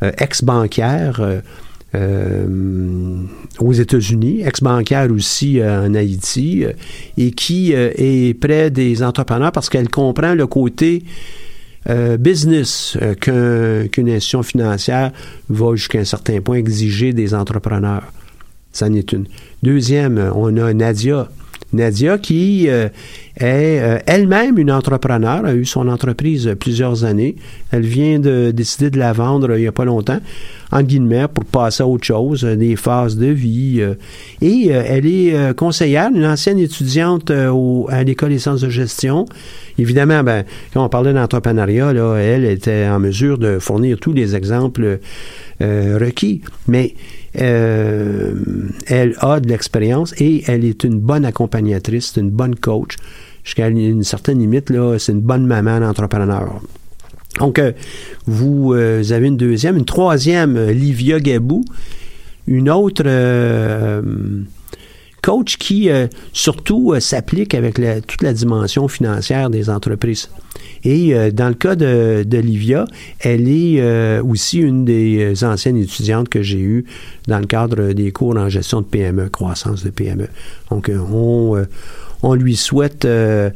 ex-bancaire 0.00 1.20
aux 1.92 3.72
États-Unis, 3.72 4.40
ex-bancaire 4.42 5.10
aussi 5.10 5.60
en 5.62 5.94
Haïti, 5.94 6.64
et 7.18 7.30
qui 7.32 7.72
est 7.72 8.40
près 8.40 8.70
des 8.70 9.02
entrepreneurs 9.02 9.52
parce 9.52 9.68
qu'elle 9.68 9.90
comprend 9.90 10.32
le 10.32 10.46
côté 10.46 11.02
euh, 11.88 12.16
business 12.16 12.96
euh, 13.00 13.14
qu'une 13.88 14.08
institution 14.08 14.42
financière 14.42 15.12
va 15.48 15.76
jusqu'à 15.76 16.00
un 16.00 16.04
certain 16.04 16.40
point 16.40 16.56
exiger 16.56 17.12
des 17.12 17.34
entrepreneurs. 17.34 18.12
Ça 18.72 18.86
en 18.86 18.92
est 18.92 19.12
une. 19.12 19.26
Deuxième, 19.62 20.32
on 20.34 20.56
a 20.56 20.72
Nadia. 20.74 21.28
Nadia 21.72 22.18
qui 22.18 22.68
euh, 22.68 22.88
est 23.38 24.02
elle-même 24.06 24.58
une 24.58 24.70
entrepreneur, 24.70 25.44
a 25.44 25.54
eu 25.54 25.64
son 25.64 25.88
entreprise 25.88 26.54
plusieurs 26.58 27.04
années. 27.04 27.36
Elle 27.70 27.84
vient 27.84 28.18
de 28.18 28.50
décider 28.50 28.90
de 28.90 28.98
la 28.98 29.12
vendre 29.12 29.56
il 29.56 29.62
n'y 29.62 29.66
a 29.66 29.72
pas 29.72 29.84
longtemps 29.84 30.20
en 30.72 30.82
guillemets, 30.82 31.28
pour 31.28 31.44
passer 31.44 31.82
à 31.82 31.86
autre 31.86 32.04
chose, 32.04 32.44
euh, 32.44 32.56
des 32.56 32.76
phases 32.76 33.16
de 33.16 33.26
vie. 33.26 33.76
Euh, 33.80 33.94
et 34.40 34.68
euh, 34.70 34.82
elle 34.84 35.06
est 35.06 35.54
conseillère, 35.54 36.10
une 36.14 36.24
ancienne 36.24 36.58
étudiante 36.58 37.30
à 37.30 38.04
l'École 38.04 38.30
des 38.30 38.38
sciences 38.38 38.60
de 38.60 38.68
gestion. 38.68 39.26
Évidemment, 39.78 40.22
ben, 40.22 40.44
quand 40.72 40.84
on 40.84 40.88
parlait 40.88 41.12
d'entrepreneuriat, 41.12 41.92
elle 42.18 42.44
était 42.44 42.86
en 42.88 42.98
mesure 42.98 43.38
de 43.38 43.58
fournir 43.58 43.98
tous 43.98 44.12
les 44.12 44.34
exemples 44.34 44.98
requis. 45.60 46.42
Mais 46.68 46.94
elle 47.36 49.14
a 49.20 49.40
de 49.40 49.48
l'expérience 49.48 50.14
et 50.18 50.42
elle 50.46 50.64
est 50.64 50.84
une 50.84 50.98
bonne 50.98 51.24
accompagnatrice, 51.24 52.14
une 52.16 52.30
bonne 52.30 52.54
coach. 52.54 52.96
Jusqu'à 53.44 53.68
une 53.68 54.02
certaine 54.02 54.40
limite, 54.40 54.70
là, 54.70 54.98
c'est 54.98 55.12
une 55.12 55.20
bonne 55.20 55.46
maman 55.46 55.78
d'entrepreneur. 55.78 56.60
Donc, 57.38 57.58
euh, 57.58 57.72
vous 58.26 58.72
euh, 58.74 59.02
avez 59.12 59.26
une 59.26 59.36
deuxième. 59.36 59.76
Une 59.76 59.84
troisième, 59.84 60.56
euh, 60.56 60.72
Livia 60.72 61.20
Gabou. 61.20 61.64
Une 62.48 62.70
autre 62.70 63.02
coach 65.26 65.56
qui, 65.56 65.90
surtout, 66.32 66.94
s'applique 67.00 67.52
avec 67.54 67.80
toute 68.06 68.22
la 68.22 68.32
dimension 68.32 68.86
financière 68.86 69.50
des 69.50 69.68
entreprises. 69.68 70.30
Et 70.84 71.32
dans 71.32 71.48
le 71.48 71.54
cas 71.54 71.74
de, 71.74 72.22
de, 72.24 72.38
Livia, 72.38 72.84
elle 73.18 73.48
est 73.48 74.20
aussi 74.20 74.58
une 74.58 74.84
des 74.84 75.42
anciennes 75.42 75.78
étudiantes 75.78 76.28
que 76.28 76.42
j'ai 76.42 76.60
eues 76.60 76.84
dans 77.26 77.40
le 77.40 77.46
cadre 77.46 77.92
des 77.92 78.12
cours 78.12 78.36
en 78.36 78.48
gestion 78.48 78.82
de 78.82 78.86
PME, 78.86 79.28
croissance 79.28 79.82
de 79.82 79.90
PME. 79.90 80.28
Donc, 80.70 80.88
on 80.90 81.66
on 82.22 82.34
lui 82.34 82.56
souhaite 82.56 83.04
euh, 83.04 83.50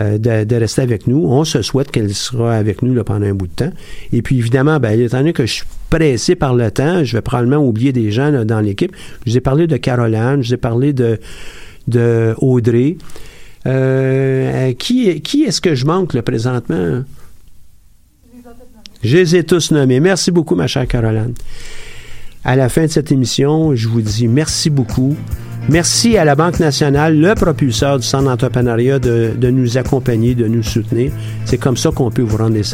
euh, 0.00 0.18
de, 0.18 0.56
rester 0.56 0.82
avec 0.82 1.06
nous. 1.06 1.24
On 1.26 1.44
se 1.44 1.62
souhaite 1.62 1.90
qu'elle 1.90 2.14
sera 2.14 2.54
avec 2.56 2.82
nous 2.82 3.02
pendant 3.04 3.26
un 3.26 3.34
bout 3.34 3.46
de 3.46 3.52
temps. 3.52 3.72
Et 4.12 4.22
puis 4.22 4.38
évidemment, 4.38 4.78
ben, 4.78 4.98
étant 4.98 5.18
donné 5.18 5.32
que 5.32 5.46
je 5.46 5.54
suis 5.54 5.64
pressé 5.90 6.34
par 6.34 6.54
le 6.54 6.70
temps, 6.70 7.04
je 7.04 7.16
vais 7.16 7.22
probablement 7.22 7.64
oublier 7.64 7.92
des 7.92 8.10
gens 8.10 8.44
dans 8.44 8.60
l'équipe. 8.60 8.94
Je 9.24 9.32
vous 9.32 9.36
ai 9.36 9.40
parlé 9.40 9.66
de 9.66 9.76
Caroline, 9.76 10.42
je 10.42 10.48
vous 10.48 10.54
ai 10.54 10.58
parlé 10.58 10.92
de, 10.92 11.18
Audrey. 12.38 12.96
Euh, 13.66 14.72
qui 14.72 15.08
est-ce 15.08 15.60
que 15.60 15.74
je 15.74 15.84
manque 15.84 16.18
présentement? 16.22 17.02
Je 19.02 19.16
les 19.16 19.36
ai 19.36 19.44
tous 19.44 19.70
nommés. 19.70 20.00
Merci 20.00 20.30
beaucoup, 20.30 20.54
ma 20.54 20.66
chère 20.66 20.86
Caroline. 20.86 21.34
À 22.42 22.56
la 22.56 22.70
fin 22.70 22.82
de 22.82 22.86
cette 22.86 23.12
émission, 23.12 23.74
je 23.74 23.86
vous 23.86 24.00
dis 24.00 24.26
merci 24.26 24.70
beaucoup. 24.70 25.14
Merci 25.68 26.16
à 26.16 26.24
la 26.24 26.34
Banque 26.34 26.58
nationale, 26.58 27.18
le 27.18 27.34
propulseur 27.34 27.98
du 27.98 28.06
centre 28.06 28.24
d'entrepreneuriat, 28.24 28.98
de, 28.98 29.50
nous 29.50 29.76
accompagner, 29.76 30.34
de 30.34 30.48
nous 30.48 30.62
soutenir. 30.62 31.12
C'est 31.44 31.58
comme 31.58 31.76
ça 31.76 31.90
qu'on 31.90 32.10
peut 32.10 32.22
vous 32.22 32.38
rendre 32.38 32.54
des 32.54 32.62
services. 32.62 32.68